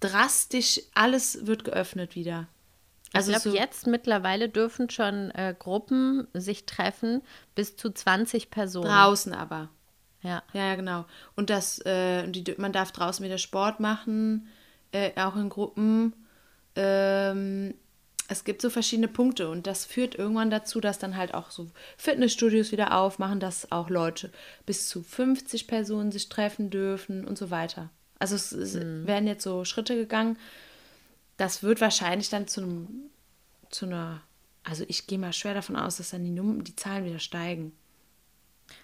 drastisch, 0.00 0.80
alles 0.94 1.46
wird 1.46 1.64
geöffnet 1.64 2.14
wieder. 2.14 2.46
Also 3.12 3.30
ich 3.30 3.38
glaube, 3.42 3.56
so 3.56 3.62
jetzt 3.62 3.86
mittlerweile 3.86 4.48
dürfen 4.48 4.88
schon 4.88 5.30
äh, 5.32 5.54
Gruppen 5.58 6.26
sich 6.32 6.64
treffen, 6.64 7.22
bis 7.54 7.76
zu 7.76 7.90
20 7.90 8.50
Personen. 8.50 8.86
draußen 8.88 9.34
aber. 9.34 9.68
Ja. 10.22 10.42
Ja, 10.54 10.68
ja, 10.68 10.74
genau. 10.76 11.04
Und 11.34 11.50
das, 11.50 11.78
äh, 11.84 12.22
und 12.24 12.32
die, 12.32 12.54
man 12.56 12.72
darf 12.72 12.92
draußen 12.92 13.24
wieder 13.24 13.38
Sport 13.38 13.80
machen, 13.80 14.48
äh, 14.92 15.10
auch 15.20 15.36
in 15.36 15.48
Gruppen. 15.50 16.14
Ähm, 16.74 17.74
es 18.32 18.44
gibt 18.44 18.62
so 18.62 18.70
verschiedene 18.70 19.08
Punkte 19.08 19.48
und 19.48 19.66
das 19.66 19.84
führt 19.84 20.14
irgendwann 20.14 20.50
dazu, 20.50 20.80
dass 20.80 20.98
dann 20.98 21.16
halt 21.16 21.34
auch 21.34 21.50
so 21.50 21.70
Fitnessstudios 21.96 22.72
wieder 22.72 22.96
aufmachen, 22.96 23.40
dass 23.40 23.70
auch 23.70 23.90
Leute 23.90 24.32
bis 24.66 24.88
zu 24.88 25.02
50 25.02 25.68
Personen 25.68 26.10
sich 26.10 26.28
treffen 26.28 26.70
dürfen 26.70 27.24
und 27.26 27.38
so 27.38 27.50
weiter. 27.50 27.90
Also 28.18 28.34
es, 28.34 28.52
es 28.52 28.74
werden 28.74 29.26
jetzt 29.26 29.44
so 29.44 29.64
Schritte 29.64 29.96
gegangen. 29.96 30.38
Das 31.36 31.62
wird 31.62 31.80
wahrscheinlich 31.80 32.30
dann 32.30 32.48
zu 32.48 32.62
einem, 32.62 32.88
zu 33.68 33.86
einer, 33.86 34.22
also 34.64 34.84
ich 34.88 35.06
gehe 35.06 35.18
mal 35.18 35.32
schwer 35.32 35.54
davon 35.54 35.76
aus, 35.76 35.96
dass 35.96 36.10
dann 36.10 36.24
die, 36.24 36.30
Num 36.30 36.64
die 36.64 36.76
Zahlen 36.76 37.04
wieder 37.04 37.18
steigen. 37.18 37.72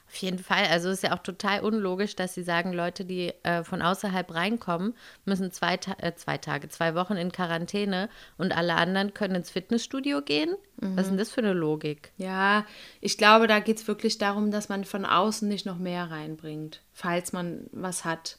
Auf 0.08 0.14
jeden 0.16 0.38
Fall. 0.38 0.64
Also 0.70 0.88
es 0.88 0.98
ist 0.98 1.02
ja 1.02 1.14
auch 1.14 1.22
total 1.22 1.60
unlogisch, 1.60 2.16
dass 2.16 2.34
sie 2.34 2.42
sagen, 2.42 2.72
Leute, 2.72 3.04
die 3.04 3.34
äh, 3.42 3.62
von 3.62 3.82
außerhalb 3.82 4.34
reinkommen, 4.34 4.94
müssen 5.26 5.52
zwei, 5.52 5.76
Ta 5.76 5.96
äh, 5.98 6.14
zwei 6.14 6.38
Tage, 6.38 6.70
zwei 6.70 6.94
Wochen 6.94 7.14
in 7.16 7.30
Quarantäne 7.30 8.08
und 8.38 8.56
alle 8.56 8.74
anderen 8.76 9.12
können 9.12 9.34
ins 9.34 9.50
Fitnessstudio 9.50 10.22
gehen. 10.22 10.54
Was 10.78 11.02
ist 11.02 11.08
denn 11.10 11.18
das 11.18 11.30
für 11.30 11.42
eine 11.42 11.52
Logik? 11.52 12.12
Ja, 12.16 12.64
ich 13.00 13.18
glaube, 13.18 13.48
da 13.48 13.58
geht 13.60 13.78
es 13.78 13.86
wirklich 13.88 14.16
darum, 14.16 14.50
dass 14.50 14.68
man 14.70 14.84
von 14.84 15.04
außen 15.04 15.46
nicht 15.46 15.66
noch 15.66 15.78
mehr 15.78 16.10
reinbringt, 16.10 16.80
falls 16.92 17.32
man 17.32 17.66
was 17.72 18.04
hat. 18.04 18.38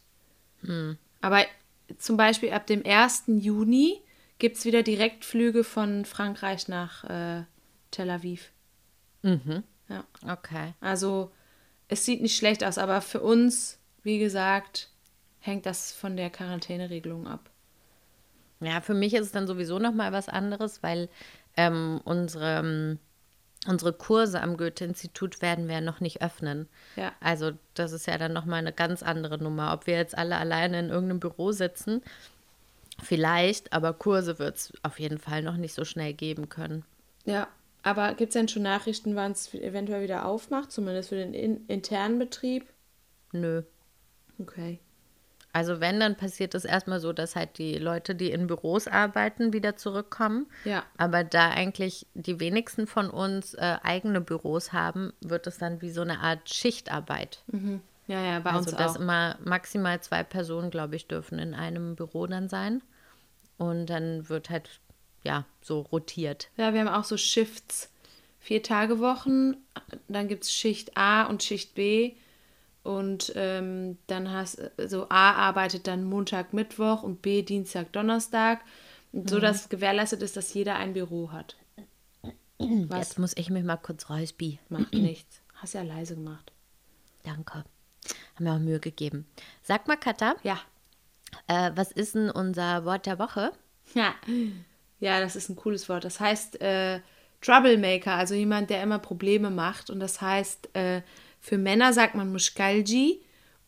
Aber 1.22 1.42
zum 1.98 2.18
Beispiel 2.18 2.52
ab 2.52 2.66
dem 2.66 2.84
1. 2.86 3.26
Juni 3.28 4.02
gibt 4.40 4.58
es 4.58 4.66
wieder 4.66 4.84
Direktflüge 4.84 5.64
von 5.64 6.06
Frankreich 6.06 6.68
nach 6.68 7.04
äh, 7.04 7.44
Tel 7.92 8.10
Aviv. 8.10 8.52
Ja, 9.22 10.04
Okay. 10.28 10.74
also 10.82 11.32
es 11.90 12.06
sieht 12.06 12.22
nicht 12.22 12.38
schlecht 12.38 12.64
aus, 12.64 12.78
aber 12.78 13.02
für 13.02 13.20
uns, 13.20 13.80
wie 14.04 14.20
gesagt, 14.20 14.90
hängt 15.40 15.66
das 15.66 15.92
von 15.92 16.16
der 16.16 16.30
Quarantäneregelung 16.30 17.28
ab. 17.28 17.50
Ja, 18.62 18.82
für 18.82 18.94
mich 18.94 19.14
ist 19.14 19.26
es 19.28 19.32
dann 19.32 19.48
sowieso 19.48 19.80
noch 19.80 19.94
mal 19.94 20.12
was 20.12 20.30
anderes, 20.30 20.84
weil 20.84 21.10
ähm, 21.58 22.00
unsere, 22.04 22.60
ähm, 22.60 23.00
unsere 23.68 23.94
Kurse 23.94 24.42
am 24.42 24.58
Goethe-Institut 24.58 25.42
werden 25.42 25.68
wir 25.68 25.76
ja 25.76 25.82
noch 25.82 26.00
nicht 26.00 26.22
öffnen. 26.22 26.68
Ja. 26.96 27.14
Also 27.22 27.52
das 27.74 27.92
ist 27.92 28.06
ja 28.06 28.18
dann 28.18 28.34
noch 28.34 28.46
mal 28.46 28.58
eine 28.58 28.74
ganz 28.74 29.02
andere 29.02 29.38
Nummer. 29.38 29.74
Ob 29.74 29.88
wir 29.88 29.96
jetzt 29.96 30.18
alle 30.18 30.38
alleine 30.38 30.80
in 30.80 30.90
irgendeinem 30.90 31.20
Büro 31.20 31.52
sitzen, 31.54 32.04
vielleicht, 33.02 33.74
aber 33.74 33.94
Kurse 33.94 34.40
wird 34.40 34.58
es 34.58 34.74
auf 34.84 35.00
jeden 35.00 35.18
Fall 35.18 35.42
noch 35.42 35.58
nicht 35.58 35.74
so 35.74 35.86
schnell 35.86 36.14
geben 36.14 36.50
können. 36.50 36.84
Ja, 37.26 37.48
aber 37.84 38.14
gibt 38.14 38.30
es 38.30 38.34
denn 38.34 38.48
schon 38.48 38.64
Nachrichten, 38.64 39.16
wann 39.16 39.32
es 39.32 39.54
eventuell 39.54 40.04
wieder 40.04 40.26
aufmacht, 40.26 40.72
zumindest 40.72 41.10
für 41.10 41.16
den 41.16 41.34
in 41.34 41.66
internen 41.68 42.20
Betrieb? 42.20 42.66
Nö. 43.32 43.64
Okay. 44.40 44.80
Also 45.52 45.80
wenn, 45.80 46.00
dann 46.00 46.16
passiert 46.16 46.54
es 46.54 46.64
erstmal 46.64 47.00
so, 47.00 47.12
dass 47.12 47.36
halt 47.36 47.58
die 47.58 47.76
Leute, 47.76 48.14
die 48.14 48.32
in 48.32 48.48
Büros 48.48 48.88
arbeiten, 48.88 49.52
wieder 49.52 49.76
zurückkommen. 49.76 50.48
Ja. 50.64 50.84
Aber 50.98 51.24
da 51.24 51.50
eigentlich 51.50 52.06
die 52.14 52.40
wenigsten 52.40 52.86
von 52.86 53.10
uns 53.10 53.56
äh, 53.56 53.78
eigene 53.82 54.22
Büros 54.22 54.74
haben, 54.74 55.12
wird 55.22 55.48
es 55.48 55.58
dann 55.58 55.82
wie 55.82 55.90
so 55.90 56.02
eine 56.02 56.20
Art 56.20 56.50
Schichtarbeit. 56.50 57.44
Ja, 58.08 58.24
ja, 58.24 58.40
bei 58.40 58.52
also 58.52 58.70
uns 58.70 58.78
dass 58.78 58.96
auch. 58.96 59.02
immer 59.02 59.38
maximal 59.44 60.00
zwei 60.02 60.24
Personen, 60.24 60.70
glaube 60.70 60.96
ich, 60.96 61.08
dürfen 61.08 61.40
in 61.40 61.54
einem 61.56 61.96
Büro 61.96 62.28
dann 62.28 62.48
sein. 62.48 62.84
Und 63.58 63.88
dann 63.88 64.30
wird 64.30 64.50
halt, 64.50 64.80
ja, 65.24 65.46
so 65.62 65.82
rotiert. 65.82 66.50
Ja, 66.58 66.74
wir 66.74 66.82
haben 66.82 66.88
auch 66.88 67.04
so 67.04 67.18
Shifts. 67.18 67.90
Vier 68.42 68.64
Tage 68.64 69.00
Wochen, 69.00 69.58
dann 70.08 70.28
gibt 70.28 70.44
es 70.46 70.54
Schicht 70.54 70.96
A 70.98 71.24
und 71.24 71.44
Schicht 71.44 71.76
B. 71.76 72.14
Und 72.84 73.34
ähm, 73.36 73.98
dann 74.08 74.32
hast 74.32 74.62
so 74.88 75.08
A 75.10 75.34
arbeitet 75.34 75.86
dann 75.88 76.06
Montag, 76.06 76.54
Mittwoch 76.54 77.04
und 77.04 77.22
B 77.22 77.42
Dienstag, 77.44 77.92
Donnerstag. 77.92 78.62
Und 79.12 79.30
so, 79.30 79.40
dass 79.40 79.70
gewährleistet 79.70 80.22
ist, 80.22 80.38
dass 80.38 80.54
jeder 80.54 80.76
ein 80.76 80.94
Büro 80.94 81.32
hat. 81.32 81.58
Was 82.58 83.00
Jetzt 83.10 83.20
muss 83.20 83.34
ich 83.38 83.50
mich 83.50 83.64
mal 83.64 83.78
kurz 83.78 84.10
räuspi. 84.10 84.60
macht 84.70 84.94
nichts. 84.94 85.42
Hast 85.56 85.74
ja 85.74 85.82
leise 85.82 86.16
gemacht. 86.16 86.52
Danke. 87.24 87.66
Haben 88.36 88.44
mir 88.46 88.54
auch 88.54 88.60
Mühe 88.60 88.80
gegeben. 88.80 89.28
Sag 89.62 89.88
mal, 89.88 89.98
Katha, 89.98 90.36
Ja. 90.44 90.60
äh, 91.48 91.72
was 91.76 91.92
ist 91.92 92.16
denn 92.16 92.32
unser 92.32 92.86
Wort 92.86 93.06
der 93.06 93.20
Woche? 93.20 93.52
Ja. 93.94 94.14
Ja, 95.00 95.20
das 95.20 95.36
ist 95.36 95.50
ein 95.50 95.56
cooles 95.56 95.88
Wort. 95.90 96.04
Das 96.04 96.20
heißt 96.20 96.62
äh, 96.62 97.00
Troublemaker, 97.42 98.14
also 98.14 98.36
jemand, 98.36 98.70
der 98.70 98.84
immer 98.84 99.00
Probleme 99.00 99.50
macht. 99.50 99.90
Und 99.90 100.00
das 100.00 100.22
heißt, 100.22 100.76
äh, 100.76 101.02
für 101.40 101.58
Männer 101.58 101.94
sagt 101.94 102.16
man 102.16 102.32
Mushkalji 102.32 103.22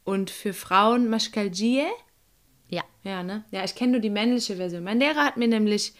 und 0.03 0.29
für 0.29 0.53
Frauen 0.53 1.09
Mashkaljie. 1.09 1.85
Ja. 2.67 2.83
Ja, 3.03 3.23
ne? 3.23 3.43
Ja, 3.51 3.63
ich 3.63 3.75
kenne 3.75 3.93
nur 3.93 4.01
die 4.01 4.09
männliche 4.09 4.57
Version. 4.57 4.83
Mein 4.83 4.99
Lehrer 4.99 5.25
hat 5.25 5.37
mir 5.37 5.47
nämlich 5.47 5.93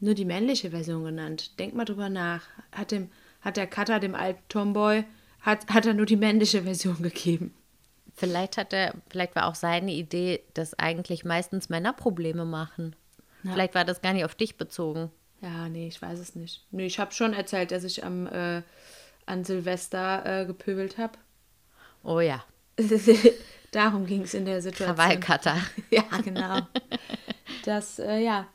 nur 0.00 0.14
die 0.14 0.24
männliche 0.24 0.70
Version 0.70 1.04
genannt. 1.04 1.58
Denk 1.58 1.74
mal 1.74 1.84
drüber 1.84 2.08
nach. 2.08 2.42
Hat, 2.72 2.90
dem, 2.90 3.10
hat 3.40 3.56
der 3.56 3.66
Cutter, 3.66 4.00
dem 4.00 4.14
alten 4.14 4.42
Tomboy, 4.48 5.04
hat, 5.40 5.68
hat 5.68 5.86
er 5.86 5.94
nur 5.94 6.06
die 6.06 6.16
männliche 6.16 6.62
Version 6.62 7.02
gegeben. 7.02 7.54
Vielleicht 8.14 8.56
hat 8.58 8.72
er, 8.72 8.94
vielleicht 9.08 9.34
war 9.34 9.46
auch 9.46 9.54
seine 9.54 9.92
Idee, 9.92 10.42
dass 10.54 10.78
eigentlich 10.78 11.24
meistens 11.24 11.68
Männer 11.68 11.92
Probleme 11.92 12.44
machen. 12.44 12.94
Vielleicht 13.42 13.74
war 13.74 13.84
das 13.84 14.00
gar 14.00 14.12
nicht 14.12 14.24
auf 14.24 14.34
dich 14.34 14.56
bezogen. 14.56 15.10
Ja, 15.40 15.68
nee, 15.68 15.88
ich 15.88 16.00
weiß 16.00 16.18
es 16.18 16.34
nicht. 16.36 16.64
Nee, 16.70 16.86
ich 16.86 16.98
habe 16.98 17.12
schon 17.12 17.32
erzählt, 17.32 17.72
dass 17.72 17.82
ich 17.82 18.04
am, 18.04 18.26
äh, 18.28 18.62
an 19.26 19.44
Silvester 19.44 20.42
äh, 20.42 20.46
gepöbelt 20.46 20.98
habe. 20.98 21.18
Oh 22.04 22.20
ja, 22.20 22.44
Darum 23.70 24.06
ging 24.06 24.22
es 24.22 24.34
in 24.34 24.44
der 24.44 24.60
Situation. 24.62 24.96
Krawallcutter. 24.96 25.56
Ja, 25.90 26.04
genau. 26.22 26.60
Das, 27.64 27.98
äh, 27.98 28.18
ja, 28.18 28.46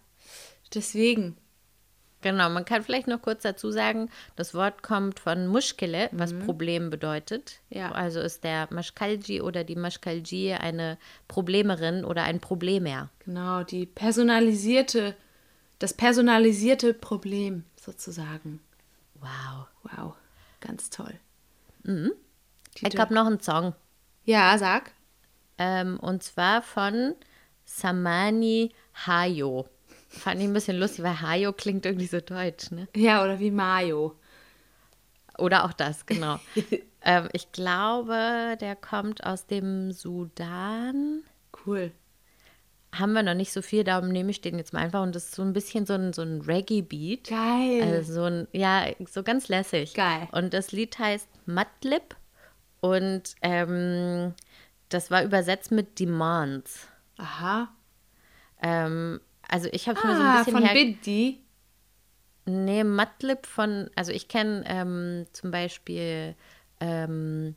deswegen. 0.73 1.37
Genau, 2.31 2.49
man 2.49 2.65
kann 2.65 2.83
vielleicht 2.83 3.07
noch 3.07 3.21
kurz 3.21 3.43
dazu 3.43 3.71
sagen, 3.71 4.09
das 4.35 4.53
Wort 4.53 4.83
kommt 4.83 5.19
von 5.19 5.47
Muschkele, 5.47 6.09
was 6.11 6.37
Problem 6.37 6.89
bedeutet. 6.89 7.59
Ja. 7.69 7.91
Also 7.91 8.19
ist 8.19 8.43
der 8.43 8.67
Maschkalji 8.69 9.41
oder 9.41 9.63
die 9.63 9.75
Maschkalji 9.75 10.53
eine 10.53 10.97
Problemerin 11.27 12.03
oder 12.03 12.23
ein 12.23 12.39
Problemer. 12.39 13.09
Genau, 13.19 13.63
die 13.63 13.85
personalisierte, 13.85 15.15
das 15.79 15.93
personalisierte 15.93 16.93
Problem 16.93 17.63
sozusagen. 17.75 18.59
Wow. 19.15 19.67
Wow, 19.83 20.15
ganz 20.59 20.89
toll. 20.89 21.13
Ich 22.81 22.99
habe 22.99 23.13
noch 23.13 23.25
einen 23.25 23.39
Song. 23.39 23.73
Ja, 24.25 24.57
sag. 24.57 24.91
Ähm, 25.57 25.99
und 25.99 26.23
zwar 26.23 26.61
von 26.61 27.15
Samani 27.63 28.73
Hayo. 29.05 29.67
Fand 30.17 30.41
ich 30.41 30.47
ein 30.47 30.53
bisschen 30.53 30.77
lustig, 30.77 31.03
weil 31.03 31.21
Hayo 31.21 31.53
klingt 31.53 31.85
irgendwie 31.85 32.07
so 32.07 32.19
deutsch, 32.19 32.71
ne? 32.71 32.87
Ja, 32.95 33.23
oder 33.23 33.39
wie 33.39 33.51
Mayo. 33.51 34.15
Oder 35.37 35.65
auch 35.65 35.73
das, 35.73 36.05
genau. 36.05 36.39
ähm, 37.03 37.29
ich 37.33 37.51
glaube, 37.51 38.57
der 38.59 38.75
kommt 38.75 39.23
aus 39.23 39.45
dem 39.45 39.91
Sudan. 39.91 41.23
Cool. 41.65 41.91
Haben 42.93 43.13
wir 43.13 43.21
noch 43.21 43.33
nicht 43.33 43.53
so 43.53 43.61
viel, 43.61 43.83
darum 43.83 44.09
nehme 44.09 44.31
ich 44.31 44.41
den 44.41 44.57
jetzt 44.57 44.73
mal 44.73 44.79
einfach. 44.79 45.03
Und 45.03 45.15
das 45.15 45.25
ist 45.25 45.35
so 45.35 45.43
ein 45.43 45.53
bisschen 45.53 45.85
so 45.85 45.93
ein, 45.93 46.13
so 46.13 46.23
ein 46.23 46.41
Reggae-Beat. 46.41 47.29
Geil. 47.29 47.81
Also 47.83 48.13
so 48.13 48.23
ein, 48.23 48.47
ja, 48.53 48.85
so 49.09 49.23
ganz 49.23 49.47
lässig. 49.49 49.93
Geil. 49.93 50.27
Und 50.31 50.53
das 50.53 50.71
Lied 50.71 50.97
heißt 50.97 51.27
Madlib 51.45 52.15
und 52.79 53.35
ähm, 53.41 54.33
das 54.89 55.11
war 55.11 55.23
übersetzt 55.23 55.71
mit 55.71 55.99
Demands. 55.99 56.87
Aha. 57.17 57.69
Ähm, 58.61 59.19
also 59.49 59.69
ich 59.71 59.87
habe 59.87 59.97
es 59.99 60.05
mir 60.05 60.15
so 60.15 60.21
ein 60.21 60.27
Ah, 60.27 60.37
bisschen 60.39 60.53
von 60.53 60.63
her 60.63 60.73
Biddy. 60.73 61.43
Nee, 62.45 62.83
Madlib 62.83 63.45
von, 63.45 63.89
also 63.95 64.11
ich 64.11 64.27
kenne 64.29 64.63
ähm, 64.67 65.25
zum 65.33 65.51
Beispiel 65.51 66.35
ähm, 66.79 67.55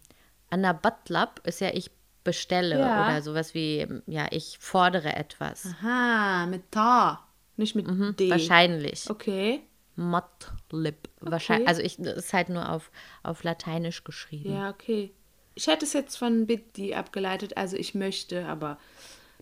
Anna 0.51 0.73
Batlab 0.73 1.41
ist 1.47 1.61
ja 1.61 1.71
ich 1.73 1.91
bestelle 2.25 2.79
Ja. 2.79 3.05
oder 3.07 3.23
sowas 3.23 3.55
wie, 3.55 3.87
ja, 4.07 4.27
ich 4.31 4.59
fordere 4.59 5.15
etwas. 5.15 5.67
Aha, 5.81 6.47
mit 6.47 6.71
Ta. 6.73 7.27
Nicht 7.57 7.75
mit 7.77 7.87
D. 7.87 7.91
Mhm, 7.93 8.31
Wahrscheinlich. 8.31 9.09
Okay. 9.09 9.63
Madlib. 9.97 11.09
Wahrscheinlich. 11.21 11.69
Also 11.69 11.83
ich 11.83 11.97
das 11.99 12.17
ist 12.17 12.33
halt 12.33 12.49
nur 12.49 12.69
auf, 12.71 12.91
auf 13.23 13.43
Lateinisch 13.45 14.03
geschrieben. 14.05 14.53
Ja, 14.55 14.71
okay. 14.71 15.13
Ich 15.55 15.67
hätte 15.67 15.85
es 15.85 15.93
jetzt 15.93 16.17
von 16.17 16.47
Biddy 16.47 16.95
abgeleitet, 16.95 17.57
also 17.57 17.77
ich 17.77 17.95
möchte, 17.95 18.47
aber 18.47 18.79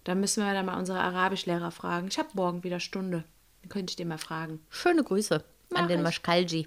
da 0.09 0.15
müssen 0.15 0.43
wir 0.43 0.55
dann 0.55 0.65
mal 0.65 0.79
unsere 0.79 1.01
Arabischlehrer 1.01 1.71
fragen. 1.71 2.09
Ich 2.09 2.19
habe 2.19 2.31
morgen 2.33 2.65
wieder 2.65 2.81
Stunde. 2.81 3.25
Dann 3.61 3.69
könnte 3.69 3.91
ich 3.91 3.97
den 3.97 4.09
mal 4.09 4.17
fragen. 4.17 4.65
Schöne 4.71 5.05
Grüße 5.05 5.45
Mach 5.69 5.83
an 5.83 5.89
den. 5.89 6.03
Maschkalji. 6.03 6.67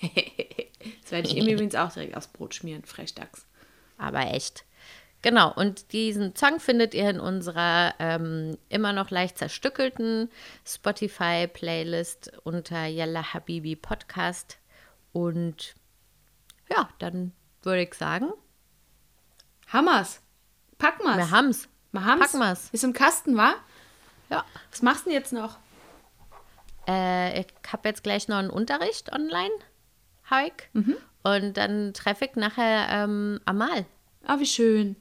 Das 1.02 1.10
werde 1.10 1.28
ich 1.28 1.36
ihm 1.36 1.48
übrigens 1.48 1.74
auch 1.74 1.92
direkt 1.92 2.16
aufs 2.16 2.28
Brot 2.28 2.54
schmieren, 2.54 2.84
Frechdachs. 2.84 3.46
Aber 3.96 4.20
echt. 4.20 4.64
Genau, 5.22 5.52
und 5.52 5.92
diesen 5.92 6.36
Song 6.36 6.60
findet 6.60 6.94
ihr 6.94 7.10
in 7.10 7.18
unserer 7.18 7.94
ähm, 7.98 8.56
immer 8.68 8.92
noch 8.92 9.10
leicht 9.10 9.38
zerstückelten 9.38 10.30
Spotify-Playlist 10.64 12.32
unter 12.44 12.86
Yalla 12.86 13.34
Habibi 13.34 13.74
Podcast. 13.74 14.58
Und 15.12 15.74
ja, 16.70 16.88
dann 17.00 17.32
würde 17.62 17.82
ich 17.82 17.94
sagen, 17.94 18.32
Hammers. 19.66 20.20
Pack 20.78 21.02
mal's. 21.02 21.18
wir 21.18 21.30
haben's. 21.30 21.68
Wir 21.92 22.04
haben's. 22.04 22.32
Packen 22.32 22.38
wir's. 22.40 22.68
Ist 22.72 22.84
im 22.84 22.92
Kasten, 22.92 23.36
wa? 23.36 23.54
Ja. 24.30 24.44
Was 24.70 24.82
machst 24.82 25.06
du 25.06 25.10
denn 25.10 25.18
jetzt 25.18 25.32
noch? 25.32 25.56
Äh, 26.86 27.40
ich 27.40 27.46
habe 27.70 27.88
jetzt 27.88 28.02
gleich 28.02 28.28
noch 28.28 28.36
einen 28.36 28.50
Unterricht 28.50 29.12
online, 29.12 29.52
Haik. 30.30 30.68
Mhm. 30.72 30.96
Und 31.22 31.56
dann 31.56 31.92
treffe 31.94 32.26
ich 32.26 32.36
nachher 32.36 32.88
ähm, 32.90 33.40
Amal. 33.44 33.84
Ah, 34.24 34.38
wie 34.38 34.46
schön. 34.46 34.96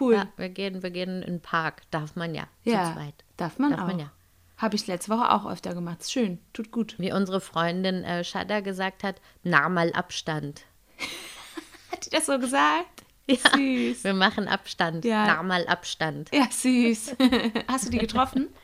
Cool. 0.00 0.14
Ja, 0.14 0.28
wir 0.36 0.48
gehen, 0.48 0.82
wir 0.82 0.90
gehen 0.90 1.22
in 1.22 1.34
den 1.34 1.40
Park. 1.40 1.82
Darf 1.90 2.16
man 2.16 2.34
ja. 2.34 2.44
Ja, 2.64 2.96
darf 3.36 3.58
man 3.58 3.70
Darf 3.72 3.80
auch. 3.80 3.86
man 3.86 3.98
ja. 3.98 4.10
Habe 4.56 4.76
ich 4.76 4.86
letzte 4.86 5.10
Woche 5.12 5.30
auch 5.30 5.44
öfter 5.50 5.74
gemacht. 5.74 6.00
Ist 6.00 6.12
schön. 6.12 6.38
Tut 6.52 6.70
gut. 6.70 6.94
Wie 6.98 7.12
unsere 7.12 7.40
Freundin 7.40 8.04
äh, 8.04 8.22
Shada 8.22 8.60
gesagt 8.60 9.02
hat, 9.02 9.20
nah 9.42 9.68
mal 9.68 9.92
Abstand. 9.92 10.62
Hat 11.90 12.06
die 12.06 12.10
das 12.10 12.26
so 12.26 12.38
gesagt? 12.38 13.01
Ja, 13.30 13.36
Süß. 13.56 14.04
Wir 14.04 14.14
machen 14.14 14.48
Abstand. 14.48 15.04
Ja. 15.04 15.42
Mal 15.42 15.66
Abstand. 15.66 16.28
Ja, 16.34 16.48
süß. 16.50 17.16
Hast 17.68 17.86
du 17.86 17.90
die 17.90 17.98
getroffen? 17.98 18.48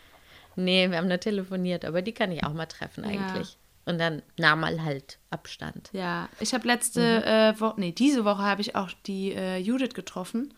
Nee, 0.61 0.91
wir 0.91 0.99
haben 0.99 1.07
nur 1.07 1.21
telefoniert, 1.21 1.85
aber 1.85 2.03
die 2.03 2.11
kann 2.11 2.33
ich 2.33 2.43
auch 2.43 2.53
mal 2.53 2.67
treffen 2.67 3.05
eigentlich. 3.05 3.57
Und 3.85 3.99
dann 3.99 4.23
nah 4.39 4.57
mal 4.57 4.83
halt 4.83 5.21
Abstand. 5.31 5.89
Ja, 5.93 6.29
ich 6.41 6.53
habe 6.53 6.67
letzte 6.67 7.25
äh, 7.25 7.61
Woche, 7.61 7.79
nee, 7.79 7.93
diese 7.93 8.25
Woche 8.25 8.43
habe 8.43 8.61
ich 8.61 8.75
auch 8.75 8.91
die 9.07 9.35
äh, 9.35 9.59
Judith 9.59 9.95
getroffen. 9.95 10.53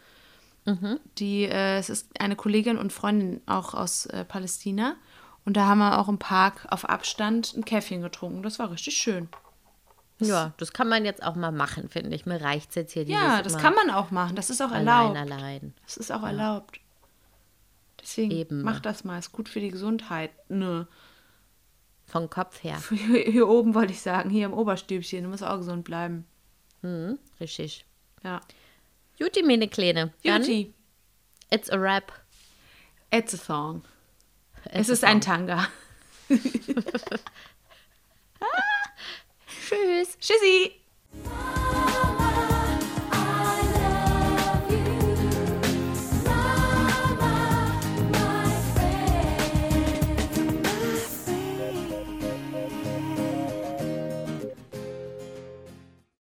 Die, 1.18 1.44
äh, 1.44 1.78
es 1.78 1.90
ist 1.90 2.08
eine 2.18 2.36
Kollegin 2.36 2.78
und 2.78 2.92
Freundin 2.92 3.40
auch 3.46 3.74
aus 3.74 4.06
äh, 4.06 4.24
Palästina. 4.24 4.96
Und 5.44 5.56
da 5.56 5.66
haben 5.66 5.78
wir 5.78 5.98
auch 5.98 6.08
im 6.08 6.18
Park 6.18 6.66
auf 6.70 6.88
Abstand 6.88 7.54
ein 7.56 7.64
Käffchen 7.64 8.02
getrunken. 8.02 8.42
Das 8.42 8.58
war 8.58 8.70
richtig 8.70 8.96
schön. 8.96 9.28
Ja, 10.20 10.52
das 10.58 10.72
kann 10.72 10.88
man 10.88 11.04
jetzt 11.04 11.22
auch 11.22 11.34
mal 11.34 11.52
machen, 11.52 11.88
finde 11.88 12.14
ich. 12.14 12.26
Mir 12.26 12.40
reicht 12.40 12.76
jetzt 12.76 12.92
hier 12.92 13.04
Ja, 13.04 13.42
das 13.42 13.54
immer 13.54 13.62
kann 13.62 13.74
man 13.74 13.90
auch 13.90 14.10
machen. 14.10 14.36
Das 14.36 14.50
ist 14.50 14.60
auch 14.60 14.70
allein, 14.70 15.16
erlaubt. 15.16 15.32
allein. 15.32 15.74
Das 15.84 15.96
ist 15.96 16.12
auch 16.12 16.22
erlaubt. 16.22 16.80
Deswegen 18.00 18.30
Eben. 18.32 18.62
mach 18.62 18.80
das 18.80 19.04
mal. 19.04 19.18
Ist 19.18 19.32
gut 19.32 19.48
für 19.48 19.60
die 19.60 19.70
Gesundheit. 19.70 20.30
Nö. 20.48 20.84
Vom 22.06 22.28
Kopf 22.28 22.62
her. 22.64 22.82
Hier, 22.90 23.22
hier 23.24 23.48
oben 23.48 23.74
wollte 23.74 23.92
ich 23.92 24.00
sagen, 24.00 24.30
hier 24.30 24.46
im 24.46 24.52
Oberstübchen. 24.52 25.24
Du 25.24 25.30
musst 25.30 25.44
auch 25.44 25.58
gesund 25.58 25.84
bleiben. 25.84 26.26
Mhm, 26.82 27.18
richtig. 27.38 27.84
Ja. 28.24 28.40
Juti, 29.16 29.42
meine 29.42 29.68
Kleine. 29.68 30.12
Juti, 30.22 30.74
it's 31.50 31.70
a 31.70 31.76
rap. 31.76 32.10
it's 33.12 33.34
a 33.34 33.36
song. 33.36 33.84
Es 34.64 34.88
a 34.88 34.94
ist 34.94 35.04
ein 35.04 35.22
song. 35.22 35.46
Tanga. 35.46 35.68
Tschüss. 39.70 40.18
Tschüssi. 40.18 40.72